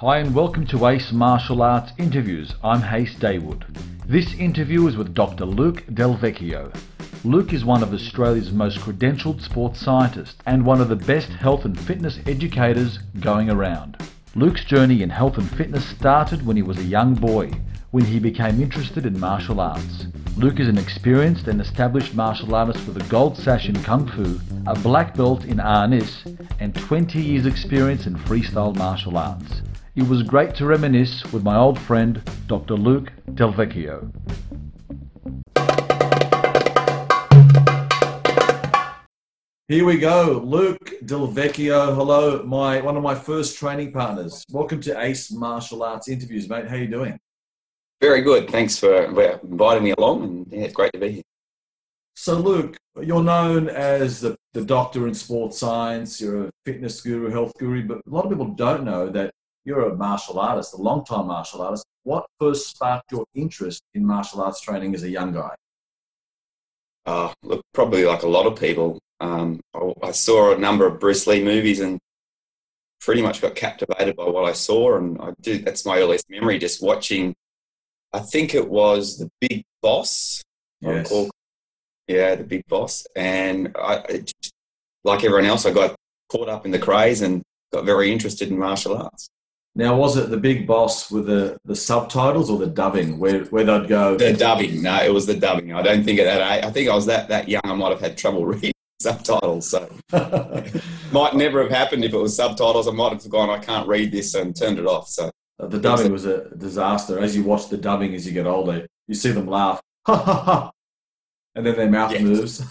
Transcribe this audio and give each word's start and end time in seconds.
Hi 0.00 0.16
and 0.16 0.34
welcome 0.34 0.66
to 0.68 0.86
Ace 0.86 1.12
Martial 1.12 1.60
Arts 1.60 1.92
Interviews. 1.98 2.54
I'm 2.64 2.80
Hayes 2.80 3.14
Daywood. 3.16 3.66
This 4.06 4.32
interview 4.32 4.86
is 4.86 4.96
with 4.96 5.12
Dr. 5.12 5.44
Luke 5.44 5.84
Delvecchio. 5.92 6.74
Luke 7.22 7.52
is 7.52 7.66
one 7.66 7.82
of 7.82 7.92
Australia's 7.92 8.50
most 8.50 8.78
credentialed 8.78 9.42
sports 9.42 9.78
scientists 9.78 10.36
and 10.46 10.64
one 10.64 10.80
of 10.80 10.88
the 10.88 10.96
best 10.96 11.28
health 11.28 11.66
and 11.66 11.78
fitness 11.78 12.18
educators 12.24 12.98
going 13.20 13.50
around. 13.50 13.98
Luke's 14.34 14.64
journey 14.64 15.02
in 15.02 15.10
health 15.10 15.36
and 15.36 15.50
fitness 15.50 15.84
started 15.84 16.46
when 16.46 16.56
he 16.56 16.62
was 16.62 16.78
a 16.78 16.84
young 16.84 17.14
boy, 17.14 17.50
when 17.90 18.06
he 18.06 18.18
became 18.18 18.58
interested 18.58 19.04
in 19.04 19.20
martial 19.20 19.60
arts. 19.60 20.06
Luke 20.38 20.60
is 20.60 20.68
an 20.68 20.78
experienced 20.78 21.46
and 21.46 21.60
established 21.60 22.14
martial 22.14 22.54
artist 22.54 22.86
with 22.86 22.96
a 22.96 23.08
gold 23.10 23.36
sash 23.36 23.68
in 23.68 23.82
Kung 23.82 24.08
Fu, 24.08 24.40
a 24.66 24.78
black 24.78 25.14
belt 25.14 25.44
in 25.44 25.58
Arnis, 25.58 26.24
and 26.58 26.74
20 26.74 27.20
years 27.20 27.44
experience 27.44 28.06
in 28.06 28.14
freestyle 28.14 28.74
martial 28.74 29.18
arts. 29.18 29.60
It 29.96 30.06
was 30.06 30.22
great 30.22 30.54
to 30.54 30.66
reminisce 30.66 31.24
with 31.32 31.42
my 31.42 31.56
old 31.56 31.76
friend, 31.76 32.22
Dr. 32.46 32.74
Luke 32.74 33.10
Delvecchio. 33.32 34.12
Here 39.66 39.84
we 39.84 39.98
go, 39.98 40.40
Luke 40.44 40.92
Delvecchio. 41.04 41.96
Hello, 41.96 42.40
my 42.44 42.80
one 42.80 42.96
of 42.96 43.02
my 43.02 43.16
first 43.16 43.58
training 43.58 43.90
partners. 43.90 44.44
Welcome 44.52 44.80
to 44.82 45.00
Ace 45.00 45.32
Martial 45.32 45.82
Arts 45.82 46.06
Interviews, 46.06 46.48
mate. 46.48 46.68
How 46.68 46.76
you 46.76 46.86
doing? 46.86 47.18
Very 48.00 48.22
good. 48.22 48.48
Thanks 48.48 48.78
for 48.78 49.06
inviting 49.42 49.82
me 49.82 49.94
along, 49.98 50.22
and 50.22 50.46
yeah, 50.52 50.60
it's 50.60 50.74
great 50.74 50.92
to 50.92 51.00
be 51.00 51.10
here. 51.10 51.22
So, 52.14 52.38
Luke, 52.38 52.76
you're 53.02 53.24
known 53.24 53.68
as 53.68 54.20
the, 54.20 54.36
the 54.52 54.64
doctor 54.64 55.08
in 55.08 55.14
sports 55.14 55.58
science. 55.58 56.20
You're 56.20 56.46
a 56.46 56.50
fitness 56.64 57.00
guru, 57.00 57.28
health 57.28 57.54
guru, 57.58 57.88
but 57.88 57.98
a 58.06 58.10
lot 58.10 58.24
of 58.24 58.30
people 58.30 58.46
don't 58.46 58.84
know 58.84 59.08
that 59.08 59.32
you're 59.64 59.88
a 59.88 59.94
martial 59.94 60.38
artist, 60.40 60.74
a 60.74 60.76
long-time 60.76 61.26
martial 61.26 61.62
artist. 61.62 61.84
What 62.02 62.26
first 62.38 62.70
sparked 62.70 63.12
your 63.12 63.24
interest 63.34 63.82
in 63.94 64.06
martial 64.06 64.40
arts 64.40 64.60
training 64.60 64.94
as 64.94 65.02
a 65.02 65.10
young 65.10 65.32
guy? 65.32 65.54
Uh, 67.06 67.32
look, 67.42 67.62
probably 67.74 68.04
like 68.04 68.22
a 68.22 68.28
lot 68.28 68.46
of 68.46 68.58
people, 68.58 68.98
um, 69.20 69.60
I 70.02 70.12
saw 70.12 70.54
a 70.54 70.58
number 70.58 70.86
of 70.86 70.98
Bruce 70.98 71.26
Lee 71.26 71.42
movies 71.42 71.80
and 71.80 71.98
pretty 73.00 73.22
much 73.22 73.40
got 73.40 73.54
captivated 73.54 74.16
by 74.16 74.24
what 74.24 74.44
I 74.44 74.52
saw. 74.52 74.96
And 74.96 75.20
I 75.20 75.32
do, 75.40 75.58
that's 75.58 75.84
my 75.84 75.98
earliest 75.98 76.28
memory, 76.30 76.58
just 76.58 76.82
watching, 76.82 77.34
I 78.12 78.20
think 78.20 78.54
it 78.54 78.68
was 78.68 79.18
The 79.18 79.28
Big 79.40 79.62
Boss. 79.82 80.42
Yes. 80.80 81.12
Yeah, 82.08 82.34
The 82.34 82.44
Big 82.44 82.62
Boss. 82.66 83.06
And 83.14 83.74
I, 83.76 84.22
just, 84.24 84.52
like 85.04 85.24
everyone 85.24 85.46
else, 85.46 85.66
I 85.66 85.72
got 85.72 85.94
caught 86.30 86.48
up 86.48 86.64
in 86.64 86.70
the 86.70 86.78
craze 86.78 87.22
and 87.22 87.42
got 87.72 87.84
very 87.84 88.12
interested 88.12 88.50
in 88.50 88.58
martial 88.58 88.96
arts. 88.96 89.28
Now, 89.80 89.96
was 89.96 90.18
it 90.18 90.28
the 90.28 90.36
big 90.36 90.66
boss 90.66 91.10
with 91.10 91.24
the, 91.24 91.56
the 91.64 91.74
subtitles 91.74 92.50
or 92.50 92.58
the 92.58 92.66
dubbing 92.66 93.18
where, 93.18 93.44
where 93.46 93.64
they'd 93.64 93.88
go? 93.88 94.14
The 94.14 94.34
dubbing. 94.34 94.82
No, 94.82 95.02
it 95.02 95.10
was 95.10 95.24
the 95.24 95.34
dubbing. 95.34 95.72
I 95.72 95.80
don't 95.80 96.04
think 96.04 96.20
at 96.20 96.24
that 96.24 96.58
age, 96.58 96.64
I 96.66 96.70
think 96.70 96.90
I 96.90 96.94
was 96.94 97.06
that, 97.06 97.30
that 97.30 97.48
young. 97.48 97.62
I 97.64 97.72
might 97.72 97.88
have 97.88 98.00
had 98.02 98.18
trouble 98.18 98.44
reading 98.52 98.74
subtitles. 99.00 99.70
So 99.70 99.90
might 101.12 101.34
never 101.34 101.62
have 101.62 101.70
happened 101.70 102.04
if 102.04 102.12
it 102.12 102.18
was 102.18 102.36
subtitles. 102.36 102.88
I 102.88 102.90
might 102.90 103.14
have 103.14 103.30
gone, 103.30 103.48
I 103.48 103.58
can't 103.58 103.88
read 103.88 104.12
this 104.12 104.34
and 104.34 104.54
turned 104.54 104.78
it 104.78 104.84
off. 104.84 105.08
So 105.08 105.30
uh, 105.58 105.66
the 105.66 105.80
dubbing 105.80 106.12
was 106.12 106.26
a 106.26 106.54
disaster. 106.56 107.18
As 107.18 107.34
you 107.34 107.42
watch 107.42 107.70
the 107.70 107.78
dubbing 107.78 108.14
as 108.14 108.26
you 108.26 108.32
get 108.34 108.46
older, 108.46 108.86
you 109.08 109.14
see 109.14 109.30
them 109.30 109.46
laugh, 109.46 109.80
ha 110.06 110.14
ha 110.14 110.42
ha, 110.42 110.70
and 111.54 111.64
then 111.64 111.76
their 111.76 111.88
mouth 111.88 112.20
moves. 112.20 112.62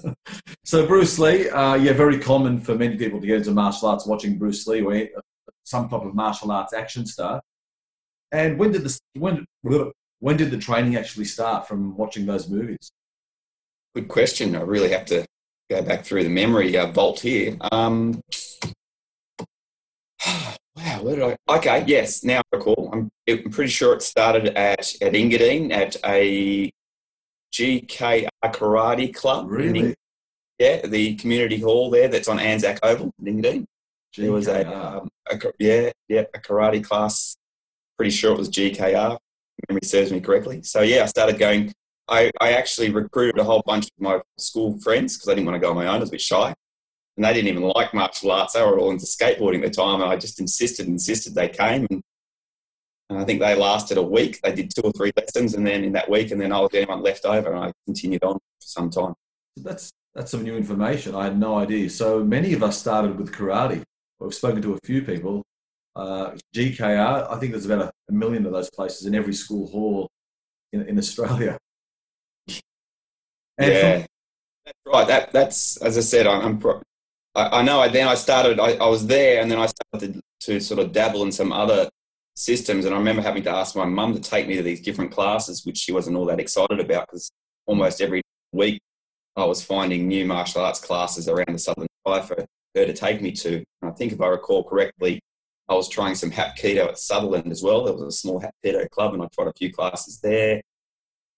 so 0.64 0.86
Bruce 0.86 1.18
Lee, 1.18 1.50
uh, 1.50 1.74
yeah, 1.74 1.92
very 1.92 2.18
common 2.18 2.58
for 2.58 2.74
many 2.74 2.96
people 2.96 3.20
to 3.20 3.26
get 3.26 3.36
into 3.36 3.50
martial 3.50 3.88
arts 3.88 4.06
watching 4.06 4.38
Bruce 4.38 4.66
Lee 4.66 4.80
or 4.80 5.22
some 5.66 5.88
type 5.88 6.02
of 6.02 6.14
martial 6.14 6.52
arts 6.52 6.72
action 6.72 7.04
star. 7.04 7.42
And 8.32 8.58
when 8.58 8.72
did 8.72 8.84
the 8.84 8.98
when 9.14 9.44
when 10.20 10.36
did 10.36 10.50
the 10.50 10.58
training 10.58 10.96
actually 10.96 11.26
start 11.26 11.68
from 11.68 11.96
watching 11.96 12.24
those 12.24 12.48
movies? 12.48 12.90
Good 13.94 14.08
question. 14.08 14.56
I 14.56 14.60
really 14.60 14.90
have 14.90 15.06
to 15.06 15.26
go 15.68 15.82
back 15.82 16.04
through 16.04 16.22
the 16.24 16.30
memory 16.30 16.76
uh, 16.76 16.86
vault 16.86 17.20
here. 17.20 17.56
Um, 17.72 18.20
wow, 20.26 21.02
where 21.02 21.16
did 21.16 21.36
I? 21.48 21.56
Okay, 21.56 21.84
yes, 21.86 22.22
now 22.24 22.40
I 22.52 22.56
recall. 22.56 22.90
I'm, 22.92 23.10
I'm 23.28 23.50
pretty 23.50 23.70
sure 23.70 23.94
it 23.94 24.02
started 24.02 24.48
at 24.48 24.94
at 25.02 25.12
Engadine 25.12 25.72
at 25.72 25.96
a 26.04 26.70
GKR 27.52 28.28
karate 28.44 29.14
club. 29.14 29.50
Really? 29.50 29.94
Yeah, 30.58 30.86
the 30.86 31.16
community 31.16 31.60
hall 31.60 31.90
there 31.90 32.08
that's 32.08 32.28
on 32.28 32.38
Anzac 32.38 32.78
Oval 32.82 33.12
in 33.18 33.42
Engadine. 33.42 33.66
There 34.16 34.32
was 34.32 34.48
a, 34.48 34.64
um, 34.66 35.08
a, 35.30 35.38
yeah, 35.58 35.90
yeah, 36.08 36.24
a 36.34 36.38
karate 36.38 36.82
class. 36.82 37.36
Pretty 37.96 38.10
sure 38.10 38.32
it 38.32 38.38
was 38.38 38.48
GKR. 38.48 39.18
Memory 39.68 39.80
serves 39.84 40.12
me 40.12 40.20
correctly. 40.20 40.62
So 40.62 40.82
yeah, 40.82 41.02
I 41.02 41.06
started 41.06 41.38
going 41.38 41.72
I, 42.08 42.30
I 42.40 42.52
actually 42.52 42.90
recruited 42.90 43.40
a 43.40 43.44
whole 43.44 43.62
bunch 43.66 43.86
of 43.86 43.90
my 43.98 44.20
school 44.38 44.78
friends 44.80 45.16
because 45.16 45.28
I 45.28 45.34
didn't 45.34 45.46
want 45.46 45.56
to 45.56 45.60
go 45.60 45.70
on 45.70 45.76
my 45.76 45.86
own. 45.86 45.96
I 45.96 45.98
was 45.98 46.10
a 46.10 46.12
bit 46.12 46.20
shy. 46.20 46.54
And 47.16 47.24
they 47.24 47.32
didn't 47.32 47.48
even 47.48 47.62
like 47.62 47.94
martial 47.94 48.30
arts. 48.30 48.52
They 48.52 48.62
were 48.62 48.78
all 48.78 48.90
into 48.90 49.06
skateboarding 49.06 49.64
at 49.64 49.72
the 49.72 49.82
time. 49.82 50.02
And 50.02 50.10
I 50.10 50.16
just 50.16 50.38
insisted, 50.38 50.86
insisted 50.86 51.34
they 51.34 51.48
came. 51.48 51.86
And, 51.90 52.02
and 53.08 53.18
I 53.18 53.24
think 53.24 53.40
they 53.40 53.54
lasted 53.54 53.96
a 53.96 54.02
week. 54.02 54.40
They 54.42 54.54
did 54.54 54.70
two 54.74 54.82
or 54.82 54.92
three 54.92 55.12
lessons. 55.16 55.54
And 55.54 55.66
then 55.66 55.82
in 55.82 55.92
that 55.92 56.10
week, 56.10 56.30
and 56.30 56.40
then 56.40 56.52
I 56.52 56.60
was 56.60 56.70
the 56.70 56.78
only 56.78 56.88
one 56.88 57.02
left 57.02 57.24
over. 57.24 57.52
And 57.52 57.64
I 57.64 57.72
continued 57.86 58.22
on 58.22 58.34
for 58.34 58.40
some 58.60 58.90
time. 58.90 59.14
That's, 59.56 59.90
that's 60.14 60.30
some 60.30 60.42
new 60.42 60.56
information. 60.56 61.14
I 61.14 61.24
had 61.24 61.38
no 61.38 61.56
idea. 61.56 61.88
So 61.90 62.22
many 62.22 62.52
of 62.52 62.62
us 62.62 62.78
started 62.78 63.18
with 63.18 63.32
karate. 63.32 63.82
We've 64.20 64.34
spoken 64.34 64.62
to 64.62 64.74
a 64.74 64.78
few 64.84 65.02
people. 65.02 65.42
Uh, 65.94 66.32
GKR, 66.54 67.30
I 67.30 67.38
think 67.38 67.52
there's 67.52 67.66
about 67.66 67.82
a, 67.82 67.92
a 68.10 68.12
million 68.12 68.44
of 68.46 68.52
those 68.52 68.70
places 68.70 69.06
in 69.06 69.14
every 69.14 69.32
school 69.34 69.66
hall 69.68 70.08
in, 70.72 70.82
in 70.82 70.98
Australia. 70.98 71.58
And 73.58 73.72
yeah, 73.72 73.92
from- 73.98 74.06
that's 74.66 74.78
right. 74.86 75.06
That 75.08 75.32
that's 75.32 75.76
as 75.78 75.96
I 75.96 76.02
said. 76.02 76.26
I'm. 76.26 76.62
I'm 76.62 76.82
I, 77.34 77.60
I 77.60 77.62
know. 77.62 77.80
I, 77.80 77.88
then 77.88 78.08
I 78.08 78.14
started. 78.14 78.60
I, 78.60 78.72
I 78.72 78.86
was 78.88 79.06
there, 79.06 79.40
and 79.40 79.50
then 79.50 79.58
I 79.58 79.66
started 79.66 80.20
to 80.40 80.60
sort 80.60 80.80
of 80.80 80.92
dabble 80.92 81.22
in 81.22 81.32
some 81.32 81.52
other 81.52 81.88
systems. 82.34 82.84
And 82.84 82.94
I 82.94 82.98
remember 82.98 83.22
having 83.22 83.42
to 83.44 83.50
ask 83.50 83.74
my 83.74 83.84
mum 83.84 84.14
to 84.14 84.20
take 84.20 84.46
me 84.46 84.56
to 84.56 84.62
these 84.62 84.80
different 84.82 85.10
classes, 85.10 85.64
which 85.64 85.78
she 85.78 85.92
wasn't 85.92 86.16
all 86.16 86.26
that 86.26 86.40
excited 86.40 86.80
about 86.80 87.06
because 87.06 87.30
almost 87.66 88.00
every 88.00 88.22
week 88.52 88.80
I 89.36 89.44
was 89.44 89.64
finding 89.64 90.08
new 90.08 90.24
martial 90.24 90.62
arts 90.62 90.80
classes 90.80 91.28
around 91.28 91.52
the 91.52 91.58
Sutherland 91.58 91.88
Shire 92.06 92.22
for 92.22 92.44
her 92.76 92.86
to 92.86 92.92
take 92.92 93.20
me 93.20 93.32
to. 93.32 93.64
And 93.82 93.90
I 93.90 93.92
think 93.92 94.12
if 94.12 94.20
I 94.20 94.28
recall 94.28 94.64
correctly, 94.64 95.20
I 95.68 95.74
was 95.74 95.88
trying 95.88 96.14
some 96.14 96.30
Hapkido 96.30 96.88
at 96.88 96.98
Sutherland 96.98 97.50
as 97.50 97.62
well. 97.62 97.84
There 97.84 97.94
was 97.94 98.02
a 98.02 98.12
small 98.12 98.40
Hapkido 98.40 98.88
club, 98.90 99.14
and 99.14 99.22
I 99.22 99.26
tried 99.34 99.48
a 99.48 99.52
few 99.56 99.72
classes 99.72 100.20
there. 100.20 100.62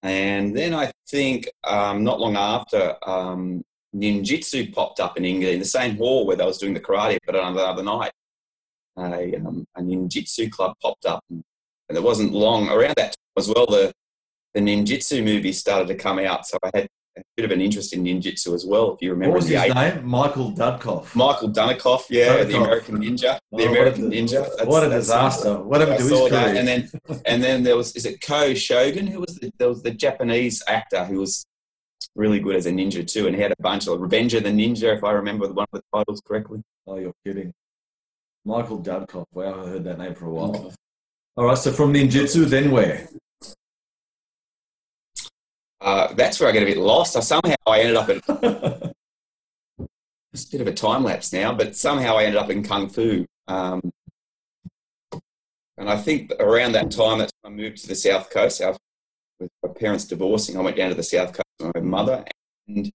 And 0.03 0.57
then 0.57 0.75
I 0.75 0.93
think 1.09 1.49
um, 1.65 2.05
not 2.05 2.21
long 2.21 2.37
after, 2.37 2.97
um, 3.07 3.63
ninjutsu 3.97 4.73
popped 4.73 5.01
up 5.01 5.17
in 5.17 5.25
Engadine 5.25 5.55
in 5.55 5.59
the 5.59 5.65
same 5.65 5.97
hall 5.97 6.27
where 6.27 6.37
they 6.37 6.45
was 6.45 6.59
doing 6.59 6.75
the 6.75 6.81
karate, 6.81 7.19
but 7.25 7.35
on 7.35 7.53
another 7.53 7.67
other 7.67 7.83
night, 7.83 8.13
a, 8.99 9.35
um, 9.37 9.65
a 9.77 9.81
ninjutsu 9.81 10.51
club 10.51 10.75
popped 10.83 11.07
up, 11.07 11.25
and, 11.31 11.43
it 11.91 12.03
wasn't 12.03 12.35
long 12.35 12.69
around 12.69 12.95
that 12.97 13.13
time 13.13 13.39
as 13.39 13.49
well. 13.49 13.67
The 13.67 13.93
the 14.55 14.61
ninjutsu 14.61 15.25
movie 15.25 15.53
started 15.53 15.89
to 15.89 15.95
come 15.95 16.19
out, 16.19 16.47
so 16.47 16.59
I 16.63 16.71
had 16.75 16.89
a 17.19 17.23
bit 17.37 17.45
of 17.45 17.51
an 17.51 17.61
interest 17.61 17.93
in 17.93 18.05
ninjutsu 18.05 18.55
as 18.55 18.65
well. 18.67 18.95
If 18.95 19.03
you 19.03 19.11
remember, 19.13 19.33
what 19.33 19.43
was 19.43 19.49
his 19.49 19.75
name? 19.75 20.07
Michael 20.07 20.53
Dudikoff. 20.53 21.15
Michael 21.15 21.51
Dudikoff, 21.51 22.07
yeah, 22.11 22.45
the 22.45 22.57
American 22.57 22.99
Ninja, 22.99 23.39
the 23.53 23.65
oh, 23.65 23.71
American 23.71 24.11
Ninja. 24.11 24.49
That's, 24.57 24.67
what 24.67 24.85
a 24.85 24.89
disaster! 24.89 25.57
Whatever 25.57 25.97
to 25.97 26.03
his 26.03 26.11
career. 26.11 26.55
And 26.57 26.69
then, 26.69 26.91
and 27.27 27.43
then 27.43 27.63
there 27.63 27.77
was 27.77 27.95
is 27.97 28.07
it 28.07 28.21
Ko 28.21 28.55
Shogun 28.55 29.07
who 29.07 29.21
was 29.21 29.37
the, 29.37 29.51
there 29.59 29.69
was 29.69 29.83
the 29.83 29.91
Japanese 29.91 30.63
actor 30.67 31.05
who 31.05 31.19
was 31.19 31.45
really 32.15 32.41
good 32.41 32.57
as 32.57 32.67
a 32.67 32.71
ninja 32.71 33.07
too, 33.07 33.27
and 33.27 33.37
he 33.37 33.43
had 33.43 33.53
a 33.53 33.63
bunch 33.63 33.87
of 33.87 34.01
Revenge 34.01 34.35
of 34.35 34.43
the 34.43 34.51
Ninja, 34.51 34.97
if 34.97 35.05
I 35.05 35.13
remember 35.13 35.47
the 35.47 35.55
one 35.55 35.67
of 35.73 35.81
the 35.81 35.99
titles 35.99 36.21
correctly. 36.27 36.63
Oh, 36.87 36.99
you're 36.99 37.13
kidding. 37.25 37.53
Michael 38.45 38.81
Dudikoff. 38.81 39.27
Wow, 39.33 39.63
i've 39.63 39.69
heard 39.69 39.85
that 39.85 39.99
name 39.99 40.15
for 40.15 40.27
a 40.27 40.31
while. 40.31 40.73
All 41.37 41.45
right, 41.45 41.59
so 41.59 41.71
from 41.71 41.93
ninjutsu, 41.93 42.47
then 42.47 42.71
where? 42.71 43.09
Uh, 45.81 46.13
that's 46.15 46.41
where 46.41 46.49
I 46.49 46.53
get 46.53 46.63
a 46.63 46.67
bit 46.67 46.79
lost. 46.79 47.17
I 47.17 47.21
somehow 47.21 47.55
I 47.67 47.81
ended 47.81 47.97
up 47.97 48.09
at 48.09 48.23
it's 50.33 50.49
a 50.49 50.51
bit 50.51 50.61
of 50.61 50.67
a 50.67 50.73
time 50.73 51.05
lapse 51.05 51.33
now, 51.33 51.53
but 51.55 51.77
somehow 51.77 52.17
I 52.17 52.25
ended 52.25 52.41
up 52.41 52.51
in 52.51 52.63
kung 52.63 52.89
fu. 52.89 53.27
Um, 53.47 53.91
and 55.77 55.89
I 55.89 55.97
think 55.97 56.33
around 56.41 56.73
that 56.73 56.91
time, 56.91 57.19
that's 57.19 57.33
when 57.43 57.53
I 57.53 57.57
moved 57.57 57.79
to 57.79 57.89
the 57.89 57.95
south 57.95 58.31
coast. 58.31 58.59
South, 58.59 58.77
with 59.39 59.51
my 59.63 59.73
parents 59.73 60.05
divorcing, 60.05 60.57
I 60.57 60.61
went 60.61 60.77
down 60.77 60.91
to 60.91 60.97
the 60.97 61.03
south 61.03 61.33
coast 61.33 61.45
with 61.61 61.75
my 61.77 61.81
mother, 61.81 62.25
and 62.67 62.91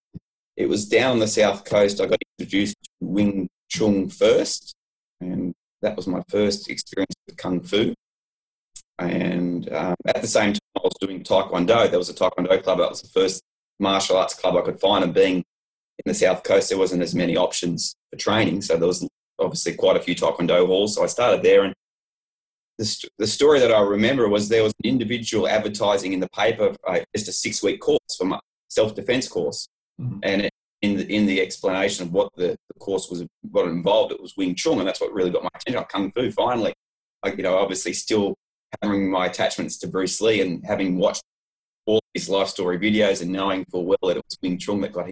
it 0.57 0.67
was 0.67 0.85
down 0.85 1.13
on 1.13 1.19
the 1.19 1.27
south 1.27 1.63
coast. 1.63 2.01
I 2.01 2.05
got 2.05 2.19
introduced 2.37 2.75
to 2.83 2.89
Wing 2.99 3.49
Chun 3.69 4.09
first, 4.09 4.75
and 5.21 5.53
that 5.81 5.95
was 5.95 6.07
my 6.07 6.21
first 6.27 6.69
experience 6.69 7.15
with 7.25 7.37
kung 7.37 7.61
fu. 7.61 7.93
And 9.09 9.71
um, 9.73 9.95
at 10.07 10.21
the 10.21 10.27
same 10.27 10.53
time, 10.53 10.59
I 10.77 10.81
was 10.83 10.93
doing 10.99 11.23
Taekwondo. 11.23 11.89
There 11.89 11.99
was 11.99 12.09
a 12.09 12.13
Taekwondo 12.13 12.61
club. 12.63 12.79
That 12.79 12.89
was 12.89 13.01
the 13.01 13.09
first 13.09 13.41
martial 13.79 14.17
arts 14.17 14.33
club 14.33 14.55
I 14.55 14.61
could 14.61 14.79
find. 14.79 15.03
And 15.03 15.13
being 15.13 15.37
in 15.37 15.43
the 16.05 16.13
South 16.13 16.43
Coast, 16.43 16.69
there 16.69 16.77
wasn't 16.77 17.01
as 17.03 17.13
many 17.15 17.37
options 17.37 17.95
for 18.11 18.17
training. 18.17 18.61
So 18.61 18.77
there 18.77 18.87
was 18.87 19.07
obviously 19.39 19.75
quite 19.75 19.97
a 19.97 20.01
few 20.01 20.15
Taekwondo 20.15 20.65
halls. 20.65 20.95
So 20.95 21.03
I 21.03 21.07
started 21.07 21.43
there. 21.43 21.63
And 21.63 21.73
the, 22.77 22.85
st- 22.85 23.11
the 23.17 23.27
story 23.27 23.59
that 23.59 23.71
I 23.71 23.81
remember 23.81 24.27
was 24.27 24.49
there 24.49 24.63
was 24.63 24.73
an 24.83 24.89
individual 24.89 25.47
advertising 25.47 26.13
in 26.13 26.19
the 26.19 26.29
paper 26.29 26.75
uh, 26.87 26.99
just 27.15 27.27
a 27.27 27.31
six 27.31 27.61
week 27.61 27.79
course 27.79 27.99
for 28.17 28.25
my 28.25 28.39
self 28.69 28.95
defense 28.95 29.27
course, 29.27 29.67
Mhm. 30.01 30.19
and 30.23 30.41
it, 30.43 30.51
in 30.81 30.97
the 30.97 31.05
in 31.15 31.27
the 31.27 31.39
explanation 31.39 32.07
of 32.07 32.11
what 32.11 32.29
the, 32.35 32.57
the 32.73 32.79
course 32.79 33.07
was, 33.11 33.23
what 33.51 33.67
it 33.67 33.69
involved, 33.69 34.11
it 34.11 34.19
was 34.19 34.35
Wing 34.35 34.55
Chun, 34.55 34.79
and 34.79 34.87
that's 34.87 34.99
what 34.99 35.13
really 35.13 35.29
got 35.29 35.43
my 35.43 35.49
attention. 35.55 35.83
Kung 35.87 36.11
Fu 36.11 36.31
finally, 36.31 36.73
like 37.23 37.37
you 37.37 37.43
know, 37.43 37.57
obviously 37.59 37.93
still 37.93 38.33
having 38.81 39.09
my 39.09 39.25
attachments 39.27 39.77
to 39.79 39.87
Bruce 39.87 40.19
Lee 40.21 40.41
and 40.41 40.65
having 40.65 40.97
watched 40.97 41.23
all 41.85 41.99
these 42.13 42.29
life 42.29 42.47
story 42.47 42.77
videos 42.79 43.21
and 43.21 43.31
knowing 43.31 43.65
full 43.65 43.85
well 43.85 43.97
that 44.03 44.17
it 44.17 44.23
was 44.27 44.37
Wing 44.41 44.57
Chun 44.57 44.81
that 44.81 44.93
got 44.93 45.05
him. 45.05 45.11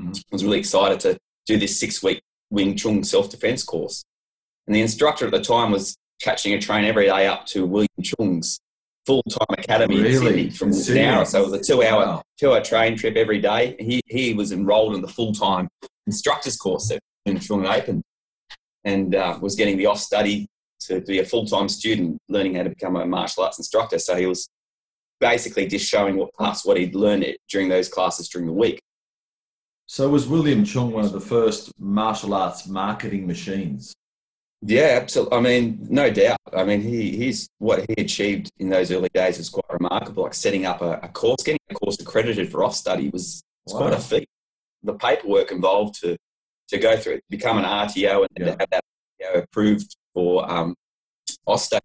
Mhm. 0.00 0.16
I 0.18 0.22
was 0.32 0.44
really 0.44 0.58
excited 0.58 1.00
to 1.00 1.18
do 1.46 1.58
this 1.58 1.78
six 1.78 2.02
week 2.02 2.22
Wing 2.50 2.76
Chun 2.76 3.02
self 3.04 3.30
defense 3.30 3.64
course. 3.64 4.04
And 4.66 4.74
the 4.76 4.80
instructor 4.80 5.26
at 5.26 5.32
the 5.32 5.40
time 5.42 5.72
was 5.72 5.96
catching 6.20 6.52
a 6.54 6.60
train 6.60 6.84
every 6.84 7.06
day 7.06 7.26
up 7.26 7.46
to 7.46 7.66
William 7.66 7.88
Cheung's 8.02 8.60
full 9.04 9.22
time 9.24 9.46
academy 9.58 9.98
in 9.98 10.20
Sydney 10.22 10.50
from 10.50 10.72
Sydney? 10.72 11.02
Nowra. 11.02 11.26
So 11.26 11.42
it 11.42 11.50
was 11.50 11.60
a 11.60 11.62
two 11.72 11.82
hour 11.82 12.06
Wow. 12.06 12.22
two 12.38 12.52
hour 12.52 12.60
train 12.62 12.96
trip 12.96 13.16
every 13.16 13.40
day. 13.40 13.74
He 13.80 14.00
he 14.06 14.32
was 14.34 14.52
enrolled 14.52 14.94
in 14.94 15.02
the 15.02 15.08
full 15.08 15.32
time 15.32 15.68
instructor's 16.06 16.56
course 16.56 16.88
that 16.88 17.00
Wing 17.26 17.40
Chun 17.40 17.66
opened 17.66 18.02
and 18.84 19.14
uh, 19.14 19.38
was 19.42 19.56
getting 19.56 19.76
the 19.76 19.84
Austudy 19.84 20.46
to 20.86 21.00
be 21.00 21.18
a 21.18 21.24
full 21.24 21.46
time 21.46 21.68
student 21.68 22.18
learning 22.28 22.54
how 22.54 22.62
to 22.62 22.70
become 22.70 22.96
a 22.96 23.06
martial 23.06 23.44
arts 23.44 23.58
instructor. 23.58 23.98
So 23.98 24.16
he 24.16 24.26
was 24.26 24.48
basically 25.20 25.66
just 25.66 25.88
showing 25.88 26.16
what 26.16 26.30
us 26.38 26.64
what 26.64 26.76
he'd 26.76 26.94
learned 26.94 27.24
during 27.48 27.68
those 27.68 27.88
classes 27.88 28.28
during 28.28 28.46
the 28.46 28.52
week. 28.52 28.80
So 29.86 30.08
was 30.08 30.26
William 30.26 30.64
Cheung 30.64 30.90
one 30.92 31.04
of 31.04 31.12
the 31.12 31.20
first 31.20 31.70
martial 31.78 32.34
arts 32.34 32.66
marketing 32.66 33.26
machines? 33.26 33.94
Yeah, 34.64 34.98
absolutely. 35.02 35.36
I 35.38 35.40
mean, 35.40 35.86
no 35.90 36.08
doubt. 36.10 36.38
I 36.56 36.64
mean, 36.64 36.80
he 36.80 37.16
he's 37.16 37.48
what 37.58 37.84
he 37.88 37.94
achieved 38.00 38.48
in 38.58 38.68
those 38.68 38.92
early 38.92 39.08
days 39.12 39.38
was 39.38 39.48
quite 39.50 39.68
remarkable. 39.70 40.22
Like 40.22 40.34
setting 40.34 40.66
up 40.66 40.82
a, 40.82 41.00
a 41.02 41.08
course, 41.08 41.42
getting 41.42 41.58
a 41.70 41.74
course 41.74 42.00
accredited 42.00 42.50
for 42.50 42.60
Austudy 42.60 43.12
was, 43.12 43.42
was 43.66 43.74
quite 43.74 43.92
a 43.92 43.98
feat. 43.98 44.28
The 44.84 44.94
paperwork 44.94 45.50
involved 45.50 46.00
to 46.02 46.16
to 46.68 46.78
go 46.78 46.96
through 46.96 47.14
it, 47.14 47.24
become 47.28 47.58
an 47.58 47.64
RTO, 47.64 48.20
and 48.20 48.28
Yeah. 48.38 48.44
to 48.44 48.50
have 48.60 48.70
that 48.70 48.84
RTO 49.20 49.42
approved 49.42 49.96
for 50.14 50.50
um, 50.50 50.74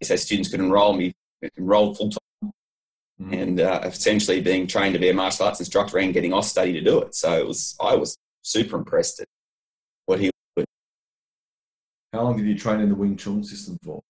so 0.04 0.16
students 0.16 0.50
could 0.50 0.60
enroll 0.60 0.94
me 0.94 1.14
enroll 1.58 1.94
full 1.94 2.10
time, 2.10 2.52
Mhm. 3.22 3.42
and 3.42 3.60
uh, 3.60 3.82
essentially 3.84 4.42
being 4.42 4.68
trained 4.68 4.94
to 4.94 5.00
be 5.00 5.10
a 5.10 5.14
martial 5.14 5.46
arts 5.48 5.60
instructor 5.60 5.98
and 5.98 6.14
getting 6.14 6.34
off 6.34 6.46
to 6.74 6.82
do 6.82 7.02
it. 7.02 7.16
So 7.16 7.38
it 7.38 7.48
was 7.48 7.76
I 7.80 7.96
was 7.96 8.18
super 8.44 8.78
impressed 8.78 9.20
at 9.22 9.28
what 10.06 10.20
he 10.20 10.30
How 12.14 12.24
long 12.24 12.38
did 12.38 12.46
you 12.46 12.58
train 12.58 12.80
in 12.80 12.90
the 12.90 12.96
Wing 12.96 13.18
Chun 13.18 13.44
system 13.44 13.78
for? 13.84 14.02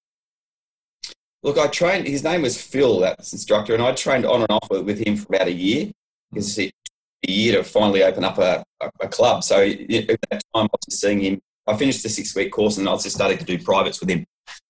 Look, 1.43 1.57
I 1.57 1.67
trained. 1.67 2.07
His 2.07 2.23
name 2.23 2.41
was 2.41 2.61
Phil, 2.61 2.99
that 2.99 3.19
instructor, 3.31 3.73
and 3.73 3.81
I 3.81 3.93
trained 3.93 4.25
on 4.25 4.41
and 4.41 4.51
off 4.51 4.69
with, 4.69 4.99
him 4.99 5.15
for 5.15 5.35
about 5.35 5.47
a 5.47 5.53
year. 5.53 5.91
Because 6.31 6.57
it 6.57 6.73
took 6.83 7.29
a 7.29 7.31
year 7.31 7.57
to 7.57 7.63
finally 7.63 8.03
open 8.03 8.23
up 8.23 8.37
a, 8.37 8.63
a, 8.81 8.91
a 9.01 9.07
club. 9.07 9.43
So 9.43 9.61
at 9.61 9.77
that 9.87 10.19
time, 10.31 10.41
I 10.53 10.61
was 10.61 10.69
just 10.85 11.01
seeing 11.01 11.21
him. 11.21 11.39
I 11.67 11.75
finished 11.75 12.03
the 12.03 12.09
six 12.09 12.35
week 12.35 12.51
course, 12.51 12.77
and 12.77 12.87
I 12.87 12.93
just 12.93 13.11
starting 13.15 13.37
to 13.37 13.43
do 13.45 13.61
privates 13.61 13.99
with 13.99 14.09
him. 14.09 14.25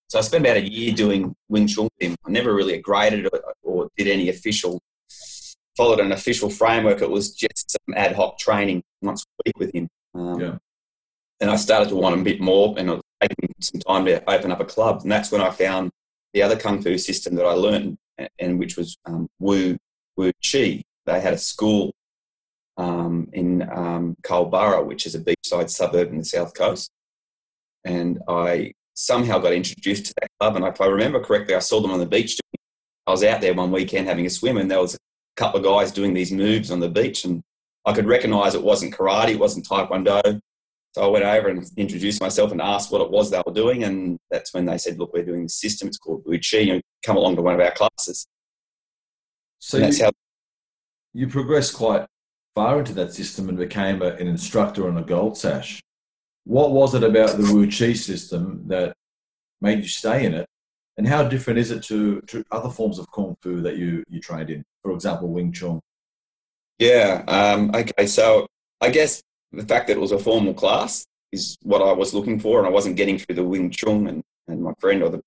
So 0.10 0.18
I 0.18 0.22
spent 0.22 0.46
about 0.46 0.58
a 0.58 0.68
year 0.68 0.94
doing 0.94 1.36
Wing 1.50 1.68
Chun 1.68 1.86
with 2.00 2.10
him. 2.10 2.16
I 2.26 2.32
never 2.32 2.54
really 2.54 2.78
graded 2.80 3.28
or 3.64 3.90
did 3.98 4.08
any 4.08 4.30
official, 4.30 4.80
followed 5.76 6.00
an 6.00 6.12
official 6.12 6.50
framework. 6.50 7.02
It 7.02 7.10
was 7.10 7.32
just 7.34 7.72
some 7.72 7.96
ad 7.96 8.16
hoc 8.16 8.38
training 8.40 8.84
once 9.02 9.24
a 9.24 9.42
week 9.46 9.58
with 9.60 9.72
him. 9.76 9.88
Um, 10.16 10.40
Yeah. 10.40 10.58
And 11.40 11.52
I 11.52 11.56
started 11.56 11.90
to 11.90 11.96
want 11.96 12.20
a 12.20 12.24
bit 12.24 12.42
more, 12.42 12.74
and 12.80 12.90
it 12.90 12.94
was 12.94 13.02
taking 13.22 13.54
some 13.62 13.82
time 13.82 14.06
to 14.06 14.28
open 14.30 14.52
up 14.52 14.60
a 14.60 14.66
club. 14.66 15.02
And 15.04 15.12
that's 15.12 15.32
when 15.32 15.42
I 15.42 15.52
found 15.52 15.92
the 16.34 16.42
other 16.42 16.56
kung 16.58 16.82
fu 16.82 16.98
system 16.98 17.36
that 17.36 17.46
I 17.46 17.52
learned, 17.54 17.98
and- 18.18 18.30
and 18.40 18.60
which 18.60 18.76
was 18.76 18.98
um, 19.06 19.28
Wu 19.40 19.78
Wu 20.16 20.32
Chi. 20.44 20.84
They 21.06 21.22
had 21.22 21.34
a 21.34 21.38
school 21.38 21.94
um, 22.78 23.30
in 23.34 23.68
um, 23.70 24.16
which 24.86 25.06
is 25.06 25.16
a 25.16 25.20
beachside 25.20 25.70
suburb 25.70 26.10
in 26.10 26.18
the 26.18 26.26
south 26.26 26.54
coast, 26.54 26.90
and 27.84 28.20
I 28.28 28.74
somehow 28.94 29.40
got 29.40 29.54
introduced 29.54 30.08
to 30.08 30.14
that 30.20 30.30
club. 30.40 30.56
And 30.56 30.66
if 30.66 30.82
I 30.82 30.86
remember 30.88 31.20
correctly, 31.20 31.56
I 31.56 31.60
saw 31.60 31.80
them 31.82 31.92
on 31.92 32.00
the 32.00 32.06
beach. 32.06 32.40
I 33.06 33.12
was 33.12 33.24
out 33.24 33.42
there 33.42 33.54
one 33.54 33.72
weekend 33.72 34.08
having 34.08 34.26
a 34.26 34.30
swim, 34.30 34.58
and 34.58 34.70
there 34.70 34.82
was 34.82 34.96
a 34.96 34.98
couple 35.36 35.60
of 35.60 35.66
guys 35.66 35.92
doing 35.92 36.14
these 36.14 36.32
moves 36.32 36.72
on 36.72 36.80
the 36.80 36.90
beach, 36.90 37.26
and 37.26 37.42
I 37.86 37.94
could 37.94 38.08
recognise 38.08 38.54
it 38.54 38.64
wasn't 38.64 38.94
karate, 38.94 39.32
it 39.32 39.40
wasn't 39.40 39.68
taekwondo. 39.68 40.40
So 40.94 41.04
I 41.04 41.08
went 41.08 41.26
over 41.26 41.48
and 41.48 41.64
introduced 41.78 42.22
myself 42.22 42.52
and 42.52 42.62
asked 42.62 42.92
what 42.92 43.02
it 43.02 43.12
was 43.12 43.30
they 43.30 43.42
were 43.46 43.54
doing, 43.54 43.84
and 43.84 44.18
that's 44.30 44.54
when 44.54 44.66
they 44.66 44.78
said, 44.78 44.98
"Look, 45.00 45.14
we're 45.14 45.24
doing 45.24 45.44
this 45.44 45.56
system. 45.56 45.88
It's 45.88 45.98
called 45.98 46.24
Wu 46.26 46.40
Chi. 46.40 46.58
You 46.58 46.82
come 47.04 47.18
along 47.18 47.36
to 47.38 47.42
one 47.42 47.54
of 47.54 47.62
our 47.62 47.72
classes." 47.72 48.28
So 49.60 49.78
And 49.78 49.86
you, 49.86 49.92
that's 49.92 50.02
how 50.02 50.12
you 51.14 51.28
progressed 51.28 51.76
quite 51.76 52.06
far 52.58 52.80
into 52.80 52.92
that 52.92 53.14
system 53.14 53.50
and 53.50 53.58
became 53.60 54.02
a, 54.02 54.08
an 54.22 54.28
instructor 54.28 54.88
on 54.88 54.98
a 54.98 55.04
gold 55.04 55.38
sash. 55.38 55.80
What 56.46 56.72
was 56.72 56.96
it 56.96 57.04
about 57.04 57.38
the 57.38 57.44
Wu 57.54 57.68
Chi 57.68 57.94
system 57.94 58.64
that 58.66 58.96
made 59.62 59.78
you 59.84 59.88
stay 59.88 60.26
in 60.26 60.34
it? 60.34 60.48
And 60.98 61.08
how 61.08 61.22
different 61.24 61.60
is 61.60 61.70
it 61.70 61.84
to, 61.84 62.20
to 62.22 62.44
other 62.50 62.72
forms 62.72 62.98
of 62.98 63.12
Kung 63.12 63.36
Fu 63.42 63.62
that 63.62 63.78
you, 63.78 64.04
you 64.10 64.20
trained 64.20 64.50
in? 64.50 64.64
For 64.82 64.92
example, 64.92 65.28
Wing 65.28 65.52
Chun. 65.52 65.80
Yeah. 66.80 67.24
Um, 67.28 67.70
okay. 67.76 68.08
So 68.08 68.48
I 68.82 68.90
guess 68.90 69.22
the 69.52 69.68
fact 69.72 69.86
that 69.86 69.98
it 69.98 70.02
was 70.02 70.12
a 70.12 70.18
formal 70.18 70.56
class 70.56 71.06
is 71.32 71.58
what 71.62 71.84
I 71.84 71.92
was 71.92 72.16
looking 72.16 72.40
for, 72.40 72.58
and 72.58 72.66
I 72.66 72.72
wasn't 72.72 72.96
getting 72.96 73.20
through 73.20 73.36
the 73.36 73.44
Wing 73.44 73.70
Chun 73.70 74.08
and, 74.08 74.24
and 74.48 74.64
my 74.64 74.74
friend 74.80 75.04
or 75.04 75.12
the 75.12 75.22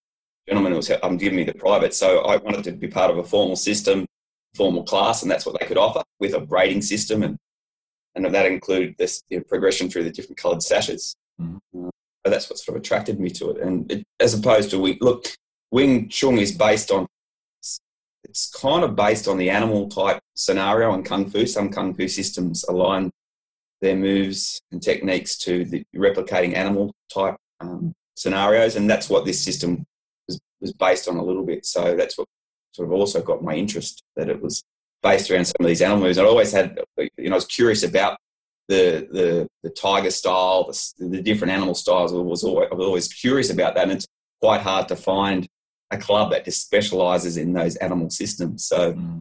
gentleman 0.49 0.73
who 0.73 0.79
was 0.79 0.91
um, 1.05 1.17
giving 1.17 1.37
me 1.37 1.45
the 1.45 1.55
private. 1.55 1.95
So 1.95 2.23
I 2.23 2.39
wanted 2.39 2.65
to 2.65 2.73
be 2.73 2.89
part 2.89 3.13
of 3.13 3.19
a 3.19 3.23
formal 3.23 3.55
system, 3.55 4.05
formal 4.55 4.83
class, 4.85 5.23
and 5.23 5.31
that's 5.31 5.47
what 5.47 5.59
they 5.59 5.67
could 5.67 5.79
offer 5.79 6.03
with 6.19 6.35
a 6.35 6.41
grading 6.41 6.83
system, 6.83 7.23
and 7.23 7.37
and 8.15 8.25
that 8.35 8.47
included 8.47 8.97
this 8.99 9.23
you 9.29 9.39
know, 9.39 9.45
progression 9.45 9.89
through 9.89 10.05
the 10.05 10.11
different 10.11 10.37
coloured 10.37 10.63
sashes. 10.63 11.15
Mhm. 11.41 11.59
Uh, 11.75 11.91
so 12.25 12.31
that's 12.31 12.51
what 12.51 12.59
sort 12.59 12.77
of 12.77 12.83
attracted 12.83 13.19
me 13.19 13.31
to 13.31 13.51
it, 13.51 13.59
and 13.59 13.91
it, 13.91 14.05
as 14.19 14.35
opposed 14.35 14.71
to 14.71 14.79
Wing, 14.79 14.99
look, 15.01 15.27
Wing 15.71 16.09
Chun 16.09 16.39
is 16.39 16.53
based 16.53 16.91
on 16.91 17.07
it's 18.25 18.51
kind 18.51 18.85
of 18.85 18.95
based 18.95 19.27
on 19.27 19.39
the 19.39 19.51
animal 19.51 19.89
type 19.89 20.21
scenario 20.35 20.95
in 20.95 21.03
kung 21.03 21.29
fu. 21.29 21.47
Some 21.47 21.71
kung 21.71 21.95
fu 21.95 22.07
systems 22.07 22.65
align 22.69 23.11
their 23.81 23.97
moves 23.97 24.61
and 24.71 24.83
techniques 24.83 25.39
to 25.39 25.65
the 25.65 25.83
replicating 25.97 26.55
animal 26.55 26.93
type 27.13 27.37
um, 27.61 27.93
scenarios, 28.15 28.77
and 28.77 28.89
that's 28.89 29.09
what 29.09 29.25
this 29.25 29.43
system 29.43 29.85
was, 30.29 30.39
was 30.61 30.73
based 30.75 31.09
on 31.09 31.17
a 31.17 31.25
little 31.25 31.45
bit. 31.45 31.65
So 31.65 31.97
that's 31.97 32.19
what 32.19 32.29
sort 32.81 32.89
of 32.89 32.99
also 32.99 33.23
got 33.23 33.43
my 33.43 33.55
interest 33.55 34.03
that 34.17 34.29
it 34.31 34.41
was 34.41 34.63
based 35.03 35.31
around 35.31 35.45
some 35.45 35.57
of 35.61 35.67
these 35.67 35.83
animal 35.83 36.05
moves. 36.05 36.19
I 36.19 36.25
always 36.25 36.53
had, 36.53 36.79
you 36.97 37.29
know, 37.29 37.33
I 37.33 37.35
was 37.35 37.45
curious 37.45 37.83
about 37.83 38.17
the 38.69 39.07
the, 39.13 39.49
the 39.63 39.71
tiger 39.71 40.11
style, 40.11 40.65
the, 40.99 41.09
the 41.09 41.23
different 41.23 41.53
animal 41.53 41.75
styles. 41.75 42.13
I 42.13 42.17
was 42.17 42.43
always, 42.45 42.69
I 42.73 42.75
was 42.75 42.87
always 42.87 43.09
curious 43.09 43.51
about 43.51 43.75
that, 43.75 43.83
and 43.83 43.93
it's 43.93 44.07
quite 44.41 44.63
hard 44.63 44.89
to 44.89 44.97
find 44.97 45.47
a 45.91 45.99
club 45.99 46.31
that 46.31 46.45
just 46.45 46.63
specializes 46.63 47.37
in 47.37 47.53
those 47.53 47.77
animal 47.77 48.09
systems. 48.11 48.65
So 48.65 48.95
Mm. 48.95 49.21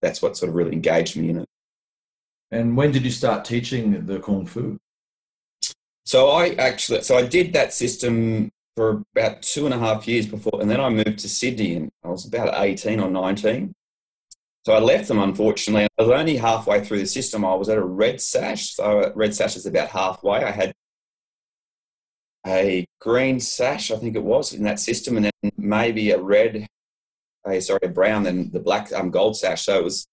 that's 0.00 0.20
what 0.22 0.36
sort 0.36 0.48
of 0.48 0.56
really 0.56 0.72
engaged 0.72 1.16
me 1.16 1.28
in 1.28 1.38
it. 1.40 1.48
And 2.50 2.76
when 2.76 2.90
did 2.90 3.04
you 3.04 3.10
start 3.10 3.44
teaching 3.44 4.06
the 4.06 4.18
Kung 4.18 4.46
Fu? 4.46 4.78
So 6.04 6.30
I 6.30 6.54
actually, 6.54 7.02
so 7.02 7.16
I 7.16 7.24
did 7.26 7.52
that 7.52 7.72
system 7.72 8.50
for 8.76 9.02
about 9.14 9.42
two 9.42 9.66
and 9.66 9.74
a 9.74 9.78
half 9.78 10.08
years 10.08 10.26
before, 10.26 10.60
and 10.60 10.70
then 10.70 10.80
I 10.80 10.88
moved 10.88 11.18
to 11.18 11.28
Sydney, 11.28 11.74
and 11.74 11.90
I 12.04 12.08
was 12.08 12.26
about 12.26 12.54
eighteen 12.62 13.00
or 13.00 13.10
nineteen. 13.10 13.74
So 14.64 14.72
I 14.72 14.78
left 14.78 15.08
them, 15.08 15.18
unfortunately. 15.18 15.88
I 15.98 16.02
was 16.02 16.10
only 16.10 16.36
halfway 16.36 16.84
through 16.84 17.00
the 17.00 17.06
system. 17.06 17.44
I 17.44 17.54
was 17.54 17.68
at 17.68 17.78
a 17.78 17.84
red 17.84 18.20
sash. 18.20 18.74
So 18.74 19.12
red 19.16 19.34
sash 19.34 19.56
is 19.56 19.66
about 19.66 19.88
halfway. 19.88 20.44
I 20.44 20.52
had 20.52 20.72
a 22.46 22.86
green 23.00 23.40
sash, 23.40 23.90
I 23.90 23.96
think 23.96 24.14
it 24.14 24.22
was, 24.22 24.52
in 24.52 24.62
that 24.62 24.78
system, 24.78 25.16
and 25.16 25.26
then 25.26 25.52
maybe 25.56 26.12
a 26.12 26.20
red, 26.20 26.68
a, 27.44 27.60
sorry, 27.60 27.80
a 27.82 27.88
brown, 27.88 28.22
then 28.22 28.50
the 28.52 28.60
black 28.60 28.92
um, 28.92 29.10
gold 29.10 29.36
sash. 29.36 29.64
So 29.64 29.78
it 29.78 29.84
was 29.84 30.06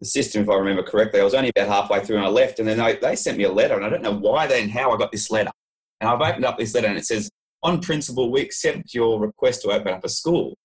the 0.00 0.06
system, 0.06 0.42
if 0.42 0.48
I 0.48 0.54
remember 0.54 0.82
correctly. 0.82 1.20
I 1.20 1.24
was 1.24 1.34
only 1.34 1.50
about 1.54 1.68
halfway 1.68 2.02
through 2.02 2.16
and 2.16 2.24
I 2.24 2.30
left, 2.30 2.58
and 2.58 2.66
then 2.66 2.78
they, 2.78 2.96
they 2.96 3.16
sent 3.16 3.36
me 3.36 3.44
a 3.44 3.52
letter, 3.52 3.76
and 3.76 3.84
I 3.84 3.90
don't 3.90 4.02
know 4.02 4.16
why 4.16 4.46
then 4.46 4.70
how 4.70 4.92
I 4.92 4.96
got 4.96 5.12
this 5.12 5.30
letter. 5.30 5.50
And 6.00 6.08
I've 6.08 6.22
opened 6.22 6.46
up 6.46 6.56
this 6.56 6.74
letter, 6.74 6.86
and 6.86 6.96
it 6.96 7.04
says, 7.04 7.30
"On 7.62 7.80
principle, 7.80 8.30
we 8.30 8.40
accept 8.40 8.94
your 8.94 9.20
request 9.20 9.62
to 9.62 9.70
open 9.70 9.92
up 9.92 10.04
a 10.04 10.08
school." 10.08 10.56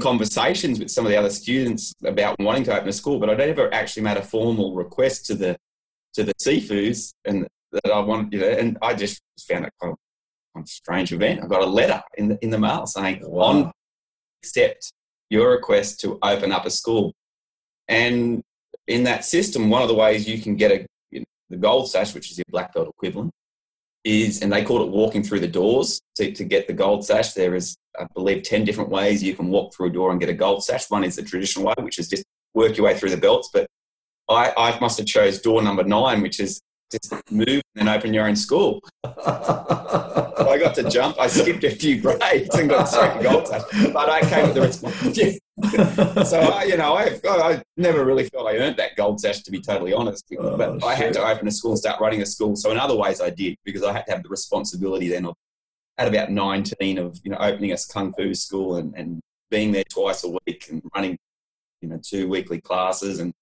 Conversations 0.00 0.78
with 0.78 0.90
some 0.90 1.06
of 1.06 1.10
the 1.10 1.16
other 1.16 1.30
students 1.30 1.94
about 2.04 2.38
wanting 2.38 2.64
to 2.64 2.76
open 2.76 2.88
a 2.88 2.92
school, 2.92 3.18
but 3.18 3.30
I 3.30 3.34
never 3.34 3.72
actually 3.72 4.02
made 4.02 4.18
a 4.18 4.22
formal 4.22 4.74
request 4.74 5.26
to 5.26 5.34
the 5.34 5.56
to 6.14 6.24
the 6.24 6.34
Sifus 6.34 7.12
and 7.24 7.46
that 7.72 7.92
I 7.92 8.00
wanted, 8.00 8.32
you 8.32 8.40
know, 8.40 8.48
and 8.48 8.78
I 8.82 8.94
just 8.94 9.22
found 9.40 9.66
it 9.66 9.72
kind 9.80 9.92
of, 9.92 9.98
kind 10.54 10.64
of 10.64 10.68
strange 10.68 11.12
event. 11.12 11.42
I 11.42 11.46
got 11.46 11.62
a 11.62 11.66
letter 11.66 12.02
in 12.16 12.28
the 12.28 12.38
in 12.42 12.50
the 12.50 12.58
mail 12.58 12.86
saying, 12.86 13.22
oh, 13.24 13.38
"On 13.40 13.72
accept 14.42 14.92
your 15.30 15.50
request 15.50 16.00
to 16.00 16.18
open 16.22 16.52
up 16.52 16.66
a 16.66 16.70
school." 16.70 17.14
And 17.88 18.42
in 18.86 19.04
that 19.04 19.24
system, 19.24 19.70
one 19.70 19.82
of 19.82 19.88
the 19.88 19.94
ways 19.94 20.28
you 20.28 20.40
can 20.40 20.56
get 20.56 20.72
a 20.72 20.86
you 21.10 21.20
know, 21.20 21.26
the 21.50 21.56
gold 21.56 21.90
sash, 21.90 22.14
which 22.14 22.30
is 22.30 22.38
your 22.38 22.44
black 22.48 22.72
belt 22.74 22.88
equivalent, 22.88 23.32
is, 24.06 24.40
and 24.40 24.52
they 24.52 24.64
called 24.64 24.82
it 24.82 24.92
walking 24.92 25.22
through 25.22 25.40
the 25.40 25.48
doors 25.48 26.00
to, 26.16 26.32
to 26.32 26.44
get 26.44 26.66
the 26.66 26.72
gold 26.72 27.04
sash. 27.04 27.32
There 27.32 27.54
is, 27.54 27.76
I 27.98 28.06
believe, 28.14 28.44
10 28.44 28.64
different 28.64 28.90
ways 28.90 29.22
you 29.22 29.34
can 29.34 29.48
walk 29.48 29.74
through 29.74 29.88
a 29.88 29.92
door 29.92 30.10
and 30.10 30.20
get 30.20 30.28
a 30.28 30.34
gold 30.34 30.64
sash. 30.64 30.88
One 30.88 31.04
is 31.04 31.16
the 31.16 31.22
traditional 31.22 31.66
way, 31.66 31.74
which 31.80 31.98
is 31.98 32.08
just 32.08 32.24
work 32.54 32.76
your 32.76 32.86
way 32.86 32.96
through 32.96 33.10
the 33.10 33.16
belts. 33.16 33.50
But 33.52 33.66
I, 34.28 34.52
I 34.56 34.78
must 34.80 34.98
have 34.98 35.06
chose 35.06 35.40
door 35.40 35.62
number 35.62 35.84
nine, 35.84 36.22
which 36.22 36.40
is 36.40 36.60
just 36.90 37.12
move 37.30 37.48
and 37.48 37.62
then 37.74 37.88
open 37.88 38.14
your 38.14 38.26
own 38.26 38.36
school. 38.36 38.80
I 40.38 40.58
got 40.58 40.74
to 40.76 40.88
jump. 40.88 41.18
I 41.18 41.26
skipped 41.26 41.64
a 41.64 41.70
few 41.70 42.00
grades 42.00 42.54
and 42.54 42.68
got 42.68 42.88
straight 42.88 43.16
to 43.18 43.22
gold 43.22 43.48
sash, 43.48 43.62
but 43.92 44.08
I 44.08 44.20
came 44.20 44.46
with 44.46 44.54
the 44.54 44.60
responsibility. 44.62 45.40
so 46.28 46.40
I, 46.40 46.64
you 46.64 46.76
know, 46.76 46.94
I, 46.94 47.18
I 47.24 47.62
never 47.76 48.04
really 48.04 48.24
felt 48.24 48.46
I 48.46 48.58
earned 48.58 48.76
that 48.76 48.96
gold 48.96 49.20
sash 49.20 49.42
to 49.42 49.50
be 49.50 49.60
totally 49.60 49.92
honest. 49.92 50.24
Oh, 50.38 50.56
but 50.56 50.84
I 50.84 50.94
had 50.94 51.14
to 51.14 51.26
open 51.26 51.48
a 51.48 51.50
school, 51.50 51.72
and 51.72 51.78
start 51.78 52.00
running 52.00 52.22
a 52.22 52.26
school. 52.26 52.56
So 52.56 52.70
in 52.70 52.78
other 52.78 52.96
ways, 52.96 53.20
I 53.20 53.30
did 53.30 53.56
because 53.64 53.82
I 53.82 53.92
had 53.92 54.06
to 54.06 54.12
have 54.12 54.22
the 54.22 54.28
responsibility 54.28 55.08
then 55.08 55.26
of 55.26 55.34
at 55.98 56.08
about 56.08 56.30
19 56.30 56.98
of 56.98 57.18
you 57.24 57.30
know 57.30 57.38
opening 57.38 57.72
a 57.72 57.76
kung 57.90 58.12
fu 58.12 58.34
school 58.34 58.76
and, 58.76 58.94
and 58.96 59.20
being 59.50 59.72
there 59.72 59.84
twice 59.84 60.24
a 60.24 60.36
week 60.46 60.66
and 60.70 60.82
running 60.94 61.16
you 61.80 61.88
know 61.88 61.98
two 62.02 62.28
weekly 62.28 62.60
classes 62.60 63.18
and 63.18 63.32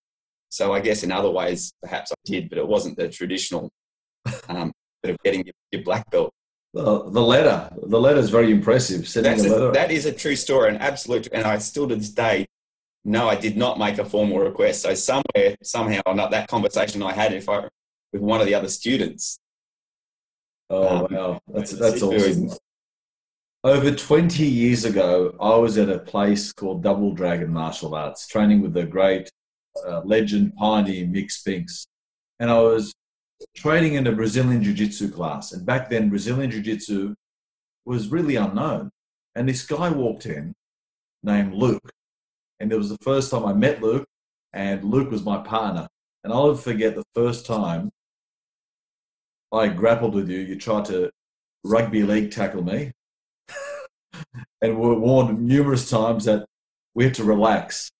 so 0.51 0.73
I 0.73 0.79
guess 0.79 1.03
in 1.03 1.11
other 1.11 1.31
ways 1.31 1.73
perhaps 1.83 2.13
I 2.13 2.15
did, 2.25 2.49
but 2.49 2.59
it 2.59 2.69
wasn't 2.69 2.97
the 2.97 3.09
traditional 3.09 3.71
um, 4.49 4.73
bit 5.03 5.11
of 5.11 5.19
getting 5.25 5.45
your, 5.45 5.55
your 5.73 5.83
black 5.83 6.09
belt. 6.11 6.33
The, 6.75 7.09
the 7.09 7.23
letter, 7.23 7.71
the 7.87 8.01
letter 8.01 8.19
is 8.19 8.31
very 8.31 8.51
impressive. 8.51 9.11
That's 9.15 9.45
a, 9.45 9.71
that 9.73 9.93
is 9.93 10.07
a 10.07 10.13
true 10.13 10.35
story, 10.35 10.71
an 10.71 10.79
absolute, 10.79 11.29
and 11.33 11.45
I 11.45 11.59
still 11.59 11.89
to 11.89 11.95
this 11.95 12.11
day, 12.11 12.47
no, 13.05 13.29
I 13.29 13.37
did 13.37 13.57
not 13.57 13.79
make 13.79 13.99
a 13.99 14.05
formal 14.05 14.41
request. 14.41 14.83
So 14.83 14.93
somewhere, 14.95 15.57
somehow, 15.63 16.01
not 16.15 16.33
that 16.33 16.49
conversation 16.49 17.01
I 17.01 17.13
had 17.13 17.33
if 17.33 17.49
I 17.49 17.69
with 18.13 18.23
one 18.23 18.41
of 18.41 18.49
the 18.49 18.57
other 18.57 18.69
students. 18.69 19.39
Oh 20.69 21.05
um, 21.05 21.07
wow, 21.11 21.41
that's 21.47 21.71
that's 21.71 22.03
awesome. 22.03 22.51
Over 23.63 23.93
20 23.93 24.45
years 24.45 24.85
ago, 24.85 25.37
I 25.41 25.55
was 25.57 25.79
at 25.79 25.89
a 25.89 26.01
place 26.01 26.53
called 26.53 26.83
Double 26.83 27.13
Dragon 27.13 27.53
Martial 27.53 27.95
Arts, 27.95 28.27
training 28.27 28.63
with 28.63 28.75
the 28.75 28.85
great 28.85 29.31
uh, 29.87 30.01
legend 30.05 30.57
pioneer 30.57 31.07
Mick 31.07 31.31
Spinks. 31.31 31.87
And 32.41 32.51
I 32.51 32.59
was 32.59 32.93
training 33.55 33.95
in 33.95 34.07
a 34.07 34.13
Brazilian 34.13 34.63
Jiu 34.63 34.75
Jitsu 34.75 35.11
class. 35.11 35.53
And 35.53 35.65
back 35.65 35.91
then, 35.91 36.09
Brazilian 36.09 36.51
Jiu 36.51 36.63
Jitsu 36.63 37.15
was 37.85 38.09
really 38.09 38.37
unknown. 38.37 38.91
And 39.35 39.49
this 39.49 39.67
guy 39.67 39.91
walked 39.91 40.27
in 40.27 40.55
named 41.23 41.55
Luke. 41.55 41.91
And 42.61 42.73
it 42.73 42.77
was 42.77 42.89
the 42.89 42.99
first 43.03 43.31
time 43.31 43.45
I 43.45 43.53
met 43.53 43.83
Luke, 43.83 44.07
and 44.53 44.85
Luke 44.85 45.11
was 45.11 45.25
my 45.25 45.39
partner. 45.39 45.89
And 46.23 46.33
I'll 46.33 46.47
never 46.47 46.59
forget 46.59 46.95
the 46.95 47.05
first 47.15 47.45
time 47.45 47.91
I 49.53 49.69
grappled 49.69 50.15
with 50.15 50.31
you. 50.31 50.39
You 50.39 50.57
tried 50.57 50.87
to 50.87 51.11
rugby 51.65 52.03
league 52.03 52.31
tackle 52.31 52.63
me. 52.63 52.93
and 54.63 54.79
we 54.79 54.87
were 54.87 54.99
warned 54.99 55.41
numerous 55.43 55.91
times 55.91 56.25
that 56.25 56.47
we 56.95 57.05
had 57.05 57.15
to 57.15 57.25
relax 57.25 57.91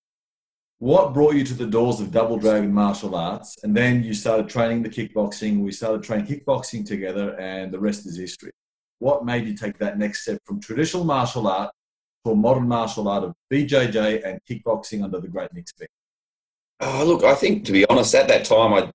what 0.85 1.15
brought 1.15 1.35
you 1.35 1.43
to 1.43 1.55
the 1.55 1.67
doors 1.67 1.99
of 1.99 2.11
Double 2.11 2.37
Dragon 2.37 2.71
Martial 2.71 3.15
Arts? 3.15 3.57
And 3.63 3.75
then 3.75 4.05
you 4.05 4.13
started 4.13 4.51
training 4.51 4.83
the 4.83 4.91
kickboxing. 4.91 5.61
We 5.61 5.73
started 5.73 6.03
training 6.03 6.27
kickboxing 6.27 6.85
together, 6.85 7.41
and 7.41 7.73
the 7.73 7.79
rest 7.79 8.05
is 8.05 8.19
history. 8.19 8.51
What 8.99 9.25
made 9.25 9.47
you 9.47 9.57
take 9.57 9.79
that 9.79 9.99
next 9.99 10.25
step 10.25 10.43
from 10.45 10.61
traditional 10.61 11.05
martial 11.05 11.47
art 11.47 11.71
to 12.27 12.33
a 12.33 12.37
modern 12.37 12.69
martial 12.69 13.09
art 13.09 13.25
of 13.25 13.33
BJJ 13.51 14.29
and 14.29 14.39
kickboxing 14.47 15.03
under 15.03 15.21
the 15.21 15.29
great 15.29 15.55
Mick 15.55 15.67
Spinks? 15.71 15.95
Oh, 16.81 17.03
look, 17.07 17.25
I 17.25 17.35
think 17.35 17.65
to 17.65 17.73
be 17.73 17.87
honest, 17.87 18.15
at 18.15 18.29
that 18.29 18.45
time, 18.45 18.75
I 18.75 18.91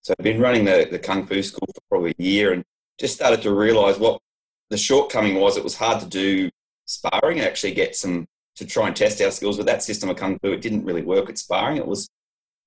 so 0.00 0.14
I'd 0.18 0.24
been 0.24 0.40
running 0.40 0.64
the, 0.64 0.88
the 0.90 0.98
kung 0.98 1.26
fu 1.26 1.42
school 1.42 1.68
for 1.74 1.82
probably 1.90 2.14
a 2.18 2.22
year, 2.22 2.54
and 2.54 2.64
just 2.98 3.16
started 3.16 3.42
to 3.42 3.52
realise 3.52 3.98
what 3.98 4.18
the 4.70 4.78
shortcoming 4.78 5.34
was. 5.34 5.58
It 5.58 5.64
was 5.64 5.76
hard 5.76 6.00
to 6.00 6.06
do 6.06 6.48
sparring 6.86 7.38
and 7.38 7.46
actually 7.46 7.74
get 7.74 7.96
some 7.96 8.26
to 8.56 8.66
try 8.66 8.86
and 8.86 8.96
test 8.96 9.20
our 9.22 9.30
skills 9.30 9.56
with 9.56 9.66
that 9.66 9.82
system 9.82 10.10
of 10.10 10.16
kung 10.16 10.38
fu. 10.38 10.52
It 10.52 10.60
didn't 10.60 10.84
really 10.84 11.02
work 11.02 11.28
at 11.28 11.38
sparring. 11.38 11.78
It 11.78 11.86
was 11.86 12.08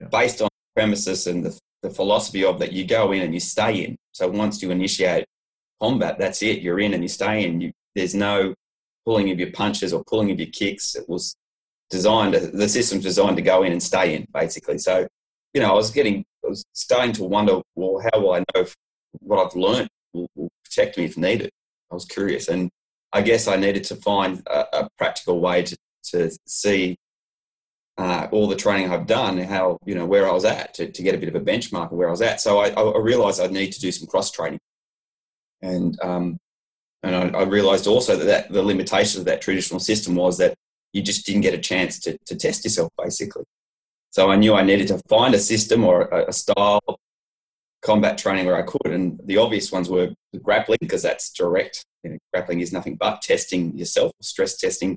yeah. 0.01 0.07
based 0.07 0.41
on 0.41 0.49
premises 0.75 1.27
and 1.27 1.45
the, 1.45 1.57
the 1.81 1.89
philosophy 1.89 2.43
of 2.43 2.59
that 2.59 2.73
you 2.73 2.85
go 2.85 3.11
in 3.11 3.21
and 3.21 3.33
you 3.33 3.39
stay 3.39 3.83
in. 3.83 3.95
So 4.11 4.27
once 4.27 4.61
you 4.61 4.71
initiate 4.71 5.25
combat, 5.81 6.17
that's 6.17 6.41
it. 6.41 6.61
You're 6.61 6.79
in 6.79 6.93
and 6.93 7.03
you 7.03 7.09
stay 7.09 7.45
in. 7.45 7.61
You, 7.61 7.71
there's 7.95 8.15
no 8.15 8.55
pulling 9.05 9.29
of 9.31 9.39
your 9.39 9.51
punches 9.51 9.93
or 9.93 10.03
pulling 10.05 10.31
of 10.31 10.39
your 10.39 10.49
kicks. 10.49 10.95
It 10.95 11.07
was 11.07 11.35
designed. 11.89 12.33
The 12.33 12.69
system's 12.69 13.03
designed 13.03 13.37
to 13.37 13.43
go 13.43 13.63
in 13.63 13.71
and 13.71 13.81
stay 13.81 14.15
in, 14.15 14.27
basically. 14.33 14.79
So, 14.79 15.07
you 15.53 15.61
know, 15.61 15.71
I 15.71 15.75
was 15.75 15.91
getting, 15.91 16.25
I 16.43 16.49
was 16.49 16.65
starting 16.73 17.13
to 17.13 17.23
wonder, 17.23 17.61
well, 17.75 18.01
how 18.11 18.19
will 18.19 18.33
I 18.33 18.39
know 18.39 18.61
if 18.61 18.75
what 19.19 19.45
I've 19.45 19.55
learned 19.55 19.89
will, 20.13 20.27
will 20.35 20.49
protect 20.63 20.97
me 20.97 21.05
if 21.05 21.17
needed? 21.17 21.51
I 21.91 21.93
was 21.93 22.05
curious, 22.05 22.47
and 22.47 22.71
I 23.13 23.21
guess 23.21 23.47
I 23.47 23.55
needed 23.55 23.83
to 23.85 23.95
find 23.95 24.41
a, 24.47 24.81
a 24.81 24.89
practical 24.97 25.39
way 25.39 25.63
to, 25.63 25.77
to 26.11 26.37
see 26.45 26.97
uh, 27.97 28.27
all 28.31 28.47
the 28.47 28.55
training 28.55 28.91
I've 28.91 29.07
done, 29.07 29.37
how, 29.37 29.77
you 29.85 29.95
know, 29.95 30.05
where 30.05 30.27
I 30.27 30.33
was 30.33 30.43
at 30.43 30.73
to, 30.75 30.91
to 30.91 31.03
get 31.03 31.15
a 31.15 31.17
bit 31.17 31.29
of 31.29 31.35
a 31.35 31.45
benchmark 31.45 31.91
of 31.91 31.97
where 31.97 32.09
I 32.09 32.11
was 32.11 32.21
at. 32.21 32.41
So 32.41 32.59
I, 32.59 32.69
I 32.69 32.97
realized 32.99 33.39
I'd 33.39 33.51
need 33.51 33.71
to 33.71 33.79
do 33.79 33.91
some 33.91 34.07
cross 34.07 34.31
training. 34.31 34.59
And, 35.61 35.97
um, 36.01 36.37
and 37.03 37.15
I, 37.15 37.39
I 37.39 37.43
realized 37.43 37.87
also 37.87 38.17
that, 38.17 38.25
that 38.25 38.51
the 38.51 38.63
limitations 38.63 39.15
of 39.15 39.25
that 39.25 39.41
traditional 39.41 39.79
system 39.79 40.15
was 40.15 40.37
that 40.39 40.55
you 40.91 41.01
just 41.01 41.25
didn't 41.25 41.41
get 41.41 41.53
a 41.53 41.57
chance 41.57 41.99
to, 41.99 42.17
to 42.25 42.35
test 42.35 42.65
yourself, 42.65 42.91
basically. 42.97 43.45
So 44.11 44.29
I 44.29 44.35
knew 44.35 44.53
I 44.53 44.63
needed 44.63 44.87
to 44.89 45.01
find 45.07 45.33
a 45.33 45.39
system 45.39 45.83
or 45.83 46.03
a, 46.03 46.29
a 46.29 46.33
style 46.33 46.81
of 46.87 46.95
combat 47.81 48.17
training 48.17 48.45
where 48.45 48.57
I 48.57 48.63
could. 48.63 48.87
And 48.87 49.19
the 49.23 49.37
obvious 49.37 49.71
ones 49.71 49.89
were 49.89 50.09
grappling, 50.41 50.79
because 50.81 51.01
that's 51.01 51.31
direct 51.31 51.85
you 52.05 52.11
know, 52.11 52.17
grappling 52.31 52.59
is 52.59 52.71
nothing 52.71 52.95
but 52.95 53.21
testing 53.21 53.75
yourself, 53.75 54.11
stress 54.21 54.57
testing 54.57 54.95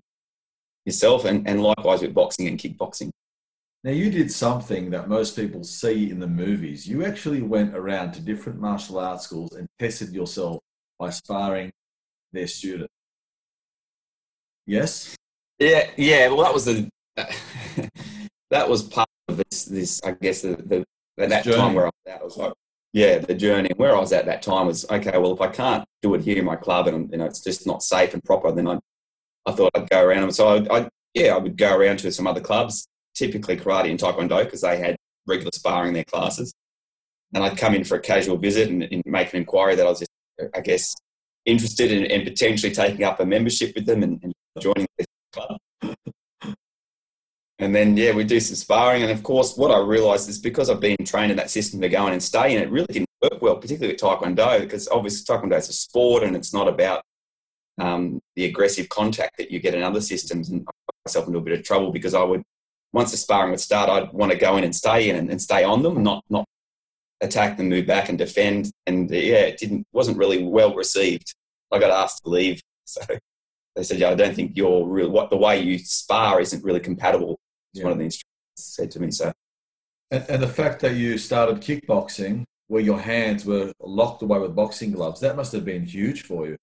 yourself, 0.84 1.24
and, 1.24 1.48
and 1.48 1.62
likewise 1.62 2.02
with 2.02 2.12
boxing 2.12 2.46
and 2.46 2.58
kickboxing. 2.58 3.10
Now, 3.82 3.92
you 3.92 4.10
did 4.10 4.30
something 4.30 4.90
that 4.90 5.08
most 5.08 5.36
people 5.36 5.64
see 5.64 6.10
in 6.10 6.20
the 6.20 6.26
movies. 6.26 6.86
You 6.86 7.06
actually 7.06 7.40
went 7.40 7.74
around 7.74 8.12
to 8.12 8.20
different 8.20 8.60
martial 8.60 8.98
arts 8.98 9.24
schools 9.24 9.52
and 9.54 9.66
tested 9.78 10.12
yourself 10.12 10.58
by 10.98 11.10
sparring 11.10 11.70
their 12.32 12.46
students. 12.46 12.92
Yes? 14.66 15.16
Yeah, 15.58 15.88
yeah. 15.96 16.28
Well, 16.28 16.42
that 16.42 16.52
was 16.52 16.66
the 16.66 16.88
that 18.50 18.68
was 18.68 18.82
part 18.82 19.08
of 19.28 19.38
this. 19.38 19.64
This, 19.64 20.00
I 20.04 20.10
guess, 20.10 20.42
the, 20.42 20.56
the 20.56 20.84
at 21.18 21.30
that 21.30 21.44
time 21.44 21.72
where 21.72 21.86
I 21.86 21.90
was 22.04 22.14
at, 22.14 22.20
I 22.20 22.24
was 22.24 22.36
like, 22.36 22.52
yeah, 22.92 23.18
the 23.18 23.34
journey. 23.34 23.70
Where 23.76 23.94
I 23.94 24.00
was 24.00 24.12
at 24.12 24.26
that 24.26 24.42
time 24.42 24.66
was 24.66 24.88
okay. 24.90 25.16
Well, 25.18 25.32
if 25.32 25.40
I 25.40 25.48
can't 25.48 25.84
do 26.02 26.14
it 26.14 26.22
here 26.22 26.38
in 26.38 26.44
my 26.44 26.56
club, 26.56 26.86
and 26.88 27.10
you 27.10 27.18
know 27.18 27.26
it's 27.26 27.42
just 27.42 27.66
not 27.66 27.82
safe 27.82 28.14
and 28.14 28.24
proper, 28.24 28.52
then 28.52 28.68
I, 28.68 28.78
I 29.46 29.52
thought 29.52 29.72
I'd 29.74 29.90
go 29.90 30.02
around. 30.02 30.32
So 30.32 30.48
I, 30.48 30.78
I 30.78 30.88
yeah, 31.14 31.34
I 31.34 31.38
would 31.38 31.56
go 31.56 31.76
around 31.76 31.98
to 32.00 32.12
some 32.12 32.26
other 32.26 32.40
clubs, 32.40 32.86
typically 33.14 33.56
karate 33.56 33.90
and 33.90 34.00
taekwondo, 34.00 34.44
because 34.44 34.62
they 34.62 34.78
had 34.78 34.96
regular 35.26 35.50
sparring 35.52 35.88
in 35.88 35.94
their 35.94 36.04
classes. 36.04 36.54
And 37.34 37.44
I'd 37.44 37.58
come 37.58 37.74
in 37.74 37.84
for 37.84 37.96
a 37.96 38.00
casual 38.00 38.38
visit 38.38 38.70
and, 38.70 38.82
and 38.82 39.02
make 39.04 39.32
an 39.34 39.40
inquiry 39.40 39.74
that 39.74 39.86
I 39.86 39.90
was 39.90 39.98
just, 39.98 40.10
I 40.54 40.60
guess, 40.60 40.94
interested 41.44 41.92
in, 41.92 42.04
in 42.04 42.24
potentially 42.24 42.72
taking 42.72 43.04
up 43.04 43.20
a 43.20 43.26
membership 43.26 43.74
with 43.74 43.84
them 43.84 44.02
and, 44.02 44.18
and 44.22 44.32
joining 44.60 44.86
the 44.96 45.04
club. 45.32 45.58
And 47.60 47.74
then, 47.74 47.96
yeah, 47.96 48.12
we 48.12 48.22
do 48.22 48.38
some 48.38 48.54
sparring. 48.54 49.02
And 49.02 49.10
of 49.10 49.22
course, 49.22 49.56
what 49.56 49.72
I 49.72 49.80
realized 49.80 50.28
is 50.28 50.38
because 50.38 50.70
I've 50.70 50.80
been 50.80 50.96
trained 51.04 51.32
in 51.32 51.36
that 51.38 51.50
system 51.50 51.80
to 51.80 51.88
go 51.88 52.06
in 52.06 52.12
and 52.12 52.22
stay 52.22 52.54
in, 52.54 52.62
it 52.62 52.70
really 52.70 52.86
didn't 52.86 53.08
work 53.20 53.42
well, 53.42 53.56
particularly 53.56 53.94
with 53.94 54.00
Taekwondo, 54.00 54.60
because 54.60 54.88
obviously 54.88 55.24
Taekwondo 55.24 55.58
is 55.58 55.68
a 55.68 55.72
sport 55.72 56.22
and 56.22 56.36
it's 56.36 56.54
not 56.54 56.68
about 56.68 57.02
um, 57.78 58.20
the 58.36 58.44
aggressive 58.44 58.88
contact 58.88 59.38
that 59.38 59.50
you 59.50 59.58
get 59.58 59.74
in 59.74 59.82
other 59.82 60.00
systems. 60.00 60.50
And 60.50 60.60
I 60.60 60.64
got 60.64 60.94
myself 61.06 61.26
into 61.26 61.40
a 61.40 61.42
bit 61.42 61.58
of 61.58 61.64
trouble 61.64 61.90
because 61.90 62.14
I 62.14 62.22
would, 62.22 62.42
once 62.92 63.10
the 63.10 63.16
sparring 63.16 63.50
would 63.50 63.60
start, 63.60 63.90
I'd 63.90 64.12
want 64.12 64.30
to 64.30 64.38
go 64.38 64.56
in 64.56 64.62
and 64.62 64.74
stay 64.74 65.10
in 65.10 65.16
and, 65.16 65.28
and 65.28 65.42
stay 65.42 65.64
on 65.64 65.82
them, 65.82 66.02
not, 66.04 66.24
not 66.30 66.44
attack 67.20 67.56
them, 67.56 67.68
move 67.68 67.86
back 67.86 68.08
and 68.08 68.16
defend. 68.16 68.70
And 68.86 69.10
yeah, 69.10 69.38
it 69.38 69.58
didn't, 69.58 69.84
wasn't 69.92 70.16
really 70.16 70.44
well 70.44 70.76
received. 70.76 71.34
I 71.72 71.80
got 71.80 71.90
asked 71.90 72.22
to 72.22 72.30
leave. 72.30 72.60
So 72.90 73.02
they 73.76 73.82
said, 73.82 73.98
yeah, 73.98 74.08
I 74.08 74.14
don't 74.14 74.34
think 74.34 74.56
you're 74.56 74.86
real, 74.86 75.10
what 75.10 75.28
the 75.28 75.36
way 75.36 75.60
you 75.60 75.78
spar 75.78 76.40
isn't 76.40 76.64
really 76.64 76.80
compatible 76.80 77.38
yeah. 77.78 77.84
one 77.84 77.92
of 77.92 77.98
the 77.98 78.04
instructors 78.04 78.32
said 78.56 78.90
to 78.92 79.00
me. 79.00 79.10
So, 79.10 79.32
and, 80.10 80.24
and 80.28 80.42
the 80.42 80.48
fact 80.48 80.80
that 80.80 80.94
you 80.94 81.18
started 81.18 81.60
kickboxing 81.60 82.44
where 82.68 82.82
your 82.82 83.00
hands 83.00 83.44
were 83.44 83.72
locked 83.80 84.22
away 84.22 84.38
with 84.38 84.54
boxing 84.54 84.92
gloves, 84.92 85.20
that 85.20 85.36
must 85.36 85.52
have 85.52 85.64
been 85.64 85.84
huge 85.84 86.22
for 86.22 86.46
you. 86.46 86.56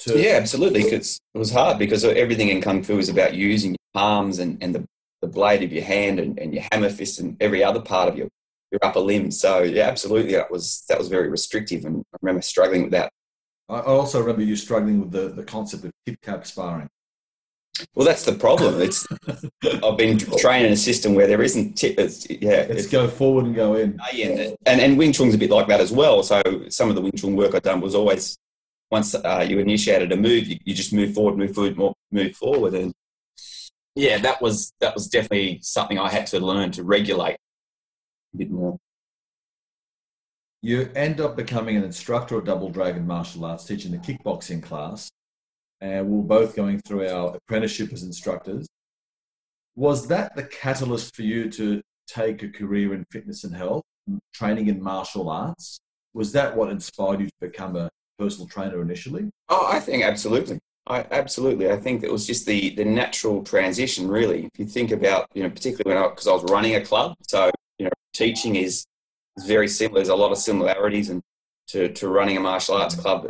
To- 0.00 0.18
yeah, 0.18 0.32
absolutely. 0.32 0.82
Because 0.82 1.18
it 1.34 1.38
was 1.38 1.52
hard 1.52 1.78
because 1.78 2.04
everything 2.04 2.48
in 2.48 2.60
kung 2.60 2.82
fu 2.82 2.98
is 2.98 3.08
about 3.08 3.34
using 3.34 3.70
your 3.70 3.88
palms 3.94 4.38
and, 4.38 4.62
and 4.62 4.74
the, 4.74 4.84
the 5.22 5.28
blade 5.28 5.62
of 5.62 5.72
your 5.72 5.84
hand 5.84 6.18
and, 6.20 6.38
and 6.38 6.52
your 6.52 6.64
hammer 6.70 6.90
fist 6.90 7.20
and 7.20 7.36
every 7.40 7.64
other 7.64 7.80
part 7.80 8.08
of 8.08 8.18
your, 8.18 8.28
your 8.70 8.80
upper 8.82 9.00
limb. 9.00 9.30
So 9.30 9.62
yeah, 9.62 9.84
absolutely, 9.84 10.32
that 10.32 10.50
was 10.50 10.84
that 10.88 10.98
was 10.98 11.08
very 11.08 11.28
restrictive, 11.28 11.84
and 11.84 12.02
I 12.12 12.18
remember 12.20 12.42
struggling 12.42 12.82
with 12.82 12.92
that. 12.92 13.10
I 13.68 13.80
also 13.80 14.20
remember 14.20 14.42
you 14.42 14.56
struggling 14.56 15.00
with 15.00 15.12
the, 15.12 15.28
the 15.28 15.42
concept 15.42 15.84
of 15.84 15.92
tip 16.04 16.20
tap 16.20 16.46
sparring. 16.46 16.88
Well, 17.94 18.06
that's 18.06 18.24
the 18.24 18.32
problem. 18.32 18.80
It's 18.80 19.06
I've 19.84 19.96
been 19.96 20.18
training 20.18 20.66
in 20.66 20.72
a 20.72 20.76
system 20.76 21.14
where 21.14 21.26
there 21.26 21.42
isn't 21.42 21.74
tip. 21.74 21.98
It's, 21.98 22.28
yeah, 22.30 22.66
Let's 22.68 22.84
it's, 22.84 22.88
go 22.88 23.08
forward 23.08 23.46
and 23.46 23.54
go 23.54 23.74
in. 23.74 23.98
And, 24.12 24.56
and 24.66 24.80
and 24.80 24.98
Wing 24.98 25.12
Chun's 25.12 25.34
a 25.34 25.38
bit 25.38 25.50
like 25.50 25.68
that 25.68 25.80
as 25.80 25.92
well. 25.92 26.22
So 26.22 26.42
some 26.68 26.88
of 26.88 26.94
the 26.94 27.02
Wing 27.02 27.12
Chun 27.12 27.36
work 27.36 27.54
I've 27.54 27.62
done 27.62 27.80
was 27.80 27.94
always 27.94 28.38
once 28.90 29.14
uh, 29.14 29.44
you 29.48 29.58
initiated 29.58 30.12
a 30.12 30.16
move, 30.16 30.46
you, 30.46 30.58
you, 30.64 30.74
just 30.74 30.92
move 30.92 31.12
forward, 31.12 31.36
move 31.36 31.52
forward, 31.54 31.76
more, 31.76 31.94
move 32.12 32.36
forward, 32.36 32.74
and 32.74 32.94
yeah, 33.94 34.18
that 34.18 34.40
was 34.40 34.72
that 34.80 34.94
was 34.94 35.08
definitely 35.08 35.58
something 35.62 35.98
I 35.98 36.10
had 36.10 36.26
to 36.28 36.40
learn 36.40 36.70
to 36.72 36.84
regulate 36.84 37.36
a 38.34 38.36
bit 38.36 38.50
more. 38.50 38.78
You 40.62 40.90
end 40.94 41.20
up 41.20 41.36
becoming 41.36 41.76
an 41.76 41.84
instructor 41.84 42.38
of 42.38 42.44
Double 42.44 42.70
Dragon 42.70 43.06
martial 43.06 43.44
arts, 43.44 43.64
teaching 43.64 43.92
the 43.92 43.98
kickboxing 43.98 44.62
class 44.62 45.10
and 45.80 46.08
we 46.08 46.18
are 46.18 46.22
both 46.22 46.56
going 46.56 46.80
through 46.80 47.08
our 47.08 47.36
apprenticeship 47.36 47.92
as 47.92 48.02
instructors. 48.02 48.66
Was 49.74 50.08
that 50.08 50.34
the 50.34 50.44
catalyst 50.44 51.14
for 51.14 51.22
you 51.22 51.50
to 51.50 51.82
take 52.06 52.42
a 52.42 52.48
career 52.48 52.94
in 52.94 53.04
fitness 53.10 53.44
and 53.44 53.54
health, 53.54 53.82
training 54.32 54.68
in 54.68 54.82
martial 54.82 55.28
arts? 55.28 55.78
Was 56.14 56.32
that 56.32 56.56
what 56.56 56.70
inspired 56.70 57.20
you 57.20 57.26
to 57.26 57.32
become 57.40 57.76
a 57.76 57.90
personal 58.18 58.48
trainer 58.48 58.80
initially? 58.80 59.30
Oh, 59.48 59.68
I 59.70 59.80
think 59.80 60.02
absolutely. 60.02 60.58
I 60.86 61.04
absolutely. 61.10 61.70
I 61.70 61.76
think 61.76 62.04
it 62.04 62.12
was 62.12 62.26
just 62.26 62.46
the 62.46 62.70
the 62.70 62.84
natural 62.84 63.42
transition, 63.42 64.08
really. 64.08 64.44
If 64.44 64.58
you 64.58 64.66
think 64.66 64.92
about, 64.92 65.28
you 65.34 65.42
know, 65.42 65.50
particularly 65.50 65.94
when 65.94 66.02
I 66.02 66.08
because 66.08 66.28
I 66.28 66.32
was 66.32 66.44
running 66.44 66.76
a 66.76 66.80
club, 66.80 67.16
so 67.22 67.50
you 67.78 67.86
know, 67.86 67.90
teaching 68.14 68.56
is, 68.56 68.86
is 69.36 69.46
very 69.46 69.68
similar. 69.68 69.98
There's 69.98 70.08
a 70.08 70.14
lot 70.14 70.32
of 70.32 70.38
similarities 70.38 71.10
and 71.10 71.20
to, 71.68 71.88
to 71.88 72.08
running 72.08 72.36
a 72.36 72.40
martial 72.40 72.76
arts 72.76 72.94
mm. 72.94 73.00
club 73.00 73.28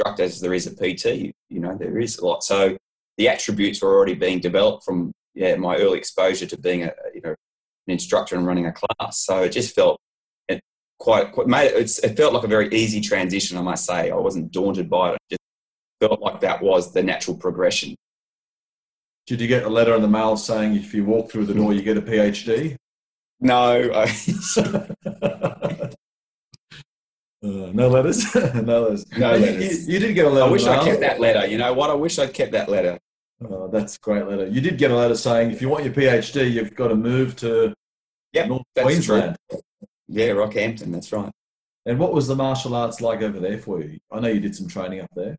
instructor 0.00 0.22
as 0.22 0.40
there 0.40 0.54
is 0.54 0.66
a 0.66 0.74
PT. 0.74 1.34
You 1.48 1.60
know, 1.60 1.76
there 1.76 1.98
is 1.98 2.18
a 2.18 2.26
lot. 2.26 2.42
So 2.42 2.76
the 3.16 3.28
attributes 3.28 3.82
were 3.82 3.94
already 3.94 4.14
being 4.14 4.40
developed 4.40 4.84
from 4.84 5.12
yeah 5.34 5.54
my 5.56 5.76
early 5.76 5.98
exposure 5.98 6.46
to 6.46 6.58
being 6.58 6.82
a 6.84 6.92
you 7.14 7.20
know 7.22 7.30
an 7.30 7.92
instructor 7.92 8.36
and 8.36 8.46
running 8.46 8.66
a 8.66 8.72
class. 8.72 9.24
So 9.24 9.42
it 9.42 9.50
just 9.50 9.74
felt 9.74 9.98
it 10.48 10.60
quite, 10.98 11.32
quite 11.32 11.46
made 11.46 11.72
it, 11.72 11.98
it 12.02 12.16
felt 12.16 12.32
like 12.32 12.44
a 12.44 12.48
very 12.48 12.68
easy 12.74 13.00
transition. 13.00 13.58
I 13.58 13.62
must 13.62 13.84
say, 13.84 14.10
I 14.10 14.16
wasn't 14.16 14.52
daunted 14.52 14.88
by 14.88 15.10
it. 15.10 15.18
it 15.30 15.36
just 15.36 15.40
felt 16.00 16.20
like 16.20 16.40
that 16.40 16.62
was 16.62 16.92
the 16.92 17.02
natural 17.02 17.36
progression. 17.36 17.94
Did 19.26 19.40
you 19.40 19.46
get 19.46 19.64
a 19.64 19.68
letter 19.68 19.94
in 19.94 20.02
the 20.02 20.08
mail 20.08 20.36
saying 20.36 20.74
if 20.74 20.92
you 20.94 21.04
walk 21.04 21.30
through 21.30 21.46
the 21.46 21.54
door 21.54 21.70
mm. 21.70 21.76
you 21.76 21.82
get 21.82 21.96
a 21.96 22.02
PhD? 22.02 22.74
No. 23.38 23.92
I, 23.94 24.06
Uh, 27.42 27.70
no 27.72 27.88
letters. 27.88 28.34
no 28.34 28.82
letters. 28.82 29.06
No 29.16 29.32
letters. 29.36 29.88
You, 29.88 29.94
you, 29.94 29.98
did 30.00 30.14
get 30.14 30.26
a 30.26 30.28
letter. 30.28 30.46
I 30.46 30.50
wish 30.50 30.66
I 30.66 30.84
kept 30.84 31.00
that 31.00 31.20
letter. 31.20 31.46
You 31.46 31.58
know 31.58 31.72
what? 31.72 31.90
I 31.90 31.94
wish 31.94 32.18
I'd 32.18 32.34
kept 32.34 32.52
that 32.52 32.68
letter. 32.68 32.98
Oh, 33.42 33.68
that's 33.68 33.96
a 33.96 34.00
great 34.00 34.26
letter. 34.26 34.46
You 34.46 34.60
did 34.60 34.76
get 34.76 34.90
a 34.90 34.96
letter 34.96 35.14
saying 35.14 35.50
if 35.50 35.62
you 35.62 35.70
want 35.70 35.84
your 35.84 35.94
PhD, 35.94 36.52
you've 36.52 36.74
got 36.74 36.88
to 36.88 36.94
move 36.94 37.36
to 37.36 37.72
yep, 38.34 38.48
North 38.48 38.62
Queensland. 38.78 39.36
True. 39.50 39.60
Yeah, 40.08 40.28
Rockhampton. 40.30 40.92
That's 40.92 41.10
right. 41.12 41.30
And 41.86 41.98
what 41.98 42.12
was 42.12 42.28
the 42.28 42.36
martial 42.36 42.74
arts 42.74 43.00
like 43.00 43.22
over 43.22 43.40
there 43.40 43.58
for 43.58 43.80
you? 43.80 43.98
I 44.12 44.20
know 44.20 44.28
you 44.28 44.40
did 44.40 44.54
some 44.54 44.68
training 44.68 45.00
up 45.00 45.10
there. 45.16 45.36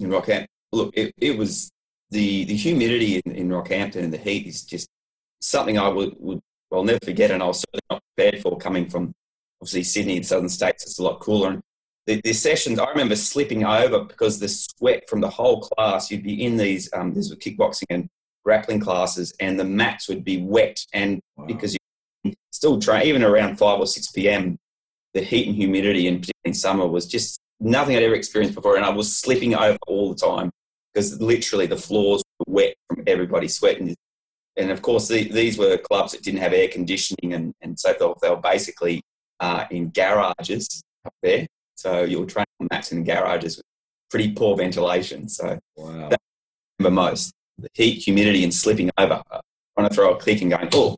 In 0.00 0.08
Rockhampton, 0.08 0.46
look, 0.72 0.96
it, 0.96 1.12
it 1.18 1.36
was 1.36 1.70
the 2.10 2.44
the 2.44 2.56
humidity 2.56 3.20
in, 3.24 3.32
in 3.32 3.48
Rockhampton 3.50 3.96
and 3.96 4.12
the 4.12 4.18
heat 4.18 4.46
is 4.46 4.62
just 4.62 4.88
something 5.40 5.78
I 5.78 5.88
would 5.88 6.14
would 6.18 6.40
I'll 6.72 6.84
never 6.84 6.98
forget, 7.04 7.30
and 7.30 7.42
I 7.42 7.46
was 7.46 7.60
certainly 7.60 7.82
not 7.90 8.02
prepared 8.14 8.42
for 8.42 8.56
coming 8.58 8.88
from 8.88 9.14
obviously 9.60 9.82
Sydney 9.82 10.16
and 10.16 10.26
southern 10.26 10.48
states, 10.48 10.84
it's 10.84 10.98
a 10.98 11.02
lot 11.02 11.20
cooler. 11.20 11.50
And 11.50 11.60
the, 12.06 12.20
the, 12.22 12.32
sessions, 12.32 12.78
I 12.78 12.88
remember 12.88 13.16
slipping 13.16 13.64
over 13.64 14.04
because 14.04 14.38
the 14.38 14.48
sweat 14.48 15.08
from 15.08 15.20
the 15.20 15.28
whole 15.28 15.60
class, 15.60 16.10
you'd 16.10 16.22
be 16.22 16.44
in 16.44 16.56
these, 16.56 16.88
um, 16.94 17.12
these 17.12 17.30
were 17.30 17.36
kickboxing 17.36 17.84
and 17.90 18.08
grappling 18.44 18.80
classes, 18.80 19.34
and 19.40 19.60
the 19.60 19.64
mats 19.64 20.08
would 20.08 20.24
be 20.24 20.42
wet. 20.42 20.84
And 20.92 21.20
wow. 21.36 21.46
because 21.46 21.76
you 22.24 22.32
still 22.50 22.80
train, 22.80 23.06
even 23.06 23.22
around 23.22 23.58
5 23.58 23.80
or 23.80 23.86
6 23.86 24.10
p.m., 24.12 24.56
the 25.14 25.22
heat 25.22 25.48
and 25.48 25.56
humidity, 25.56 26.06
and 26.06 26.20
particularly 26.20 26.50
in 26.50 26.54
summer, 26.54 26.86
was 26.86 27.06
just 27.06 27.38
nothing 27.60 27.96
I'd 27.96 28.02
ever 28.02 28.14
experienced 28.14 28.54
before. 28.54 28.76
And 28.76 28.84
I 28.84 28.90
was 28.90 29.14
slipping 29.14 29.54
over 29.54 29.78
all 29.86 30.14
the 30.14 30.20
time 30.20 30.50
because 30.92 31.20
literally 31.20 31.66
the 31.66 31.76
floors 31.76 32.22
were 32.38 32.54
wet 32.54 32.74
from 32.88 33.04
everybody 33.06 33.48
sweating. 33.48 33.94
And 34.56 34.70
of 34.70 34.82
course, 34.82 35.08
the, 35.08 35.30
these 35.30 35.58
were 35.58 35.78
clubs 35.78 36.12
that 36.12 36.22
didn't 36.22 36.40
have 36.40 36.52
air 36.52 36.68
conditioning, 36.68 37.34
and, 37.34 37.52
and 37.60 37.78
so 37.78 37.94
were, 38.00 38.14
they 38.20 38.30
were 38.30 38.36
basically 38.36 39.02
uh, 39.40 39.64
in 39.70 39.90
garages 39.90 40.82
up 41.04 41.14
there. 41.22 41.46
So 41.74 42.04
you'll 42.04 42.26
train 42.26 42.46
on 42.60 42.68
mats 42.70 42.92
in 42.92 43.04
garages 43.04 43.56
with 43.56 43.66
pretty 44.10 44.32
poor 44.32 44.56
ventilation. 44.56 45.28
So 45.28 45.58
wow. 45.76 46.08
that 46.08 46.20
I 46.20 46.82
remember 46.82 47.02
most 47.02 47.32
the 47.58 47.68
heat, 47.74 48.02
humidity, 48.02 48.44
and 48.44 48.54
slipping 48.54 48.90
over. 48.98 49.22
Uh, 49.30 49.40
trying 49.76 49.88
to 49.88 49.94
throw 49.94 50.14
a 50.14 50.20
kick 50.20 50.40
and 50.42 50.50
going, 50.50 50.68
oh. 50.72 50.96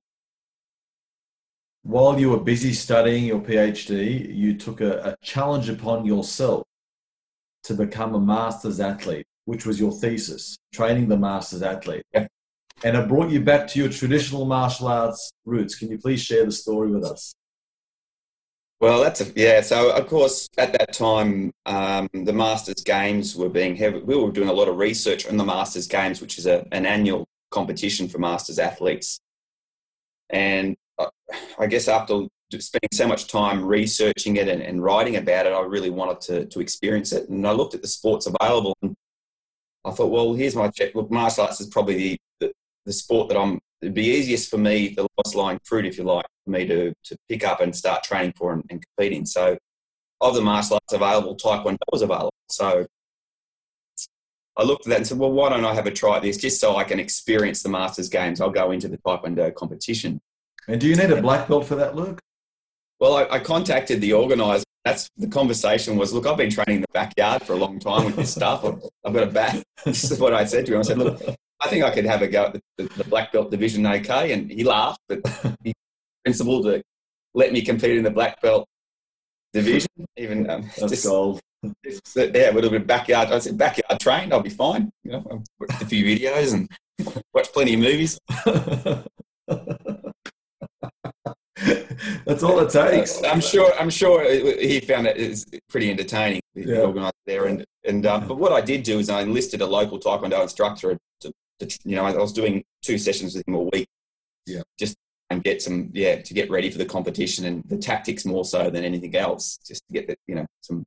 While 1.82 2.20
you 2.20 2.30
were 2.30 2.40
busy 2.40 2.74
studying 2.74 3.24
your 3.24 3.40
PhD, 3.40 4.34
you 4.34 4.56
took 4.56 4.80
a, 4.80 5.10
a 5.10 5.16
challenge 5.24 5.68
upon 5.68 6.04
yourself 6.04 6.64
to 7.64 7.74
become 7.74 8.14
a 8.14 8.20
master's 8.20 8.80
athlete, 8.80 9.26
which 9.46 9.64
was 9.64 9.80
your 9.80 9.92
thesis, 9.92 10.56
training 10.72 11.08
the 11.08 11.16
master's 11.16 11.62
athlete. 11.62 12.02
Yeah. 12.12 12.26
And 12.84 12.96
it 12.96 13.08
brought 13.08 13.30
you 13.30 13.40
back 13.40 13.66
to 13.68 13.78
your 13.78 13.88
traditional 13.90 14.44
martial 14.44 14.88
arts 14.88 15.30
roots. 15.44 15.74
Can 15.74 15.90
you 15.90 15.98
please 15.98 16.22
share 16.22 16.44
the 16.44 16.52
story 16.52 16.90
with 16.90 17.04
us? 17.04 17.34
Well, 18.80 19.02
that's 19.02 19.20
a, 19.20 19.30
yeah. 19.36 19.60
So 19.60 19.92
of 19.92 20.06
course, 20.06 20.48
at 20.56 20.72
that 20.72 20.94
time, 20.94 21.52
um, 21.66 22.08
the 22.14 22.32
Masters 22.32 22.82
Games 22.82 23.36
were 23.36 23.50
being 23.50 23.76
heavy. 23.76 23.98
We 23.98 24.16
were 24.16 24.32
doing 24.32 24.48
a 24.48 24.54
lot 24.54 24.68
of 24.68 24.78
research 24.78 25.26
on 25.26 25.36
the 25.36 25.44
Masters 25.44 25.86
Games, 25.86 26.22
which 26.22 26.38
is 26.38 26.46
a, 26.46 26.66
an 26.72 26.86
annual 26.86 27.28
competition 27.50 28.08
for 28.08 28.18
Masters 28.18 28.58
athletes. 28.58 29.20
And 30.30 30.76
I, 30.98 31.04
uh, 31.04 31.10
I 31.58 31.66
guess 31.66 31.88
after 31.88 32.26
spending 32.58 32.88
so 32.92 33.06
much 33.06 33.26
time 33.28 33.64
researching 33.64 34.36
it 34.36 34.48
and, 34.48 34.62
and, 34.62 34.82
writing 34.82 35.16
about 35.16 35.46
it, 35.46 35.52
I 35.52 35.60
really 35.60 35.90
wanted 35.90 36.20
to 36.22 36.46
to 36.46 36.60
experience 36.60 37.12
it. 37.12 37.28
And 37.28 37.46
I 37.46 37.52
looked 37.52 37.74
at 37.74 37.82
the 37.82 37.88
sports 37.88 38.26
available, 38.26 38.76
and 38.82 38.94
I 39.84 39.90
thought, 39.90 40.10
well, 40.10 40.32
here's 40.32 40.56
my 40.56 40.68
check. 40.68 40.94
Look, 40.94 41.10
martial 41.10 41.44
arts 41.44 41.60
is 41.60 41.68
probably 41.68 41.96
the, 41.96 42.18
the, 42.40 42.52
the 42.86 42.92
sport 42.92 43.28
that 43.28 43.38
I'm 43.38 43.60
it'd 43.82 43.94
be 43.94 44.06
easiest 44.06 44.50
for 44.50 44.58
me, 44.58 44.94
the 44.94 45.06
lowest 45.16 45.34
lying 45.34 45.60
fruit, 45.64 45.86
if 45.86 45.96
you 45.96 46.04
like, 46.04 46.26
for 46.44 46.50
me 46.50 46.66
to, 46.66 46.92
to 47.04 47.16
pick 47.28 47.44
up 47.44 47.60
and 47.60 47.74
start 47.74 48.02
training 48.02 48.34
for 48.36 48.52
and, 48.52 48.64
and 48.70 48.84
competing. 48.84 49.26
So, 49.26 49.56
of 50.20 50.34
the 50.34 50.42
martial 50.42 50.74
arts 50.74 50.92
available, 50.92 51.36
Taekwondo 51.36 51.78
was 51.90 52.02
available. 52.02 52.32
So, 52.48 52.86
I 54.56 54.62
looked 54.62 54.86
at 54.86 54.90
that 54.90 54.96
and 54.98 55.06
said, 55.06 55.18
well, 55.18 55.32
why 55.32 55.48
don't 55.48 55.64
I 55.64 55.74
have 55.74 55.86
a 55.86 55.90
try 55.90 56.16
at 56.16 56.22
this 56.22 56.36
just 56.36 56.60
so 56.60 56.76
I 56.76 56.84
can 56.84 57.00
experience 57.00 57.62
the 57.62 57.70
Masters 57.70 58.08
Games? 58.08 58.40
I'll 58.40 58.50
go 58.50 58.70
into 58.72 58.88
the 58.88 58.98
Taekwondo 58.98 59.54
competition. 59.54 60.20
And 60.68 60.80
do 60.80 60.86
you 60.86 60.96
need 60.96 61.10
a 61.10 61.22
black 61.22 61.48
belt 61.48 61.66
for 61.66 61.76
that, 61.76 61.96
Luke? 61.96 62.20
Well, 62.98 63.16
I, 63.16 63.36
I 63.36 63.38
contacted 63.38 64.00
the 64.00 64.12
organizer. 64.12 64.64
That's 64.84 65.08
the 65.16 65.28
conversation 65.28 65.96
was, 65.96 66.12
look, 66.12 66.26
I've 66.26 66.36
been 66.36 66.50
training 66.50 66.76
in 66.76 66.80
the 66.82 66.88
backyard 66.92 67.42
for 67.42 67.54
a 67.54 67.56
long 67.56 67.78
time 67.78 68.04
with 68.04 68.16
this 68.16 68.32
stuff. 68.34 68.64
I've, 68.64 68.82
I've 69.04 69.14
got 69.14 69.22
a 69.22 69.30
bat. 69.30 69.62
This 69.84 70.10
is 70.10 70.20
what 70.20 70.34
I 70.34 70.44
said 70.44 70.66
to 70.66 70.74
him. 70.74 70.80
I 70.80 70.82
said, 70.82 70.98
look, 70.98 71.22
I 71.60 71.68
think 71.68 71.84
I 71.84 71.90
could 71.90 72.06
have 72.06 72.22
a 72.22 72.28
go 72.28 72.46
at 72.46 72.52
the, 72.54 72.84
the, 72.96 73.04
black 73.04 73.32
belt 73.32 73.50
division 73.50 73.86
okay. 73.86 74.32
And 74.32 74.50
he 74.50 74.64
laughed, 74.64 75.00
but 75.08 75.20
he 75.64 75.74
principle 76.24 76.62
to 76.62 76.82
let 77.34 77.52
me 77.52 77.62
compete 77.62 77.96
in 77.96 78.04
the 78.04 78.10
black 78.10 78.40
belt 78.40 78.66
division. 79.52 79.88
Even 80.16 80.48
um, 80.48 80.62
That's 80.78 80.92
just, 80.92 81.06
gold. 81.06 81.40
Just, 81.84 82.16
yeah, 82.16 82.50
a 82.50 82.54
little 82.54 82.70
bit 82.70 82.80
of 82.80 82.86
backyard. 82.86 83.28
I 83.28 83.38
said 83.38 83.58
backyard 83.58 84.00
trained. 84.00 84.32
I'll 84.32 84.40
be 84.40 84.48
fine. 84.48 84.90
You 85.04 85.12
know, 85.12 85.26
I 85.30 85.34
watched 85.58 85.82
a 85.82 85.86
few 85.86 86.04
videos 86.04 86.54
and 86.54 86.70
watched 87.34 87.52
plenty 87.52 87.74
of 87.74 87.80
movies. 87.80 88.18
That's 92.24 92.42
all 92.42 92.58
it 92.60 92.70
takes. 92.70 93.22
I'm 93.24 93.42
sure. 93.42 93.72
I'm 93.78 93.90
sure 93.90 94.24
he 94.32 94.80
found 94.80 95.06
it 95.06 95.18
is 95.18 95.44
pretty 95.68 95.90
entertaining. 95.90 96.40
The 96.54 96.64
yeah. 96.64 96.78
organizer 96.78 97.12
there, 97.26 97.44
and 97.44 97.64
and 97.84 98.06
uh, 98.06 98.20
but 98.20 98.38
what 98.38 98.52
I 98.52 98.62
did 98.62 98.82
do 98.82 98.98
is 98.98 99.10
I 99.10 99.20
enlisted 99.20 99.60
a 99.60 99.66
local 99.66 99.98
taekwondo 99.98 100.42
instructor 100.42 100.96
to 101.20 101.32
you 101.84 101.96
know, 101.96 102.04
I 102.04 102.14
was 102.16 102.32
doing 102.32 102.64
two 102.82 102.98
sessions 102.98 103.34
with 103.34 103.46
him 103.46 103.54
a 103.54 103.62
week. 103.62 103.88
Yeah. 104.46 104.62
Just 104.78 104.96
and 105.30 105.44
get 105.44 105.62
some, 105.62 105.90
yeah, 105.92 106.20
to 106.20 106.34
get 106.34 106.50
ready 106.50 106.70
for 106.70 106.78
the 106.78 106.84
competition 106.84 107.44
and 107.44 107.62
the 107.68 107.76
tactics 107.76 108.24
more 108.24 108.44
so 108.44 108.68
than 108.68 108.84
anything 108.84 109.14
else, 109.14 109.58
just 109.64 109.86
to 109.86 109.92
get 109.92 110.08
the, 110.08 110.16
you 110.26 110.34
know, 110.34 110.46
some 110.60 110.84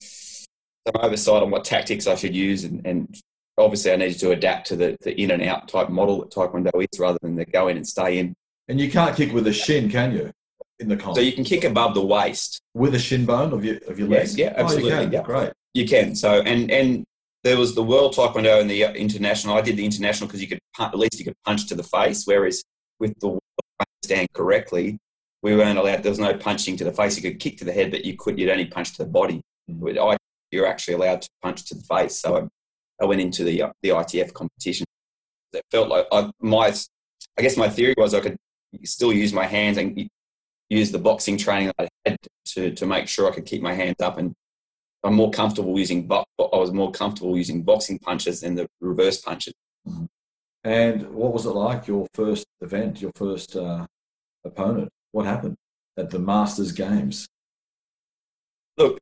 some 0.00 1.02
oversight 1.02 1.42
on 1.42 1.50
what 1.50 1.64
tactics 1.64 2.06
I 2.06 2.14
should 2.14 2.34
use, 2.34 2.64
and, 2.64 2.84
and 2.86 3.20
obviously 3.56 3.92
I 3.92 3.96
needed 3.96 4.18
to 4.20 4.30
adapt 4.30 4.68
to 4.68 4.76
the, 4.76 4.96
the 5.02 5.20
in 5.20 5.30
and 5.30 5.42
out 5.42 5.68
type 5.68 5.90
model 5.90 6.20
that 6.20 6.30
Taekwondo 6.30 6.70
is, 6.80 6.98
rather 6.98 7.18
than 7.22 7.36
the 7.36 7.44
go 7.44 7.68
in 7.68 7.76
and 7.76 7.86
stay 7.86 8.18
in. 8.18 8.34
And 8.68 8.80
you 8.80 8.90
can't 8.90 9.16
kick 9.16 9.32
with 9.32 9.46
a 9.46 9.52
shin, 9.52 9.90
can 9.90 10.12
you? 10.12 10.30
In 10.80 10.88
the 10.88 10.96
comp? 10.96 11.16
So 11.16 11.22
you 11.22 11.32
can 11.32 11.44
kick 11.44 11.64
above 11.64 11.94
the 11.94 12.04
waist 12.04 12.60
with 12.74 12.94
a 12.94 12.98
shin 12.98 13.26
bone 13.26 13.52
of 13.52 13.64
your 13.64 13.78
of 13.88 13.98
your 13.98 14.08
legs. 14.08 14.36
Yeah, 14.36 14.46
oh, 14.46 14.50
yeah 14.50 14.64
absolutely. 14.64 14.92
Oh, 14.92 15.10
yeah. 15.10 15.22
Great. 15.22 15.52
You 15.74 15.86
can. 15.86 16.14
So 16.14 16.40
and 16.40 16.70
and 16.70 17.04
there 17.48 17.58
was 17.58 17.74
the 17.74 17.82
World 17.82 18.14
Taekwondo 18.14 18.60
and 18.60 18.68
the 18.68 18.82
International. 18.94 19.56
I 19.56 19.62
did 19.62 19.76
the 19.76 19.84
International 19.84 20.26
because 20.26 20.42
you 20.42 20.48
could 20.48 20.58
at 20.78 20.98
least 20.98 21.18
you 21.18 21.24
could 21.24 21.40
punch 21.46 21.66
to 21.68 21.74
the 21.74 21.82
face, 21.82 22.24
whereas 22.26 22.62
with 23.00 23.18
the 23.20 23.28
World 23.28 23.42
stand 24.04 24.28
correctly, 24.34 24.98
we 25.42 25.56
weren't 25.56 25.78
allowed. 25.78 26.02
There 26.02 26.12
was 26.12 26.18
no 26.18 26.36
punching 26.36 26.76
to 26.76 26.84
the 26.84 26.92
face. 26.92 27.16
You 27.16 27.22
could 27.22 27.40
kick 27.40 27.56
to 27.58 27.64
the 27.64 27.72
head, 27.72 27.90
but 27.90 28.04
you 28.04 28.16
could. 28.16 28.38
You'd 28.38 28.50
only 28.50 28.66
punch 28.66 28.92
to 28.96 29.04
the 29.04 29.08
body. 29.08 29.40
Mm-hmm. 29.70 29.98
I, 29.98 30.16
you're 30.50 30.66
actually 30.66 30.94
allowed 30.94 31.22
to 31.22 31.28
punch 31.42 31.64
to 31.66 31.74
the 31.74 31.82
face. 31.82 32.18
So 32.18 32.36
I, 32.36 33.02
I 33.02 33.06
went 33.06 33.22
into 33.22 33.44
the 33.44 33.62
uh, 33.62 33.72
the 33.82 33.90
ITF 33.90 34.34
competition. 34.34 34.84
it 35.54 35.64
felt 35.70 35.88
like 35.88 36.06
I, 36.12 36.30
my, 36.40 36.74
I 37.38 37.42
guess 37.42 37.56
my 37.56 37.70
theory 37.70 37.94
was 37.96 38.12
I 38.12 38.20
could 38.20 38.36
still 38.84 39.12
use 39.12 39.32
my 39.32 39.46
hands 39.46 39.78
and 39.78 40.08
use 40.68 40.92
the 40.92 40.98
boxing 40.98 41.38
training 41.38 41.72
I 41.78 41.88
had 42.04 42.18
to, 42.46 42.72
to 42.72 42.86
make 42.86 43.08
sure 43.08 43.30
I 43.30 43.34
could 43.34 43.46
keep 43.46 43.62
my 43.62 43.72
hands 43.72 44.02
up. 44.02 44.18
And 44.18 44.34
I'm 45.04 45.14
more 45.14 45.30
comfortable 45.30 45.78
using, 45.78 46.06
bo- 46.06 46.24
I 46.38 46.56
was 46.56 46.72
more 46.72 46.90
comfortable 46.90 47.36
using 47.36 47.62
boxing 47.62 47.98
punches 47.98 48.40
than 48.40 48.54
the 48.54 48.66
reverse 48.80 49.20
punches. 49.20 49.54
Mm-hmm. 49.86 50.04
And 50.64 51.10
what 51.10 51.32
was 51.32 51.46
it 51.46 51.50
like 51.50 51.86
your 51.86 52.06
first 52.14 52.46
event, 52.60 53.00
your 53.00 53.12
first 53.14 53.56
uh, 53.56 53.86
opponent? 54.44 54.88
What 55.12 55.24
happened 55.24 55.56
at 55.96 56.10
the 56.10 56.18
Masters 56.18 56.72
Games? 56.72 57.26
Look, 58.76 58.98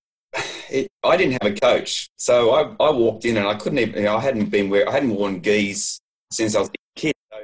it, 0.70 0.88
I 1.02 1.16
didn't 1.16 1.42
have 1.42 1.52
a 1.52 1.58
coach, 1.58 2.08
so 2.16 2.52
I, 2.52 2.62
I 2.78 2.90
walked 2.90 3.24
in 3.24 3.36
and 3.36 3.46
I 3.46 3.54
couldn't 3.54 3.78
even. 3.78 3.94
You 3.94 4.02
know, 4.02 4.16
I 4.16 4.20
hadn't 4.20 4.50
been 4.50 4.68
where 4.70 4.88
I 4.88 4.92
hadn't 4.92 5.14
worn 5.14 5.40
gis 5.40 5.98
since 6.30 6.54
I 6.54 6.60
was 6.60 6.68
a 6.68 6.72
kid. 7.00 7.14
So 7.32 7.38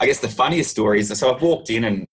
I 0.00 0.06
guess 0.06 0.20
the 0.20 0.28
funniest 0.28 0.70
story 0.70 1.00
is 1.00 1.16
so 1.16 1.34
I've 1.34 1.42
walked 1.42 1.70
in 1.70 1.84
and 1.84 2.06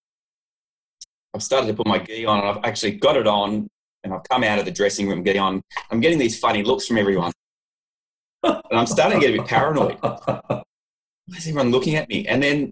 I've 1.34 1.42
started 1.42 1.68
to 1.68 1.74
put 1.74 1.86
my 1.86 1.98
gi 1.98 2.26
on, 2.26 2.40
and 2.40 2.48
I've 2.48 2.64
actually 2.64 2.92
got 2.92 3.16
it 3.16 3.26
on, 3.26 3.68
and 4.06 4.14
I've 4.14 4.22
come 4.24 4.44
out 4.44 4.58
of 4.58 4.64
the 4.64 4.70
dressing 4.70 5.08
room 5.08 5.22
getting 5.22 5.42
on. 5.42 5.62
I'm 5.90 6.00
getting 6.00 6.18
these 6.18 6.38
funny 6.38 6.62
looks 6.62 6.86
from 6.86 6.96
everyone, 6.96 7.32
and 8.42 8.62
I'm 8.70 8.86
starting 8.86 9.20
to 9.20 9.26
get 9.26 9.34
a 9.34 9.38
bit 9.38 9.48
paranoid. 9.48 9.98
Why 10.00 11.36
is 11.36 11.46
everyone 11.48 11.70
looking 11.70 11.96
at 11.96 12.08
me? 12.08 12.26
And 12.26 12.42
then 12.42 12.70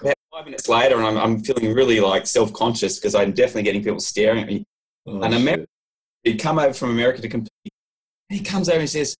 about 0.00 0.14
five 0.32 0.44
minutes 0.44 0.68
later, 0.68 0.96
and 0.96 1.06
I'm, 1.06 1.16
I'm 1.18 1.40
feeling 1.40 1.74
really 1.74 2.00
like 2.00 2.26
self 2.26 2.52
conscious 2.52 2.98
because 2.98 3.14
I'm 3.14 3.32
definitely 3.32 3.64
getting 3.64 3.82
people 3.82 4.00
staring 4.00 4.42
at 4.42 4.46
me. 4.46 4.64
Oh, 5.06 5.20
and 5.20 5.34
America, 5.34 5.66
he'd 6.22 6.38
come 6.38 6.58
over 6.58 6.72
from 6.72 6.90
America 6.90 7.20
to 7.20 7.28
compete. 7.28 7.50
And 8.30 8.38
he 8.38 8.44
comes 8.44 8.68
over 8.68 8.80
and 8.80 8.88
says, 8.88 9.16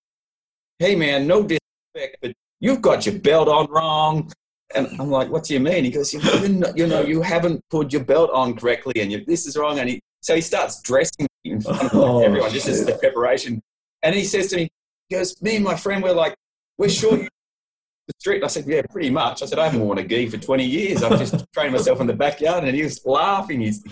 "Hey 0.79 0.95
man, 0.95 1.27
no 1.27 1.43
disrespect, 1.43 2.19
but 2.23 2.33
you've 2.61 2.83
got 2.83 3.05
your 3.05 3.19
belt 3.19 3.49
on 3.49 3.71
wrong. 3.71 4.31
And 4.75 4.87
I'm 5.01 5.11
like, 5.11 5.31
what 5.31 5.45
do 5.45 5.55
you 5.55 5.61
mean? 5.61 5.85
He 5.85 5.91
goes, 5.91 6.13
you 6.13 6.21
know, 6.21 6.73
you, 6.77 6.87
know, 6.87 7.01
you 7.01 7.23
haven't 7.23 7.63
put 7.71 7.91
your 7.91 8.05
belt 8.05 8.31
on 8.33 8.55
correctly 8.55 8.93
and 8.97 9.11
you, 9.11 9.25
this 9.25 9.47
is 9.47 9.57
wrong. 9.57 9.79
And 9.79 9.89
he, 9.89 10.01
so 10.21 10.35
he 10.35 10.41
starts 10.41 10.81
dressing 10.83 11.27
in 11.45 11.61
front 11.63 11.83
of 11.83 11.95
oh, 11.95 12.23
everyone 12.23 12.51
just 12.51 12.69
as 12.69 12.85
the 12.85 12.95
preparation. 12.95 13.61
And 14.03 14.15
he 14.15 14.25
says 14.25 14.49
to 14.49 14.57
me, 14.57 14.69
he 15.09 15.17
goes, 15.17 15.41
me 15.43 15.57
and 15.57 15.65
my 15.65 15.75
friend, 15.75 16.03
we're 16.03 16.13
like, 16.13 16.35
we're 16.77 16.89
sure 16.89 17.17
you 17.17 17.29
the 18.07 18.15
street. 18.19 18.45
I 18.45 18.47
said, 18.47 18.67
yeah, 18.67 18.83
pretty 18.91 19.11
much. 19.11 19.43
I 19.43 19.47
said, 19.47 19.59
I 19.59 19.65
haven't 19.65 19.81
worn 19.81 19.99
a 19.99 20.05
gi 20.05 20.29
for 20.29 20.39
20 20.39 20.65
years. 20.65 21.03
I've 21.03 21.19
just 21.19 21.45
trained 21.53 21.73
myself 21.73 22.01
in 22.01 22.07
the 22.07 22.15
backyard. 22.15 22.65
And 22.65 22.75
he 22.75 22.83
was 22.83 23.05
laughing. 23.05 23.61
He's 23.61 23.83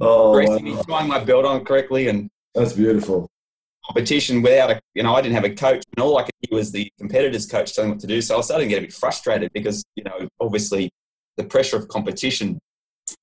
oh, 0.00 0.34
dressing, 0.34 0.66
wow. 0.66 0.76
he's 0.76 0.86
trying 0.86 1.08
my 1.08 1.22
belt 1.22 1.44
on 1.44 1.64
correctly. 1.64 2.08
And 2.08 2.28
that's 2.54 2.72
beautiful 2.72 3.28
competition 3.86 4.42
without 4.42 4.70
a, 4.70 4.80
you 4.94 5.02
know, 5.02 5.14
I 5.14 5.22
didn't 5.22 5.34
have 5.34 5.44
a 5.44 5.54
coach 5.54 5.84
and 5.96 6.02
all 6.02 6.18
I 6.18 6.22
could 6.22 6.32
hear 6.40 6.58
was 6.58 6.72
the 6.72 6.90
competitors 6.98 7.46
coach 7.46 7.74
telling 7.74 7.90
me 7.90 7.94
what 7.94 8.00
to 8.00 8.06
do. 8.06 8.20
So 8.20 8.34
I 8.34 8.36
was 8.38 8.46
starting 8.46 8.68
to 8.68 8.74
get 8.74 8.78
a 8.78 8.86
bit 8.86 8.92
frustrated 8.92 9.52
because, 9.52 9.84
you 9.94 10.04
know, 10.04 10.28
obviously 10.40 10.90
the 11.36 11.44
pressure 11.44 11.76
of 11.76 11.88
competition. 11.88 12.58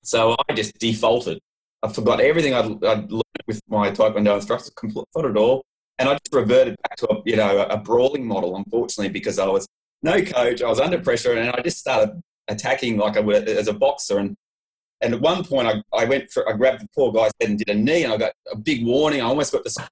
So 0.02 0.36
I 0.48 0.54
just 0.54 0.78
defaulted. 0.78 1.38
I 1.84 1.92
forgot 1.92 2.20
everything 2.20 2.54
I'd, 2.54 2.82
I'd 2.84 3.12
learned 3.12 3.44
with 3.46 3.60
my 3.68 3.90
Taekwondo 3.90 4.36
instructor, 4.36 4.70
forgot 4.80 5.30
it 5.30 5.36
all. 5.36 5.62
And 5.98 6.08
I 6.08 6.14
just 6.14 6.32
reverted 6.32 6.76
back 6.82 6.96
to 6.96 7.12
a, 7.12 7.22
you 7.24 7.36
know, 7.36 7.62
a 7.62 7.76
brawling 7.76 8.26
model, 8.26 8.56
unfortunately, 8.56 9.12
because 9.12 9.38
I 9.38 9.46
was 9.46 9.66
no 10.02 10.22
coach. 10.22 10.62
I 10.62 10.68
was 10.68 10.80
under 10.80 10.98
pressure 10.98 11.34
and 11.34 11.50
I 11.50 11.60
just 11.60 11.78
started 11.78 12.20
attacking 12.48 12.96
like 12.96 13.16
I 13.16 13.20
would 13.20 13.48
as 13.48 13.68
a 13.68 13.74
boxer. 13.74 14.18
And 14.18 14.34
and 15.00 15.14
at 15.14 15.20
one 15.20 15.44
point, 15.44 15.68
I, 15.68 15.82
I 15.96 16.06
went 16.06 16.30
for, 16.30 16.48
I 16.48 16.56
grabbed 16.56 16.82
the 16.82 16.88
poor 16.94 17.12
guy's 17.12 17.30
head 17.38 17.50
and 17.50 17.58
did 17.58 17.68
a 17.68 17.74
knee, 17.74 18.04
and 18.04 18.12
I 18.12 18.16
got 18.16 18.32
a 18.50 18.56
big 18.56 18.86
warning. 18.86 19.20
I 19.20 19.24
almost 19.24 19.52
got 19.52 19.64
the 19.64 19.88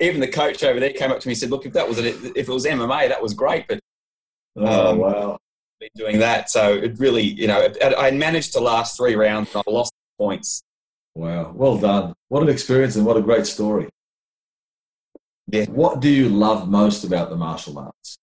even 0.00 0.20
the 0.20 0.28
coach 0.28 0.62
over 0.64 0.80
there 0.80 0.92
came 0.92 1.10
up 1.10 1.20
to 1.20 1.28
me 1.28 1.32
and 1.32 1.38
said, 1.38 1.50
"Look, 1.50 1.66
if 1.66 1.72
that 1.74 1.88
was 1.88 1.98
if 1.98 2.36
it 2.36 2.48
was 2.48 2.64
MMA, 2.64 3.08
that 3.08 3.22
was 3.22 3.34
great, 3.34 3.66
but 3.68 3.80
oh 4.56 4.90
um, 4.90 4.98
wow, 4.98 5.38
been 5.78 5.90
doing 5.94 6.18
that." 6.18 6.50
So 6.50 6.74
it 6.74 6.98
really, 6.98 7.22
you 7.22 7.46
know, 7.46 7.68
I 7.82 8.10
managed 8.10 8.52
to 8.54 8.60
last 8.60 8.96
three 8.96 9.14
rounds 9.14 9.54
and 9.54 9.62
I 9.66 9.70
lost 9.70 9.92
points. 10.18 10.62
Wow, 11.18 11.50
well 11.52 11.76
done! 11.76 12.14
What 12.28 12.44
an 12.44 12.48
experience 12.48 12.94
and 12.94 13.04
what 13.04 13.16
a 13.16 13.20
great 13.20 13.44
story. 13.44 13.88
Yeah. 15.48 15.64
What 15.64 15.98
do 15.98 16.08
you 16.08 16.28
love 16.28 16.68
most 16.68 17.02
about 17.02 17.28
the 17.28 17.34
martial 17.36 17.76
arts? 17.76 18.18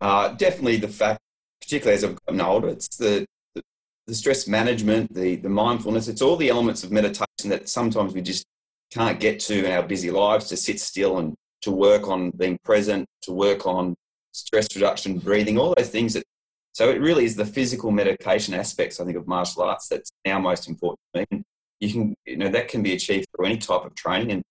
Uh, 0.00 0.30
definitely 0.30 0.78
the 0.78 0.88
fact, 0.88 1.20
particularly 1.60 1.94
as 1.94 2.02
I've 2.02 2.18
gotten 2.26 2.40
older, 2.40 2.66
it's 2.66 2.96
the, 2.96 3.24
the, 3.54 3.62
the 4.08 4.14
stress 4.16 4.48
management, 4.48 5.14
the 5.14 5.36
the 5.36 5.48
mindfulness. 5.48 6.08
It's 6.08 6.20
all 6.20 6.36
the 6.36 6.48
elements 6.48 6.82
of 6.82 6.90
meditation 6.90 7.44
that 7.44 7.68
sometimes 7.68 8.12
we 8.12 8.20
just 8.20 8.44
can't 8.92 9.20
get 9.20 9.38
to 9.42 9.64
in 9.64 9.70
our 9.70 9.84
busy 9.84 10.10
lives 10.10 10.48
to 10.48 10.56
sit 10.56 10.80
still 10.80 11.18
and 11.18 11.36
to 11.62 11.70
work 11.70 12.08
on 12.08 12.32
being 12.32 12.58
present, 12.64 13.06
to 13.22 13.30
work 13.30 13.68
on 13.68 13.94
stress 14.32 14.74
reduction, 14.74 15.18
breathing, 15.20 15.58
all 15.58 15.74
those 15.76 15.90
things 15.90 16.14
that 16.14 16.24
so 16.72 16.88
it 16.88 17.00
really 17.00 17.24
is 17.24 17.36
the 17.36 17.44
physical 17.44 17.90
medication 17.90 18.54
aspects, 18.54 19.00
I 19.00 19.04
think, 19.04 19.16
of 19.16 19.26
martial 19.26 19.62
arts 19.62 19.88
that's 19.88 20.10
now 20.24 20.38
most 20.38 20.68
important 20.68 21.00
to 21.14 21.26
me. 21.30 21.42
You 21.80 21.92
can, 21.92 22.14
you 22.26 22.36
know, 22.36 22.48
that 22.48 22.68
can 22.68 22.82
be 22.82 22.92
achieved 22.92 23.26
through 23.34 23.46
any 23.46 23.56
type 23.56 23.84
of 23.84 23.94
training. 23.94 24.30
And 24.30 24.42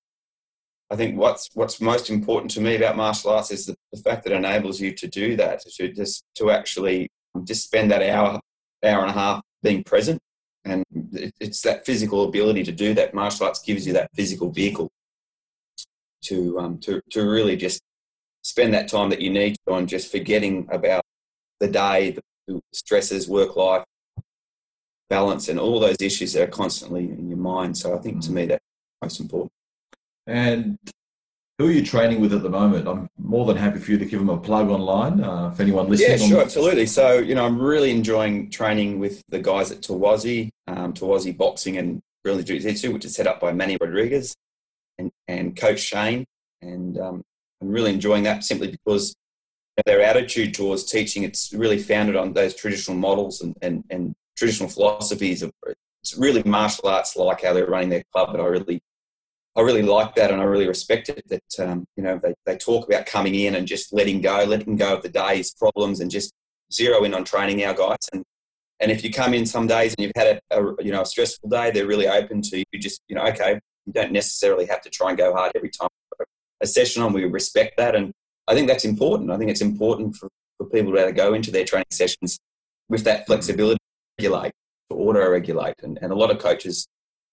I 0.89 0.95
think 0.95 1.17
what's 1.17 1.49
what's 1.53 1.79
most 1.79 2.09
important 2.09 2.51
to 2.51 2.61
me 2.61 2.75
about 2.75 2.97
martial 2.97 3.31
arts 3.31 3.51
is 3.51 3.67
the, 3.67 3.75
the 3.93 4.01
fact 4.01 4.23
that 4.23 4.33
it 4.33 4.37
enables 4.37 4.81
you 4.81 4.93
to 4.93 5.07
do 5.07 5.35
that, 5.37 5.61
to 5.61 5.93
just 5.93 6.23
to 6.35 6.51
actually 6.51 7.09
just 7.43 7.63
spend 7.63 7.91
that 7.91 8.01
hour, 8.01 8.39
hour 8.83 9.01
and 9.01 9.11
a 9.11 9.13
half 9.13 9.41
being 9.61 9.83
present 9.83 10.19
and 10.65 10.83
it's 11.39 11.61
that 11.61 11.85
physical 11.85 12.23
ability 12.25 12.63
to 12.63 12.71
do 12.71 12.93
that. 12.93 13.13
Martial 13.13 13.45
arts 13.45 13.61
gives 13.61 13.87
you 13.87 13.93
that 13.93 14.09
physical 14.13 14.51
vehicle 14.51 14.89
to 16.25 16.59
um, 16.59 16.77
to 16.79 17.01
to 17.11 17.21
really 17.21 17.55
just 17.55 17.81
spend 18.41 18.73
that 18.73 18.87
time 18.87 19.09
that 19.09 19.21
you 19.21 19.29
need 19.29 19.55
on 19.67 19.87
just 19.87 20.11
forgetting 20.11 20.67
about 20.71 21.03
the 21.59 21.67
day, 21.67 22.17
the 22.47 22.61
stresses, 22.73 23.27
work 23.27 23.55
life, 23.55 23.83
balance, 25.09 25.49
and 25.49 25.59
all 25.59 25.79
those 25.79 25.97
issues 25.99 26.33
that 26.33 26.43
are 26.43 26.51
constantly 26.51 27.05
in 27.05 27.29
your 27.29 27.37
mind. 27.37 27.77
So 27.77 27.95
I 27.95 27.99
think 27.99 28.21
to 28.23 28.31
me 28.31 28.45
that's 28.45 28.63
most 29.01 29.19
important. 29.19 29.51
And 30.27 30.77
who 31.57 31.67
are 31.67 31.71
you 31.71 31.83
training 31.83 32.21
with 32.21 32.33
at 32.33 32.41
the 32.41 32.49
moment? 32.49 32.87
I'm 32.87 33.09
more 33.17 33.45
than 33.45 33.57
happy 33.57 33.79
for 33.79 33.91
you 33.91 33.97
to 33.97 34.05
give 34.05 34.19
them 34.19 34.29
a 34.29 34.37
plug 34.37 34.69
online 34.69 35.21
uh, 35.21 35.49
if 35.51 35.59
anyone 35.59 35.89
listening. 35.89 36.19
Yeah, 36.19 36.27
sure, 36.27 36.41
absolutely. 36.41 36.85
So, 36.85 37.17
you 37.17 37.35
know, 37.35 37.45
I'm 37.45 37.59
really 37.59 37.91
enjoying 37.91 38.49
training 38.49 38.99
with 38.99 39.23
the 39.27 39.39
guys 39.39 39.71
at 39.71 39.81
Tawazi, 39.81 40.49
um, 40.67 40.93
Tawazi 40.93 41.35
Boxing 41.35 41.77
and 41.77 41.99
Brazilian 42.23 42.45
Jiu-Jitsu, 42.45 42.93
which 42.93 43.03
is 43.03 43.13
set 43.13 43.27
up 43.27 43.41
by 43.41 43.51
Manny 43.51 43.77
Rodriguez 43.81 44.33
and, 44.97 45.11
and 45.27 45.55
Coach 45.55 45.79
Shane. 45.79 46.23
And 46.61 46.97
um, 46.97 47.23
I'm 47.61 47.69
really 47.69 47.93
enjoying 47.93 48.23
that 48.23 48.43
simply 48.43 48.71
because 48.71 49.15
their 49.85 50.01
attitude 50.01 50.53
towards 50.53 50.83
teaching, 50.83 51.23
it's 51.23 51.53
really 51.53 51.79
founded 51.79 52.15
on 52.15 52.33
those 52.33 52.55
traditional 52.55 52.97
models 52.97 53.41
and, 53.41 53.55
and, 53.61 53.83
and 53.89 54.15
traditional 54.37 54.69
philosophies 54.69 55.41
of 55.43 55.51
it's 56.01 56.17
really 56.17 56.43
martial 56.43 56.87
arts 56.87 57.15
like 57.15 57.43
how 57.43 57.53
they're 57.53 57.67
running 57.67 57.89
their 57.89 58.03
club, 58.13 58.29
but 58.31 58.41
I 58.41 58.45
really 58.45 58.81
I 59.55 59.61
really 59.61 59.81
like 59.81 60.15
that 60.15 60.31
and 60.31 60.39
I 60.39 60.45
really 60.45 60.67
respect 60.67 61.09
it 61.09 61.23
that, 61.27 61.67
um, 61.67 61.85
you 61.97 62.03
know, 62.03 62.19
they, 62.21 62.33
they 62.45 62.55
talk 62.55 62.87
about 62.87 63.05
coming 63.05 63.35
in 63.35 63.55
and 63.55 63.67
just 63.67 63.91
letting 63.91 64.21
go, 64.21 64.45
letting 64.45 64.77
go 64.77 64.95
of 64.95 65.01
the 65.01 65.09
day's 65.09 65.53
problems 65.53 65.99
and 65.99 66.09
just 66.09 66.31
zero 66.71 67.03
in 67.03 67.13
on 67.13 67.25
training 67.25 67.65
our 67.65 67.73
guys. 67.73 67.97
And, 68.13 68.23
and 68.79 68.91
if 68.91 69.03
you 69.03 69.11
come 69.11 69.33
in 69.33 69.45
some 69.45 69.67
days 69.67 69.95
and 69.97 70.05
you've 70.05 70.13
had 70.15 70.39
a, 70.51 70.61
a 70.61 70.83
you 70.83 70.91
know, 70.91 71.01
a 71.01 71.05
stressful 71.05 71.49
day, 71.49 71.71
they're 71.71 71.87
really 71.87 72.07
open 72.07 72.41
to 72.43 72.59
you 72.59 72.79
just, 72.79 73.01
you 73.09 73.15
know, 73.15 73.25
okay, 73.25 73.59
you 73.85 73.91
don't 73.91 74.13
necessarily 74.13 74.65
have 74.67 74.81
to 74.81 74.89
try 74.89 75.09
and 75.09 75.17
go 75.17 75.33
hard 75.33 75.51
every 75.55 75.71
time. 75.71 75.89
A 76.61 76.67
session 76.67 77.01
on, 77.01 77.11
we 77.11 77.25
respect 77.25 77.75
that. 77.77 77.95
And 77.95 78.13
I 78.49 78.55
think 78.55 78.67
that's 78.67 78.83
important. 78.83 79.31
I 79.31 79.37
think 79.37 79.51
it's 79.51 79.61
important 79.61 80.15
for, 80.15 80.27
for 80.57 80.65
people 80.65 80.93
to 80.93 81.11
go 81.11 81.33
into 81.35 81.51
their 81.51 81.63
training 81.63 81.85
sessions 81.91 82.39
with 82.89 83.03
that 83.03 83.21
mm. 83.21 83.25
flexibility 83.27 83.77
to 83.77 84.23
regulate, 84.23 84.51
to 84.89 84.97
auto 84.97 85.29
regulate. 85.29 85.75
And, 85.83 85.99
and 86.01 86.11
a 86.11 86.15
lot 86.15 86.31
of 86.31 86.39
coaches, 86.39 86.87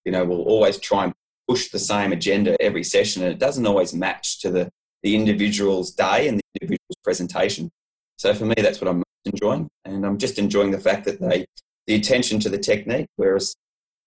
you 0.05 0.13
know, 0.13 0.25
will 0.25 0.43
always 0.43 0.79
try 0.79 1.05
and 1.05 1.15
push 1.49 1.71
the 1.71 1.79
same 1.79 2.13
agenda 2.13 2.61
every 2.61 2.85
session 2.85 3.23
and 3.23 3.33
it 3.33 3.39
doesn't 3.39 3.67
always 3.67 3.95
match 3.95 4.41
to 4.41 4.51
the, 4.51 4.69
the 5.03 5.17
individual's 5.17 5.91
day 5.93 6.29
and 6.29 6.39
the 6.39 6.43
individual's 6.61 6.97
presentation. 7.03 7.71
So 8.19 8.35
for 8.35 8.45
me, 8.45 8.55
that's 8.59 8.81
what 8.81 8.89
I'm 8.89 9.03
enjoying. 9.25 9.69
And 9.85 10.05
I'm 10.05 10.19
just 10.19 10.39
enjoying 10.39 10.71
the 10.71 10.81
fact 10.81 11.05
that 11.07 11.21
they, 11.21 11.47
the 11.87 11.95
attention 11.95 12.41
to 12.41 12.49
the 12.51 12.59
technique, 12.59 13.07
whereas, 13.17 13.55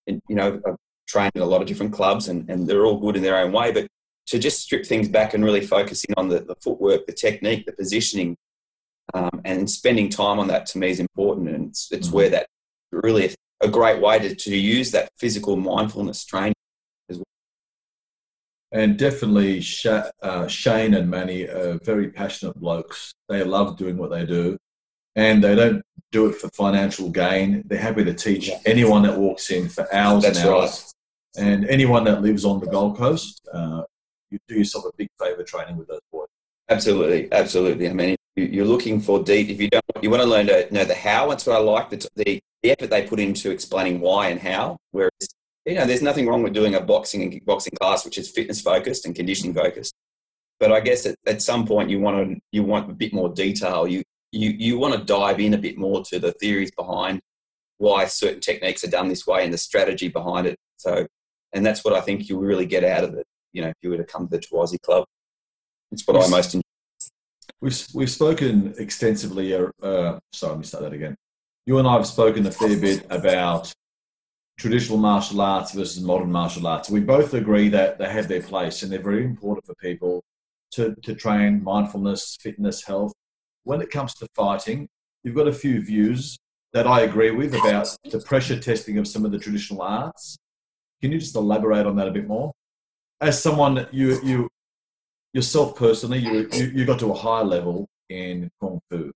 you 0.05 0.19
know, 0.29 0.61
I've 0.65 0.75
trained 1.07 1.31
in 1.35 1.41
a 1.41 1.45
lot 1.45 1.61
of 1.61 1.67
different 1.67 1.93
clubs 1.93 2.27
and, 2.27 2.47
and 2.49 2.67
they're 2.67 2.85
all 2.85 2.99
good 2.99 3.15
in 3.15 3.23
their 3.23 3.37
own 3.37 3.51
way, 3.51 3.71
but 3.71 3.87
to 4.29 4.39
just 4.39 4.61
strip 4.61 4.85
things 4.85 5.07
back 5.07 5.33
and 5.33 5.43
really 5.43 5.65
focusing 5.65 6.13
on 6.17 6.29
the, 6.29 6.39
the 6.39 6.55
footwork, 6.55 7.05
the 7.05 7.13
technique, 7.13 7.65
the 7.65 7.73
positioning, 7.73 8.35
um, 9.13 9.41
and 9.45 9.69
spending 9.69 10.09
time 10.09 10.39
on 10.39 10.47
that 10.47 10.65
to 10.67 10.77
me 10.77 10.89
is 10.89 10.99
important. 10.99 11.49
And 11.49 11.69
it's, 11.69 11.91
it's 11.91 12.07
mm-hmm. 12.07 12.15
where 12.15 12.29
that 12.29 12.47
really 12.91 13.33
a 13.61 13.67
great 13.67 14.01
way 14.01 14.19
to, 14.19 14.33
to 14.33 14.55
use 14.55 14.91
that 14.91 15.09
physical 15.17 15.55
mindfulness 15.55 16.23
training 16.25 16.53
and 18.71 18.97
definitely 18.97 19.63
uh, 20.21 20.47
Shane 20.47 20.93
and 20.93 21.09
Manny 21.09 21.43
are 21.43 21.79
very 21.83 22.09
passionate 22.09 22.55
blokes. 22.59 23.13
They 23.27 23.43
love 23.43 23.77
doing 23.77 23.97
what 23.97 24.11
they 24.11 24.25
do, 24.25 24.57
and 25.15 25.43
they 25.43 25.55
don't 25.55 25.81
do 26.11 26.27
it 26.27 26.35
for 26.35 26.49
financial 26.49 27.09
gain. 27.09 27.63
They're 27.65 27.79
happy 27.79 28.03
to 28.03 28.13
teach 28.13 28.51
anyone 28.65 29.03
that 29.03 29.17
walks 29.17 29.49
in 29.49 29.69
for 29.69 29.93
hours 29.93 30.23
That's 30.23 30.39
and 30.39 30.49
hours. 30.49 30.93
Right. 31.37 31.45
And 31.45 31.65
anyone 31.67 32.03
that 32.05 32.21
lives 32.21 32.45
on 32.45 32.59
the 32.59 32.67
Gold 32.67 32.97
Coast, 32.97 33.47
uh, 33.51 33.83
you 34.31 34.39
do 34.47 34.55
yourself 34.55 34.85
a 34.85 34.91
big 34.97 35.09
favour 35.19 35.43
training 35.43 35.77
with 35.77 35.87
those 35.87 36.01
boys. 36.11 36.27
Absolutely, 36.69 37.31
absolutely. 37.31 37.89
I 37.89 37.93
mean, 37.93 38.15
you're 38.35 38.65
looking 38.65 39.01
for 39.01 39.23
deep. 39.23 39.49
If 39.49 39.59
you 39.59 39.69
don't, 39.69 39.83
you 40.01 40.09
want 40.09 40.21
to 40.21 40.29
learn 40.29 40.47
to 40.47 40.71
know 40.73 40.85
the 40.85 40.95
how. 40.95 41.29
That's 41.29 41.45
what 41.45 41.55
I 41.55 41.59
like. 41.59 41.89
The, 41.89 42.07
the, 42.15 42.39
the 42.61 42.71
effort 42.71 42.89
they 42.89 43.07
put 43.07 43.19
into 43.19 43.51
explaining 43.51 43.99
why 43.99 44.29
and 44.29 44.39
how. 44.39 44.77
Whereas, 44.91 45.11
you 45.65 45.75
know, 45.75 45.85
there's 45.85 46.01
nothing 46.01 46.27
wrong 46.27 46.43
with 46.43 46.53
doing 46.53 46.75
a 46.75 46.81
boxing 46.81 47.23
and 47.23 47.31
kickboxing 47.31 47.77
class, 47.79 48.05
which 48.05 48.17
is 48.17 48.29
fitness 48.29 48.61
focused 48.61 49.05
and 49.05 49.15
conditioning 49.15 49.53
focused. 49.53 49.93
But 50.59 50.71
I 50.71 50.79
guess 50.81 51.05
at, 51.05 51.15
at 51.25 51.41
some 51.41 51.65
point 51.65 51.89
you 51.89 51.99
want 51.99 52.29
to 52.29 52.39
you 52.51 52.63
want 52.63 52.89
a 52.89 52.93
bit 52.93 53.13
more 53.13 53.29
detail. 53.29 53.87
You 53.87 54.03
you 54.31 54.51
you 54.51 54.77
want 54.77 54.93
to 54.93 55.03
dive 55.03 55.39
in 55.39 55.53
a 55.53 55.57
bit 55.57 55.77
more 55.77 56.03
to 56.05 56.19
the 56.19 56.33
theories 56.33 56.71
behind 56.71 57.21
why 57.77 58.05
certain 58.05 58.41
techniques 58.41 58.83
are 58.83 58.89
done 58.89 59.07
this 59.07 59.25
way 59.25 59.43
and 59.43 59.53
the 59.53 59.57
strategy 59.57 60.09
behind 60.09 60.45
it. 60.45 60.57
So, 60.77 61.07
and 61.53 61.65
that's 61.65 61.83
what 61.83 61.93
I 61.93 62.01
think 62.01 62.27
you'll 62.27 62.41
really 62.41 62.65
get 62.65 62.83
out 62.83 63.05
of 63.05 63.13
it. 63.15 63.25
You 63.53 63.63
know, 63.63 63.69
if 63.69 63.75
you 63.81 63.89
were 63.89 63.97
to 63.97 64.03
come 64.03 64.27
to 64.27 64.37
the 64.37 64.39
Tawazi 64.39 64.79
Club, 64.81 65.05
it's 65.91 66.05
what 66.05 66.23
I 66.23 66.27
most 66.27 66.53
enjoy. 66.53 66.61
We've, 67.61 67.87
we've 67.93 68.11
spoken 68.11 68.73
extensively. 68.77 69.53
Uh, 69.53 69.67
uh, 69.81 70.19
sorry, 70.31 70.51
let 70.51 70.59
me 70.59 70.65
start 70.65 70.83
that 70.83 70.93
again. 70.93 71.15
You 71.65 71.77
and 71.77 71.87
I 71.87 71.93
have 71.93 72.07
spoken 72.07 72.45
a 72.45 72.51
fair 72.51 72.77
bit 72.77 73.05
about 73.09 73.73
traditional 74.57 74.97
martial 74.97 75.41
arts 75.41 75.71
versus 75.71 76.01
modern 76.01 76.31
martial 76.31 76.67
arts. 76.67 76.89
We 76.89 76.99
both 76.99 77.33
agree 77.33 77.69
that 77.69 77.97
they 77.97 78.09
have 78.09 78.27
their 78.27 78.41
place 78.41 78.83
and 78.83 78.91
they're 78.91 79.01
very 79.01 79.23
important 79.23 79.65
for 79.65 79.73
people 79.75 80.21
to, 80.71 80.95
to 81.03 81.15
train 81.15 81.63
mindfulness, 81.63 82.37
fitness, 82.41 82.83
health. 82.83 83.13
When 83.63 83.81
it 83.81 83.89
comes 83.89 84.13
to 84.15 84.27
fighting, 84.35 84.87
you've 85.23 85.35
got 85.35 85.47
a 85.47 85.53
few 85.53 85.81
views 85.81 86.37
that 86.73 86.85
I 86.85 87.01
agree 87.01 87.31
with 87.31 87.55
about 87.55 87.95
the 88.03 88.19
pressure 88.19 88.59
testing 88.59 88.97
of 88.97 89.07
some 89.07 89.25
of 89.25 89.31
the 89.31 89.39
traditional 89.39 89.81
arts. 89.81 90.37
Can 91.01 91.11
you 91.11 91.19
just 91.19 91.35
elaborate 91.35 91.85
on 91.85 91.95
that 91.95 92.07
a 92.07 92.11
bit 92.11 92.27
more? 92.27 92.51
As 93.21 93.41
someone, 93.41 93.87
you, 93.91 94.19
you 94.23 94.49
yourself 95.33 95.75
personally, 95.75 96.19
you, 96.19 96.49
you, 96.53 96.65
you 96.75 96.85
got 96.85 96.99
to 96.99 97.11
a 97.11 97.15
high 97.15 97.41
level 97.41 97.87
in 98.09 98.49
Kung 98.59 98.79
Fu 98.89 99.11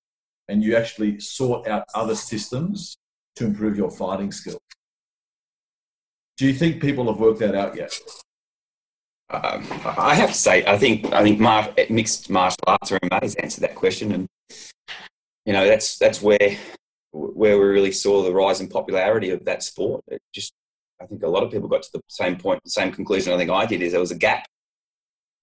and 0.47 0.63
you 0.63 0.75
actually 0.75 1.19
sought 1.19 1.67
out 1.67 1.85
other 1.93 2.15
systems 2.15 2.97
to 3.35 3.45
improve 3.45 3.77
your 3.77 3.89
fighting 3.89 4.31
skills. 4.31 4.59
Do 6.37 6.45
you 6.45 6.53
think 6.53 6.81
people 6.81 7.07
have 7.07 7.19
worked 7.19 7.39
that 7.39 7.55
out 7.55 7.75
yet? 7.75 7.97
Um, 9.29 9.65
I 9.97 10.15
have 10.15 10.29
to 10.29 10.37
say, 10.37 10.65
I 10.65 10.77
think 10.77 11.11
I 11.11 11.23
think 11.23 11.39
mar- 11.39 11.73
mixed 11.89 12.29
martial 12.29 12.63
arts 12.67 12.91
are 12.91 12.99
has 13.11 13.35
answered 13.35 13.61
that 13.61 13.75
question, 13.75 14.11
and 14.11 14.27
you 15.45 15.53
know 15.53 15.65
that's 15.65 15.97
that's 15.97 16.21
where 16.21 16.57
where 17.11 17.57
we 17.57 17.65
really 17.65 17.91
saw 17.91 18.21
the 18.21 18.33
rise 18.33 18.61
in 18.61 18.67
popularity 18.67 19.29
of 19.31 19.45
that 19.45 19.63
sport. 19.63 20.03
It 20.07 20.21
just, 20.33 20.53
I 21.01 21.05
think 21.05 21.23
a 21.23 21.27
lot 21.27 21.43
of 21.43 21.51
people 21.51 21.67
got 21.67 21.83
to 21.83 21.89
the 21.93 22.01
same 22.07 22.37
point, 22.37 22.63
the 22.63 22.69
same 22.69 22.91
conclusion. 22.91 23.33
I 23.33 23.37
think 23.37 23.49
I 23.49 23.65
did 23.65 23.81
is 23.81 23.91
there 23.91 23.99
was 23.99 24.11
a 24.11 24.17
gap, 24.17 24.45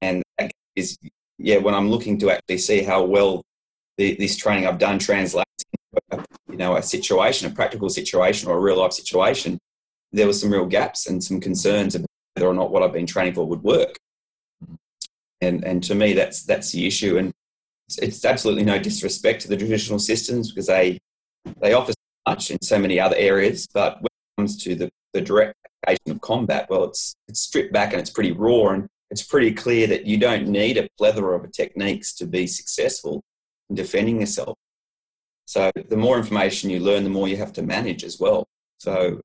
and 0.00 0.22
that 0.38 0.50
is 0.76 0.96
yeah. 1.38 1.58
When 1.58 1.74
I'm 1.74 1.90
looking 1.90 2.18
to 2.20 2.30
actually 2.30 2.58
see 2.58 2.82
how 2.82 3.04
well 3.04 3.42
the, 3.98 4.14
this 4.16 4.36
training 4.36 4.66
I've 4.66 4.78
done 4.78 4.98
translates, 4.98 5.64
into, 6.10 6.24
you 6.50 6.56
know, 6.56 6.76
a 6.76 6.82
situation, 6.82 7.50
a 7.50 7.54
practical 7.54 7.88
situation, 7.88 8.48
or 8.48 8.56
a 8.56 8.60
real 8.60 8.78
life 8.78 8.92
situation, 8.92 9.58
there 10.12 10.26
were 10.26 10.32
some 10.32 10.52
real 10.52 10.66
gaps 10.66 11.06
and 11.06 11.22
some 11.22 11.40
concerns 11.40 11.94
about 11.94 12.06
whether 12.34 12.48
or 12.48 12.54
not 12.54 12.70
what 12.70 12.82
I've 12.82 12.92
been 12.92 13.06
training 13.06 13.34
for 13.34 13.46
would 13.46 13.62
work. 13.62 13.96
And 15.40 15.64
and 15.64 15.82
to 15.84 15.94
me, 15.94 16.12
that's 16.12 16.42
that's 16.44 16.72
the 16.72 16.86
issue. 16.86 17.18
And 17.18 17.32
it's, 17.88 17.98
it's 17.98 18.24
absolutely 18.24 18.64
no 18.64 18.78
disrespect 18.78 19.42
to 19.42 19.48
the 19.48 19.56
traditional 19.56 19.98
systems 19.98 20.50
because 20.50 20.66
they 20.66 20.98
they 21.60 21.72
offer 21.72 21.92
so 21.92 22.30
much 22.30 22.50
in 22.50 22.60
so 22.62 22.78
many 22.78 23.00
other 23.00 23.16
areas, 23.16 23.66
but 23.72 24.00
comes 24.40 24.56
to 24.56 24.74
the, 24.74 24.90
the 25.12 25.20
direct 25.20 25.54
application 25.66 26.12
of 26.12 26.20
combat, 26.22 26.68
well, 26.70 26.84
it's 26.84 27.14
it's 27.28 27.40
stripped 27.40 27.72
back 27.72 27.92
and 27.92 28.00
it's 28.00 28.10
pretty 28.10 28.32
raw, 28.32 28.70
and 28.70 28.88
it's 29.10 29.22
pretty 29.22 29.52
clear 29.52 29.86
that 29.86 30.06
you 30.06 30.16
don't 30.16 30.48
need 30.48 30.78
a 30.78 30.88
plethora 30.96 31.38
of 31.38 31.52
techniques 31.52 32.14
to 32.14 32.26
be 32.26 32.46
successful 32.46 33.22
in 33.68 33.76
defending 33.76 34.20
yourself. 34.20 34.56
So 35.44 35.70
the 35.88 35.96
more 35.96 36.16
information 36.16 36.70
you 36.70 36.80
learn, 36.80 37.04
the 37.04 37.10
more 37.10 37.28
you 37.28 37.36
have 37.36 37.52
to 37.54 37.62
manage 37.62 38.02
as 38.04 38.18
well. 38.18 38.46
So 38.78 39.20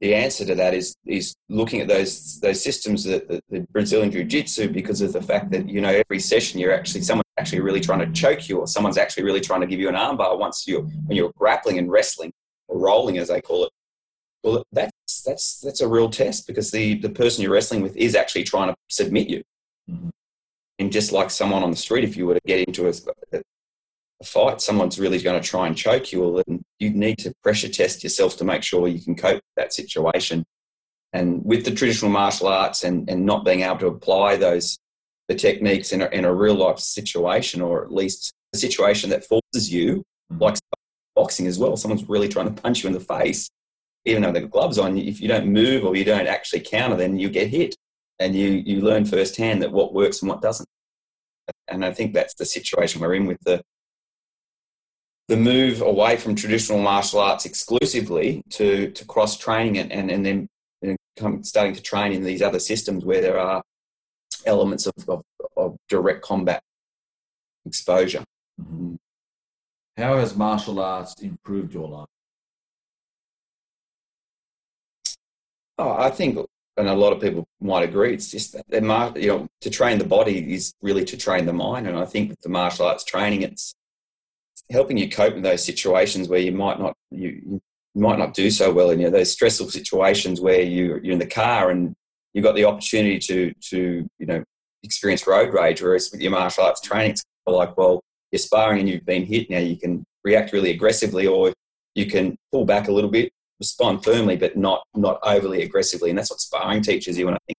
the 0.00 0.14
answer 0.14 0.44
to 0.44 0.54
that 0.54 0.74
is 0.74 0.94
is 1.06 1.34
looking 1.48 1.80
at 1.80 1.88
those 1.88 2.38
those 2.40 2.62
systems 2.62 3.02
that 3.04 3.26
the, 3.26 3.40
the 3.50 3.60
Brazilian 3.72 4.12
Jiu 4.12 4.24
Jitsu 4.24 4.68
because 4.68 5.00
of 5.00 5.12
the 5.12 5.22
fact 5.22 5.50
that 5.50 5.68
you 5.68 5.80
know 5.80 5.88
every 6.02 6.20
session 6.20 6.60
you're 6.60 6.74
actually 6.74 7.02
someone's 7.02 7.34
actually 7.38 7.60
really 7.60 7.80
trying 7.80 8.00
to 8.00 8.12
choke 8.12 8.48
you 8.48 8.58
or 8.58 8.66
someone's 8.68 8.98
actually 8.98 9.24
really 9.24 9.40
trying 9.40 9.62
to 9.62 9.66
give 9.66 9.80
you 9.80 9.88
an 9.88 9.94
armbar 9.94 10.38
once 10.38 10.66
you 10.68 10.82
when 11.06 11.16
you're 11.16 11.32
grappling 11.36 11.78
and 11.78 11.90
wrestling 11.90 12.32
or 12.68 12.78
rolling 12.78 13.18
as 13.18 13.28
they 13.28 13.40
call 13.40 13.64
it. 13.64 13.70
Well, 14.42 14.64
that's 14.72 15.22
that's 15.22 15.60
that's 15.60 15.80
a 15.80 15.88
real 15.88 16.10
test 16.10 16.46
because 16.46 16.70
the 16.70 16.98
the 16.98 17.08
person 17.08 17.42
you're 17.42 17.52
wrestling 17.52 17.82
with 17.82 17.96
is 17.96 18.14
actually 18.14 18.44
trying 18.44 18.68
to 18.68 18.76
submit 18.88 19.28
you. 19.28 19.42
Mm-hmm. 19.90 20.10
And 20.78 20.92
just 20.92 21.12
like 21.12 21.30
someone 21.30 21.62
on 21.62 21.70
the 21.70 21.76
street, 21.76 22.04
if 22.04 22.16
you 22.16 22.26
were 22.26 22.34
to 22.34 22.40
get 22.44 22.66
into 22.66 22.88
a, 22.88 22.92
a 23.32 24.24
fight, 24.24 24.60
someone's 24.60 24.98
really 24.98 25.20
going 25.20 25.40
to 25.40 25.48
try 25.48 25.66
and 25.66 25.76
choke 25.76 26.12
you, 26.12 26.42
then 26.46 26.62
you 26.78 26.90
need 26.90 27.18
to 27.18 27.32
pressure 27.42 27.68
test 27.68 28.02
yourself 28.02 28.36
to 28.38 28.44
make 28.44 28.62
sure 28.62 28.88
you 28.88 29.00
can 29.00 29.14
cope 29.14 29.36
with 29.36 29.54
that 29.56 29.72
situation. 29.72 30.44
And 31.12 31.44
with 31.44 31.64
the 31.64 31.70
traditional 31.70 32.10
martial 32.10 32.48
arts 32.48 32.82
and, 32.82 33.08
and 33.08 33.24
not 33.24 33.44
being 33.44 33.60
able 33.60 33.78
to 33.78 33.86
apply 33.86 34.36
those 34.36 34.78
the 35.28 35.34
techniques 35.34 35.92
in 35.92 36.02
a, 36.02 36.06
in 36.08 36.24
a 36.24 36.34
real 36.34 36.54
life 36.54 36.78
situation, 36.78 37.62
or 37.62 37.82
at 37.84 37.92
least 37.92 38.34
a 38.52 38.58
situation 38.58 39.10
that 39.10 39.24
forces 39.24 39.72
you, 39.72 40.04
mm-hmm. 40.32 40.42
like 40.42 40.56
boxing 41.14 41.46
as 41.46 41.58
well. 41.58 41.76
Someone's 41.76 42.08
really 42.08 42.28
trying 42.28 42.52
to 42.52 42.62
punch 42.62 42.82
you 42.82 42.88
in 42.88 42.94
the 42.94 43.00
face, 43.00 43.48
even 44.04 44.22
though 44.22 44.32
they've 44.32 44.42
got 44.42 44.52
gloves 44.52 44.78
on. 44.78 44.98
If 44.98 45.20
you 45.20 45.28
don't 45.28 45.46
move 45.46 45.84
or 45.84 45.96
you 45.96 46.04
don't 46.04 46.26
actually 46.26 46.60
counter, 46.60 46.96
then 46.96 47.18
you 47.18 47.28
get 47.28 47.48
hit, 47.48 47.76
and 48.18 48.34
you 48.34 48.48
you 48.48 48.80
learn 48.80 49.04
firsthand 49.04 49.62
that 49.62 49.72
what 49.72 49.94
works 49.94 50.22
and 50.22 50.28
what 50.28 50.42
doesn't. 50.42 50.68
And 51.68 51.84
I 51.84 51.92
think 51.92 52.14
that's 52.14 52.34
the 52.34 52.46
situation 52.46 53.00
we're 53.00 53.14
in 53.14 53.26
with 53.26 53.40
the 53.44 53.62
the 55.28 55.36
move 55.36 55.80
away 55.80 56.16
from 56.16 56.34
traditional 56.34 56.78
martial 56.78 57.20
arts 57.20 57.46
exclusively 57.46 58.42
to, 58.50 58.90
to 58.90 59.04
cross 59.06 59.38
training 59.38 59.78
and, 59.78 59.90
and, 59.90 60.10
and 60.10 60.26
then 60.26 60.48
and 60.82 60.98
come, 61.16 61.42
starting 61.42 61.74
to 61.74 61.82
train 61.82 62.12
in 62.12 62.22
these 62.22 62.42
other 62.42 62.58
systems 62.58 63.04
where 63.04 63.22
there 63.22 63.38
are 63.38 63.62
elements 64.44 64.86
of, 64.86 64.92
of, 65.08 65.22
of 65.56 65.76
direct 65.88 66.20
combat 66.20 66.62
exposure. 67.64 68.22
Mm-hmm. 68.60 68.96
How 69.96 70.18
has 70.18 70.36
martial 70.36 70.80
arts 70.80 71.14
improved 71.20 71.72
your 71.72 71.88
life? 71.88 72.08
Oh, 75.78 75.92
I 75.92 76.10
think, 76.10 76.38
and 76.76 76.88
a 76.88 76.94
lot 76.94 77.12
of 77.12 77.20
people 77.20 77.46
might 77.60 77.88
agree, 77.88 78.14
it's 78.14 78.30
just 78.30 78.52
that 78.52 79.16
you 79.16 79.28
know 79.28 79.46
to 79.60 79.70
train 79.70 79.98
the 79.98 80.04
body 80.04 80.52
is 80.52 80.74
really 80.82 81.04
to 81.04 81.16
train 81.16 81.46
the 81.46 81.52
mind, 81.52 81.86
and 81.86 81.96
I 81.96 82.04
think 82.04 82.30
with 82.30 82.40
the 82.40 82.48
martial 82.48 82.86
arts 82.86 83.04
training, 83.04 83.42
it's 83.42 83.74
helping 84.70 84.96
you 84.96 85.08
cope 85.08 85.34
with 85.34 85.42
those 85.42 85.64
situations 85.64 86.28
where 86.28 86.40
you 86.40 86.52
might 86.52 86.78
not 86.78 86.94
you, 87.10 87.28
you 87.28 87.60
might 87.94 88.18
not 88.18 88.34
do 88.34 88.50
so 88.50 88.72
well 88.72 88.90
in 88.90 89.00
you 89.00 89.06
know, 89.06 89.10
those 89.18 89.30
stressful 89.32 89.70
situations 89.70 90.40
where 90.40 90.62
you 90.62 91.00
you're 91.02 91.12
in 91.12 91.18
the 91.18 91.26
car 91.26 91.70
and 91.70 91.94
you've 92.32 92.44
got 92.44 92.54
the 92.54 92.64
opportunity 92.64 93.18
to 93.18 93.52
to 93.60 94.08
you 94.18 94.26
know 94.26 94.44
experience 94.82 95.26
road 95.26 95.52
rage. 95.54 95.82
Whereas 95.82 96.10
with 96.10 96.20
your 96.20 96.32
martial 96.32 96.64
arts 96.64 96.80
training, 96.80 97.12
it's 97.12 97.24
like 97.46 97.76
well 97.76 98.02
you're 98.34 98.38
sparring 98.38 98.80
and 98.80 98.88
you've 98.88 99.06
been 99.06 99.24
hit 99.24 99.48
now 99.48 99.58
you 99.58 99.76
can 99.76 100.04
react 100.24 100.52
really 100.52 100.70
aggressively 100.70 101.26
or 101.26 101.52
you 101.94 102.06
can 102.06 102.36
pull 102.52 102.64
back 102.64 102.88
a 102.88 102.92
little 102.92 103.10
bit 103.10 103.32
respond 103.60 104.02
firmly 104.02 104.36
but 104.36 104.56
not 104.56 104.82
not 104.94 105.18
overly 105.22 105.62
aggressively 105.62 106.10
and 106.10 106.18
that's 106.18 106.30
what 106.30 106.40
sparring 106.40 106.82
teaches 106.82 107.16
you 107.16 107.28
and 107.28 107.36
i 107.36 107.40
think 107.46 107.56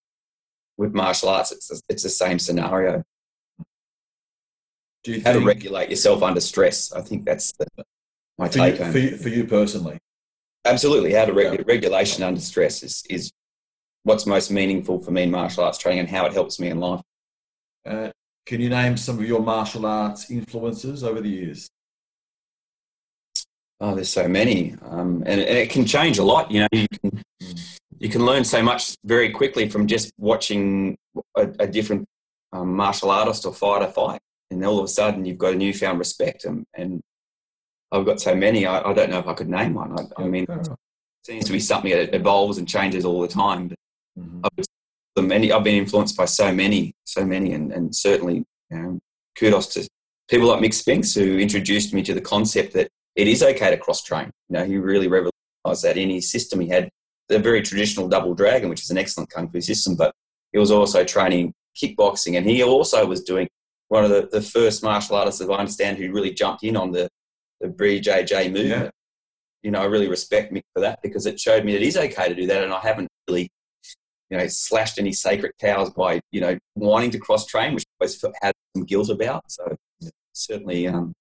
with 0.77 0.93
martial 0.93 1.29
arts 1.29 1.51
it's 1.51 1.81
it's 1.89 2.03
the 2.03 2.09
same 2.09 2.38
scenario 2.38 3.01
do 5.05 5.11
you 5.11 5.21
how 5.23 5.33
think, 5.33 5.43
to 5.43 5.47
regulate 5.47 5.89
yourself 5.89 6.23
under 6.23 6.41
stress. 6.41 6.91
I 6.91 7.01
think 7.01 7.25
that's 7.25 7.53
the, 7.53 7.67
my 8.39 8.47
for 8.47 8.57
take 8.57 8.79
you, 8.79 8.85
on 8.85 8.91
for 8.91 8.97
you, 8.97 9.17
for 9.17 9.29
you 9.29 9.45
personally. 9.45 9.99
Absolutely, 10.65 11.13
how 11.13 11.25
to 11.25 11.33
reg- 11.33 11.53
yeah. 11.53 11.65
regulation 11.67 12.23
under 12.23 12.41
stress 12.41 12.81
is 12.81 13.03
is 13.07 13.31
what's 14.03 14.25
most 14.25 14.49
meaningful 14.49 14.99
for 14.99 15.11
me 15.11 15.23
in 15.23 15.31
martial 15.31 15.63
arts 15.63 15.77
training 15.77 15.99
and 15.99 16.09
how 16.09 16.25
it 16.25 16.33
helps 16.33 16.59
me 16.59 16.69
in 16.69 16.79
life. 16.79 17.01
Uh, 17.85 18.09
can 18.45 18.62
you 18.62 18.69
name 18.69 18.97
some 18.97 19.19
of 19.19 19.25
your 19.25 19.41
martial 19.41 19.86
arts 19.86 20.29
influences 20.29 21.03
over 21.03 21.21
the 21.21 21.29
years? 21.29 21.69
Oh, 23.79 23.93
there's 23.93 24.10
so 24.10 24.27
many, 24.27 24.75
um, 24.84 25.23
and, 25.25 25.41
and, 25.41 25.58
it 25.58 25.69
can 25.69 25.86
change 25.86 26.17
a 26.17 26.23
lot. 26.23 26.49
You 26.49 26.62
know, 26.62 26.67
you 26.71 26.88
can 26.88 27.21
you 27.99 28.10
can 28.10 28.25
learn 28.25 28.43
so 28.43 28.62
much 28.62 28.95
very 29.03 29.29
quickly 29.31 29.67
from 29.69 29.88
just 29.88 30.12
watching 30.17 30.97
a, 31.36 31.47
a 31.60 31.67
different 31.67 32.05
um, 32.53 32.75
martial 32.75 33.12
artist 33.12 33.45
or 33.45 33.53
fighter 33.53 33.91
fight 33.91 34.19
and 34.51 34.63
all 34.65 34.79
of 34.79 34.86
a 34.86 34.88
sudden 34.88 35.25
you've 35.25 35.38
got 35.38 35.53
a 35.53 35.58
newfound 35.58 35.99
respect. 35.99 36.45
And, 36.45 36.65
and 36.73 37.01
I've 37.91 38.05
got 38.05 38.19
so 38.21 38.36
many, 38.36 38.65
I, 38.65 38.81
I, 38.81 38.93
don't 38.93 39.10
know 39.10 39.19
if 39.19 39.27
I 39.27 39.34
could 39.34 39.49
name 39.49 39.73
one. 39.73 39.97
I, 39.97 40.23
I 40.23 40.27
mean, 40.27 40.45
it 40.49 40.67
seems 41.23 41.45
to 41.45 41.51
be 41.51 41.60
something 41.60 41.91
that 41.91 42.15
evolves 42.15 42.58
and 42.58 42.67
changes 42.67 43.05
all 43.05 43.21
the 43.21 43.27
time. 43.27 43.69
But 43.69 43.77
mm-hmm. 44.19 44.63
I've, 45.17 45.25
many, 45.25 45.51
I've 45.51 45.63
been 45.63 45.75
influenced 45.75 46.17
by 46.17 46.25
so 46.25 46.54
many, 46.54 46.93
so 47.06 47.25
many, 47.25 47.54
and, 47.54 47.71
and 47.71 47.95
certainly 47.95 48.43
you 48.69 48.78
know, 48.78 48.99
kudos 49.38 49.67
to 49.67 49.88
people 50.28 50.47
like 50.47 50.62
Mick 50.62 50.73
Spinks 50.73 51.13
who 51.13 51.38
introduced 51.38 51.93
me 51.93 52.01
to 52.04 52.13
the 52.13 52.21
concept 52.21 52.73
that 52.73 52.89
it 53.15 53.28
is 53.28 53.43
okay 53.43 53.69
to 53.69 53.78
cross 53.78 54.04
train. 54.04 54.32
You 54.49 54.58
know, 54.58 54.65
he 54.65 54.78
really 54.78 55.08
revolutionized 55.08 55.84
that 55.84 55.97
in 55.97 56.10
his 56.10 56.30
system. 56.30 56.60
He 56.60 56.69
had 56.69 56.89
the 57.30 57.39
very 57.39 57.62
traditional 57.62 58.08
double 58.08 58.34
dragon, 58.34 58.69
which 58.69 58.82
is 58.82 58.89
an 58.89 58.97
excellent 58.97 59.30
kung 59.30 59.49
fu 59.49 59.62
system, 59.62 59.95
but 59.95 60.12
he 60.51 60.60
was 60.60 60.71
also 60.71 61.04
training 61.04 61.54
kickboxing, 61.82 62.38
and 62.38 62.45
he 62.45 62.63
also 62.63 63.06
was 63.06 63.23
doing 63.23 63.47
one 63.89 64.04
of 64.04 64.10
the, 64.10 64.28
the 64.32 64.41
first 64.41 64.84
martial 64.84 65.15
artists 65.15 65.39
that 65.39 65.51
I 65.51 65.58
understand 65.58 65.97
who 65.97 66.12
really 66.12 66.34
jumped 66.34 66.63
in 66.63 66.75
on 66.75 66.91
the, 66.91 67.08
the 67.62 67.67
BJJ 67.67 68.51
movement. 68.51 68.84
Yeah. 68.84 68.89
You 69.63 69.71
know, 69.71 69.82
I 69.82 69.86
really 69.86 70.08
respect 70.08 70.54
Mick 70.54 70.62
for 70.73 70.82
that 70.82 70.99
because 71.01 71.25
it 71.25 71.39
showed 71.39 71.65
me 71.65 71.75
it 71.75 71.82
is 71.82 71.97
okay 71.97 72.30
to 72.30 72.36
do 72.36 72.47
that, 72.47 72.63
and 72.63 72.73
I 72.73 72.80
haven't 72.80 73.10
really, 73.28 73.49
you 74.29 74.38
know, 74.38 74.47
slashed 74.47 74.99
any 74.99 75.11
sacred 75.11 75.51
cows 75.59 75.91
by 75.91 76.19
you 76.31 76.41
know 76.41 76.57
wanting 76.75 77.11
to 77.11 77.19
cross 77.19 77.45
train, 77.45 77.73
which 77.73 77.85
I 78.01 78.05
always 78.05 78.23
had 78.41 78.53
some 78.75 78.85
guilt 78.85 79.09
about. 79.09 79.43
So 79.47 79.75
certainly, 80.33 80.88
um, 80.88 81.13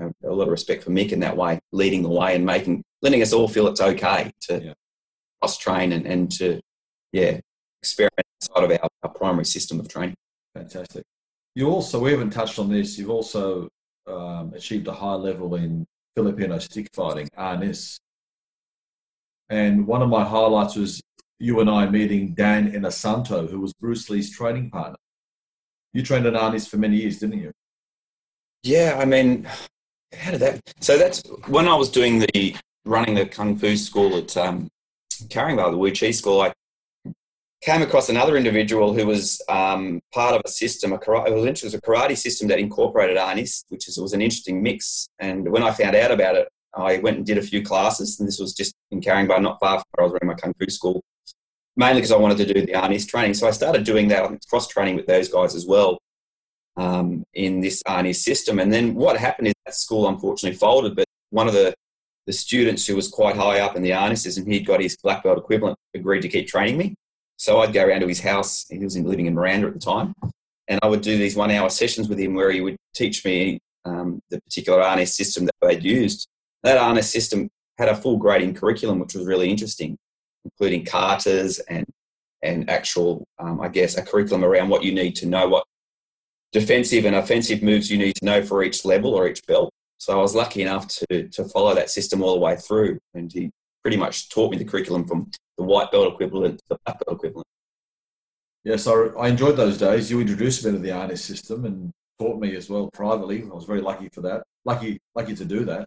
a 0.00 0.28
lot 0.28 0.44
of 0.44 0.50
respect 0.50 0.84
for 0.84 0.90
Mick 0.90 1.12
in 1.12 1.20
that 1.20 1.36
way, 1.36 1.58
leading 1.72 2.02
the 2.02 2.08
way 2.08 2.34
and 2.34 2.44
making 2.44 2.82
letting 3.02 3.22
us 3.22 3.32
all 3.32 3.48
feel 3.48 3.68
it's 3.68 3.80
okay 3.80 4.30
to 4.42 4.62
yeah. 4.62 4.72
cross 5.40 5.58
train 5.58 5.92
and, 5.92 6.06
and 6.06 6.30
to 6.32 6.60
yeah 7.12 7.38
experiment 7.82 8.26
outside 8.42 8.64
of 8.64 8.70
our, 8.70 8.88
our 9.02 9.10
primary 9.10 9.44
system 9.44 9.78
of 9.80 9.88
training. 9.88 10.14
Fantastic. 10.54 11.04
You 11.54 11.68
also, 11.68 11.98
we 12.00 12.10
haven't 12.10 12.30
touched 12.30 12.58
on 12.58 12.68
this, 12.68 12.98
you've 12.98 13.10
also 13.10 13.68
um, 14.06 14.52
achieved 14.54 14.86
a 14.88 14.92
high 14.92 15.14
level 15.14 15.54
in 15.54 15.86
Filipino 16.14 16.58
stick 16.58 16.88
fighting, 16.92 17.28
arnis. 17.38 17.98
And 19.50 19.86
one 19.86 20.02
of 20.02 20.08
my 20.08 20.24
highlights 20.24 20.76
was 20.76 21.00
you 21.38 21.60
and 21.60 21.70
I 21.70 21.88
meeting 21.88 22.34
Dan 22.34 22.72
Inosanto, 22.72 23.48
who 23.48 23.60
was 23.60 23.72
Bruce 23.74 24.10
Lee's 24.10 24.30
training 24.30 24.70
partner. 24.70 24.98
You 25.92 26.02
trained 26.02 26.26
in 26.26 26.34
arnis 26.34 26.68
for 26.68 26.76
many 26.76 26.96
years, 26.96 27.18
didn't 27.18 27.38
you? 27.38 27.52
Yeah, 28.62 28.96
I 28.98 29.04
mean, 29.04 29.48
how 30.16 30.32
did 30.32 30.40
that? 30.40 30.60
So 30.80 30.98
that's 30.98 31.22
when 31.46 31.68
I 31.68 31.74
was 31.74 31.90
doing 31.90 32.20
the 32.20 32.56
running 32.84 33.14
the 33.14 33.26
kung 33.26 33.56
fu 33.56 33.76
school 33.76 34.16
at 34.16 34.36
um, 34.36 34.68
Caringbah, 35.28 35.70
the 35.70 35.78
Wu 35.78 35.92
Chi 35.92 36.10
school. 36.10 36.40
I 36.40 36.52
came 37.62 37.82
across 37.82 38.08
another 38.08 38.36
individual 38.36 38.94
who 38.94 39.06
was 39.06 39.42
um, 39.48 40.00
part 40.12 40.34
of 40.34 40.42
a 40.44 40.48
system, 40.48 40.92
a 40.92 40.98
karate, 40.98 41.28
it 41.28 41.62
was 41.62 41.74
a 41.74 41.80
karate 41.80 42.16
system 42.16 42.48
that 42.48 42.58
incorporated 42.58 43.16
arnis, 43.16 43.64
which 43.68 43.88
is, 43.88 43.98
was 43.98 44.12
an 44.12 44.22
interesting 44.22 44.62
mix. 44.62 45.08
And 45.18 45.50
when 45.50 45.62
I 45.62 45.72
found 45.72 45.96
out 45.96 46.10
about 46.10 46.36
it, 46.36 46.48
I 46.78 46.98
went 46.98 47.16
and 47.18 47.26
did 47.26 47.38
a 47.38 47.42
few 47.42 47.62
classes, 47.62 48.18
and 48.18 48.28
this 48.28 48.38
was 48.38 48.54
just 48.54 48.74
in 48.90 49.00
Caringbah, 49.00 49.42
not 49.42 49.58
far 49.60 49.78
from 49.78 49.84
where 49.92 50.04
I 50.04 50.04
was 50.04 50.12
running 50.12 50.28
my 50.28 50.34
kung 50.34 50.54
fu 50.58 50.70
school, 50.70 51.02
mainly 51.76 51.96
because 51.96 52.12
I 52.12 52.16
wanted 52.16 52.38
to 52.38 52.54
do 52.54 52.60
the 52.64 52.72
arnis 52.72 53.06
training. 53.06 53.34
So 53.34 53.48
I 53.48 53.50
started 53.50 53.84
doing 53.84 54.08
that, 54.08 54.30
cross 54.48 54.68
training 54.68 54.96
with 54.96 55.06
those 55.06 55.28
guys 55.28 55.54
as 55.54 55.66
well 55.66 55.98
um, 56.76 57.24
in 57.34 57.60
this 57.60 57.82
arnis 57.82 58.16
system. 58.16 58.58
And 58.58 58.72
then 58.72 58.94
what 58.94 59.16
happened 59.16 59.48
is 59.48 59.54
that 59.66 59.74
school 59.74 60.08
unfortunately 60.08 60.56
folded, 60.56 60.96
but 60.96 61.06
one 61.30 61.48
of 61.48 61.54
the 61.54 61.74
the 62.26 62.32
students 62.34 62.86
who 62.86 62.94
was 62.94 63.08
quite 63.08 63.36
high 63.36 63.60
up 63.60 63.74
in 63.74 63.82
the 63.82 63.88
arnis 63.92 64.18
system, 64.18 64.44
he'd 64.44 64.66
got 64.66 64.82
his 64.82 64.98
black 65.02 65.22
belt 65.22 65.38
equivalent, 65.38 65.78
agreed 65.94 66.20
to 66.20 66.28
keep 66.28 66.46
training 66.46 66.76
me. 66.76 66.94
So 67.38 67.60
I'd 67.60 67.72
go 67.72 67.86
around 67.86 68.00
to 68.00 68.06
his 68.06 68.20
house. 68.20 68.66
He 68.68 68.76
was 68.78 68.98
living 68.98 69.24
in 69.24 69.34
Miranda 69.34 69.66
at 69.68 69.72
the 69.72 69.80
time. 69.80 70.12
And 70.68 70.78
I 70.82 70.88
would 70.88 71.00
do 71.00 71.16
these 71.16 71.36
one 71.36 71.50
hour 71.50 71.70
sessions 71.70 72.06
with 72.06 72.18
him 72.18 72.34
where 72.34 72.50
he 72.50 72.60
would 72.60 72.76
teach 72.94 73.24
me 73.24 73.60
um, 73.86 74.20
the 74.28 74.42
particular 74.42 74.82
arnis 74.82 75.08
system 75.08 75.46
that 75.46 75.54
they'd 75.62 75.82
used. 75.82 76.28
That 76.62 76.78
arnis 76.78 77.04
system 77.04 77.48
had 77.78 77.88
a 77.88 77.94
full 77.94 78.16
grading 78.16 78.54
curriculum, 78.54 78.98
which 78.98 79.14
was 79.14 79.26
really 79.26 79.50
interesting, 79.50 79.96
including 80.44 80.84
katas 80.84 81.60
and, 81.68 81.86
and 82.42 82.68
actual, 82.68 83.24
um, 83.38 83.60
I 83.60 83.68
guess, 83.68 83.96
a 83.96 84.02
curriculum 84.02 84.44
around 84.44 84.68
what 84.68 84.82
you 84.82 84.92
need 84.92 85.14
to 85.16 85.26
know, 85.26 85.48
what 85.48 85.64
defensive 86.52 87.04
and 87.04 87.14
offensive 87.14 87.62
moves 87.62 87.90
you 87.90 87.98
need 87.98 88.16
to 88.16 88.24
know 88.24 88.42
for 88.42 88.62
each 88.62 88.84
level 88.84 89.14
or 89.14 89.28
each 89.28 89.44
belt. 89.46 89.70
So 89.98 90.18
I 90.18 90.22
was 90.22 90.34
lucky 90.34 90.62
enough 90.62 90.88
to, 90.88 91.28
to 91.28 91.44
follow 91.44 91.74
that 91.74 91.90
system 91.90 92.22
all 92.22 92.34
the 92.34 92.40
way 92.40 92.56
through. 92.56 92.98
And 93.14 93.32
he 93.32 93.50
pretty 93.82 93.96
much 93.96 94.28
taught 94.28 94.50
me 94.50 94.58
the 94.58 94.64
curriculum 94.64 95.06
from 95.06 95.30
the 95.56 95.64
white 95.64 95.90
belt 95.90 96.12
equivalent 96.12 96.58
to 96.58 96.64
the 96.70 96.78
black 96.84 97.04
belt 97.04 97.16
equivalent. 97.16 97.46
Yes, 98.64 98.86
I, 98.86 98.92
I 98.92 99.28
enjoyed 99.28 99.56
those 99.56 99.78
days. 99.78 100.10
You 100.10 100.20
introduced 100.20 100.64
me 100.64 100.72
to 100.72 100.78
the 100.78 100.90
arnis 100.90 101.18
system 101.18 101.64
and 101.64 101.90
taught 102.18 102.40
me 102.40 102.54
as 102.56 102.68
well 102.68 102.90
privately. 102.92 103.42
I 103.42 103.54
was 103.54 103.64
very 103.64 103.80
lucky 103.80 104.08
for 104.08 104.20
that. 104.22 104.42
Lucky, 104.64 104.98
lucky 105.14 105.34
to 105.34 105.44
do 105.44 105.64
that. 105.64 105.86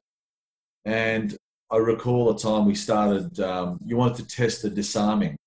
And 0.85 1.35
I 1.69 1.77
recall 1.77 2.29
a 2.31 2.37
time 2.37 2.65
we 2.65 2.75
started. 2.75 3.39
Um, 3.39 3.79
you 3.85 3.97
wanted 3.97 4.27
to 4.27 4.35
test 4.35 4.61
the 4.61 4.69
disarming 4.69 5.37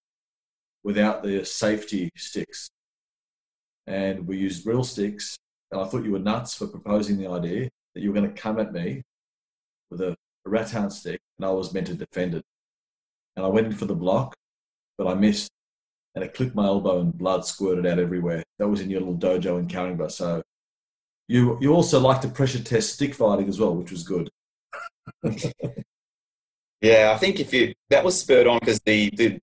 without 0.83 1.23
the 1.23 1.45
safety 1.45 2.11
sticks, 2.17 2.69
and 3.87 4.27
we 4.27 4.37
used 4.39 4.67
real 4.67 4.85
sticks. 4.85 5.37
And 5.71 5.81
I 5.81 5.87
thought 5.87 6.05
you 6.05 6.13
were 6.13 6.19
nuts 6.19 6.55
for 6.55 6.67
proposing 6.67 7.19
the 7.19 7.29
idea 7.29 7.69
that 7.95 8.01
you 8.01 8.11
were 8.11 8.21
going 8.21 8.33
to 8.33 8.41
come 8.41 8.59
at 8.61 8.73
me 8.73 9.03
with 9.91 10.01
a, 10.01 10.17
a 10.47 10.91
stick, 10.91 11.21
and 11.39 11.47
I 11.47 11.51
was 11.51 11.75
meant 11.75 11.89
to 11.89 11.95
defend 11.95 12.35
it 12.35 12.45
and 13.37 13.45
I 13.45 13.49
went 13.49 13.67
in 13.67 13.73
for 13.73 13.87
the 13.87 13.95
block, 13.95 14.35
but 14.97 15.07
I 15.07 15.15
missed, 15.15 15.51
and 16.15 16.25
it 16.25 16.35
clipped 16.35 16.55
my 16.55 16.67
elbow, 16.67 17.01
and 17.01 17.17
blood 17.17 17.45
squirted 17.45 17.87
out 17.87 17.99
everywhere. 17.99 18.43
That 18.59 18.69
was 18.69 18.81
in 18.81 18.91
your 18.91 19.01
little 19.01 19.17
dojo 19.17 19.59
in 19.59 19.67
Caringbah. 19.67 20.11
So 20.11 20.43
you 21.29 21.59
you 21.61 21.75
also 21.75 21.99
like 21.99 22.21
to 22.21 22.29
pressure 22.29 22.63
test 22.63 22.95
stick 22.95 23.15
fighting 23.15 23.49
as 23.49 23.59
well, 23.59 23.75
which 23.75 23.91
was 23.91 24.05
good. 24.05 24.31
Yeah, 26.81 27.13
I 27.15 27.19
think 27.19 27.41
if 27.41 27.53
you 27.53 27.75
that 27.91 28.05
was 28.05 28.21
spurred 28.21 28.47
on 28.47 28.59
because 28.59 28.81
the 28.81 29.11
the 29.11 29.39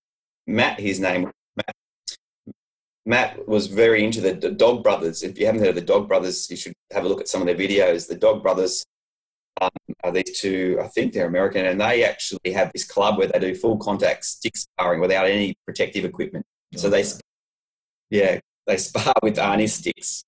Matt, 0.48 0.80
his 0.80 1.00
name 1.00 1.32
Matt, 1.56 1.76
Matt 3.06 3.48
was 3.48 3.68
very 3.68 4.04
into 4.04 4.22
the, 4.22 4.34
the 4.34 4.52
Dog 4.52 4.84
Brothers. 4.84 5.24
If 5.24 5.40
you 5.40 5.46
haven't 5.46 5.62
heard 5.62 5.70
of 5.70 5.76
the 5.76 5.82
Dog 5.82 6.08
Brothers, 6.08 6.50
you 6.50 6.58
should 6.58 6.74
have 6.92 7.06
a 7.06 7.08
look 7.08 7.22
at 7.22 7.28
some 7.28 7.42
of 7.42 7.48
their 7.48 7.56
videos. 7.56 8.08
The 8.08 8.16
Dog 8.16 8.44
Brothers 8.44 8.86
um, 9.60 9.70
are 10.04 10.12
these 10.12 10.40
two, 10.40 10.80
I 10.82 10.88
think 10.88 11.14
they're 11.14 11.28
American, 11.28 11.66
and 11.66 11.80
they 11.80 12.04
actually 12.04 12.52
have 12.54 12.72
this 12.74 12.84
club 12.84 13.18
where 13.18 13.28
they 13.28 13.40
do 13.40 13.56
full 13.56 13.78
contact 13.78 14.26
stick 14.26 14.56
sparring 14.58 15.02
without 15.02 15.28
any 15.28 15.56
protective 15.66 16.06
equipment. 16.06 16.46
So 16.76 16.90
they, 16.90 17.04
yeah, 18.10 18.40
they 18.66 18.78
spar 18.78 19.14
with 19.22 19.38
arnis 19.38 19.70
sticks. 19.70 20.24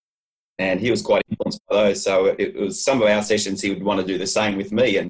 And 0.60 0.80
he 0.80 0.92
was 0.92 1.02
quite 1.02 1.24
influenced 1.30 1.62
by 1.68 1.76
those. 1.76 2.04
So 2.04 2.36
it 2.38 2.56
was 2.56 2.84
some 2.84 3.02
of 3.02 3.08
our 3.08 3.24
sessions, 3.24 3.62
he 3.62 3.70
would 3.72 3.84
want 3.84 4.02
to 4.02 4.06
do 4.06 4.20
the 4.20 4.28
same 4.28 4.56
with 4.56 4.72
me. 4.72 4.98
And 4.98 5.10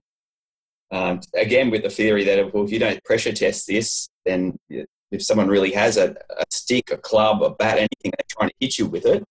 um, 0.94 1.22
again, 1.34 1.72
with 1.72 1.84
the 1.84 1.90
theory 1.90 2.24
that 2.24 2.54
well, 2.54 2.64
if 2.64 2.72
you 2.72 2.80
don't 2.80 3.04
pressure 3.04 3.34
test 3.34 3.68
this, 3.68 4.08
then 4.26 4.58
if 4.70 5.24
someone 5.24 5.48
really 5.48 5.72
has 5.72 5.98
a, 5.98 6.12
a 6.12 6.44
stick, 6.52 6.92
a 6.92 6.98
club, 6.98 7.42
a 7.42 7.50
bat, 7.50 7.78
anything, 7.78 8.12
they're 8.18 8.26
trying 8.30 8.50
to 8.50 8.56
hit 8.60 8.78
you 8.78 8.86
with 8.86 9.06
it, 9.06 9.24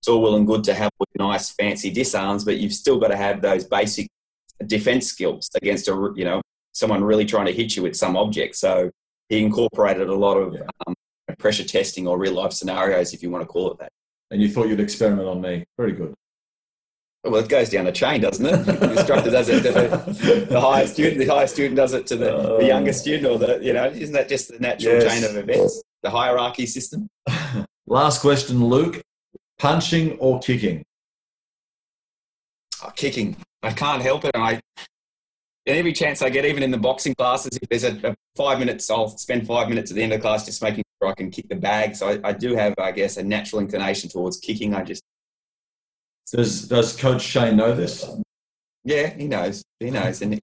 it's 0.00 0.08
all 0.08 0.22
well 0.22 0.34
and 0.34 0.46
good 0.46 0.64
to 0.64 0.74
have 0.74 0.90
nice 1.18 1.50
fancy 1.50 1.90
disarms, 1.90 2.44
but 2.44 2.56
you've 2.56 2.72
still 2.72 2.98
got 2.98 3.08
to 3.08 3.16
have 3.16 3.42
those 3.42 3.64
basic 3.64 4.08
defense 4.66 5.06
skills 5.06 5.50
against 5.54 5.88
a 5.88 6.12
you 6.16 6.24
know 6.24 6.40
someone 6.72 7.04
really 7.04 7.26
trying 7.26 7.46
to 7.46 7.52
hit 7.52 7.76
you 7.76 7.82
with 7.82 7.96
some 7.96 8.16
object. 8.16 8.56
So 8.56 8.90
he 9.28 9.42
incorporated 9.42 10.08
a 10.08 10.14
lot 10.14 10.36
of 10.36 10.54
yeah. 10.54 10.60
um, 10.86 10.94
pressure 11.38 11.64
testing 11.64 12.06
or 12.06 12.18
real 12.18 12.32
life 12.32 12.52
scenarios, 12.52 13.12
if 13.12 13.22
you 13.22 13.30
want 13.30 13.42
to 13.42 13.46
call 13.46 13.72
it 13.72 13.78
that. 13.78 13.90
And 14.30 14.40
you 14.40 14.48
thought 14.48 14.68
you'd 14.68 14.80
experiment 14.80 15.28
on 15.28 15.40
me. 15.40 15.64
Very 15.76 15.92
good. 15.92 16.14
Well, 17.22 17.36
it 17.36 17.48
goes 17.50 17.68
down 17.68 17.84
the 17.84 17.92
chain, 17.92 18.22
doesn't 18.22 18.46
it? 18.46 18.64
the 18.64 18.92
instructor 18.92 19.30
does 19.30 19.48
it 19.50 19.62
to 19.62 19.72
the, 19.72 20.46
the 20.48 20.60
higher 20.60 20.86
student. 20.86 21.18
The 21.18 21.26
higher 21.26 21.46
student 21.46 21.76
does 21.76 21.92
it 21.92 22.06
to 22.06 22.16
the, 22.16 22.34
uh, 22.34 22.58
the 22.58 22.64
younger 22.64 22.94
student, 22.94 23.30
or 23.30 23.38
the 23.38 23.58
you 23.62 23.74
know, 23.74 23.86
isn't 23.86 24.14
that 24.14 24.28
just 24.28 24.50
the 24.50 24.58
natural 24.58 24.94
yes. 24.94 25.12
chain 25.12 25.24
of 25.24 25.36
events? 25.36 25.82
The 26.02 26.10
hierarchy 26.10 26.64
system. 26.64 27.08
Last 27.86 28.22
question, 28.22 28.64
Luke: 28.64 29.02
punching 29.58 30.18
or 30.18 30.40
kicking? 30.40 30.82
Oh, 32.82 32.90
kicking. 32.96 33.36
I 33.62 33.72
can't 33.72 34.00
help 34.00 34.24
it. 34.24 34.30
And 34.32 34.42
I, 34.42 34.60
every 35.66 35.92
chance 35.92 36.22
I 36.22 36.30
get, 36.30 36.46
even 36.46 36.62
in 36.62 36.70
the 36.70 36.78
boxing 36.78 37.14
classes, 37.14 37.58
if 37.60 37.68
there's 37.68 37.84
a, 37.84 38.10
a, 38.10 38.14
five 38.36 38.58
minutes, 38.58 38.90
I'll 38.90 39.08
spend 39.08 39.46
five 39.46 39.68
minutes 39.68 39.90
at 39.90 39.96
the 39.96 40.02
end 40.02 40.12
of 40.12 40.20
the 40.20 40.22
class 40.22 40.46
just 40.46 40.62
making 40.62 40.84
sure 41.00 41.10
I 41.10 41.14
can 41.14 41.30
kick 41.30 41.50
the 41.50 41.56
bag. 41.56 41.94
So 41.96 42.08
I, 42.08 42.30
I 42.30 42.32
do 42.32 42.54
have, 42.54 42.74
I 42.78 42.92
guess, 42.92 43.18
a 43.18 43.22
natural 43.22 43.60
inclination 43.60 44.08
towards 44.08 44.38
kicking. 44.38 44.74
I 44.74 44.84
just. 44.84 45.02
Does 46.32 46.68
Does 46.68 46.96
Coach 46.96 47.22
Shane 47.22 47.56
know 47.56 47.74
this? 47.74 48.08
Yeah, 48.84 49.08
he 49.08 49.28
knows. 49.28 49.62
He 49.78 49.90
knows, 49.90 50.22
and 50.22 50.40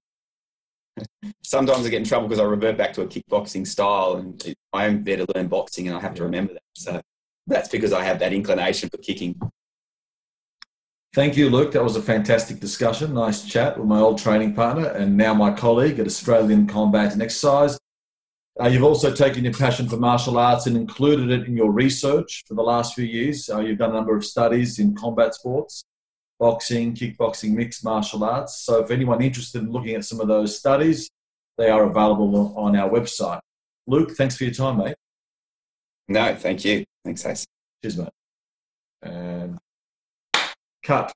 sometimes 1.42 1.86
I 1.86 1.88
get 1.88 1.98
in 1.98 2.04
trouble 2.04 2.28
because 2.28 2.40
I 2.40 2.44
revert 2.44 2.76
back 2.76 2.92
to 2.94 3.02
a 3.02 3.06
kickboxing 3.06 3.66
style, 3.66 4.16
and 4.16 4.54
I 4.72 4.86
am 4.86 5.02
there 5.04 5.16
to 5.16 5.26
learn 5.34 5.48
boxing, 5.48 5.88
and 5.88 5.96
I 5.96 6.00
have 6.00 6.14
to 6.14 6.24
remember 6.24 6.54
that. 6.54 6.62
So 6.76 7.00
that's 7.46 7.68
because 7.68 7.92
I 7.92 8.04
have 8.04 8.18
that 8.20 8.32
inclination 8.32 8.88
for 8.90 8.98
kicking. 8.98 9.40
Thank 11.14 11.36
you, 11.36 11.48
Luke. 11.48 11.72
That 11.72 11.82
was 11.82 11.96
a 11.96 12.02
fantastic 12.02 12.60
discussion. 12.60 13.14
Nice 13.14 13.44
chat 13.44 13.78
with 13.78 13.88
my 13.88 13.98
old 13.98 14.18
training 14.18 14.54
partner 14.54 14.88
and 14.88 15.16
now 15.16 15.32
my 15.32 15.50
colleague 15.52 15.98
at 15.98 16.06
Australian 16.06 16.66
Combat 16.66 17.14
and 17.14 17.22
Exercise. 17.22 17.78
Uh, 18.60 18.66
you've 18.66 18.82
also 18.82 19.14
taken 19.14 19.44
your 19.44 19.52
passion 19.52 19.88
for 19.88 19.96
martial 19.96 20.36
arts 20.36 20.66
and 20.66 20.76
included 20.76 21.30
it 21.30 21.46
in 21.46 21.56
your 21.56 21.70
research 21.70 22.42
for 22.46 22.54
the 22.54 22.62
last 22.62 22.94
few 22.94 23.04
years. 23.04 23.48
Uh, 23.48 23.60
you've 23.60 23.78
done 23.78 23.90
a 23.90 23.94
number 23.94 24.16
of 24.16 24.24
studies 24.24 24.80
in 24.80 24.94
combat 24.96 25.32
sports, 25.34 25.84
boxing, 26.40 26.92
kickboxing, 26.94 27.52
mixed 27.52 27.84
martial 27.84 28.24
arts. 28.24 28.60
So, 28.64 28.80
if 28.82 28.90
anyone 28.90 29.22
interested 29.22 29.62
in 29.62 29.70
looking 29.70 29.94
at 29.94 30.04
some 30.04 30.20
of 30.20 30.26
those 30.26 30.58
studies, 30.58 31.08
they 31.56 31.70
are 31.70 31.84
available 31.84 32.52
on 32.56 32.74
our 32.74 32.90
website. 32.90 33.40
Luke, 33.86 34.12
thanks 34.16 34.36
for 34.36 34.44
your 34.44 34.54
time, 34.54 34.78
mate. 34.78 34.96
No, 36.08 36.34
thank 36.34 36.64
you. 36.64 36.84
Thanks, 37.04 37.24
Ace. 37.26 37.46
Cheers, 37.82 37.98
mate. 37.98 38.08
And 39.02 39.58
cut 40.82 41.12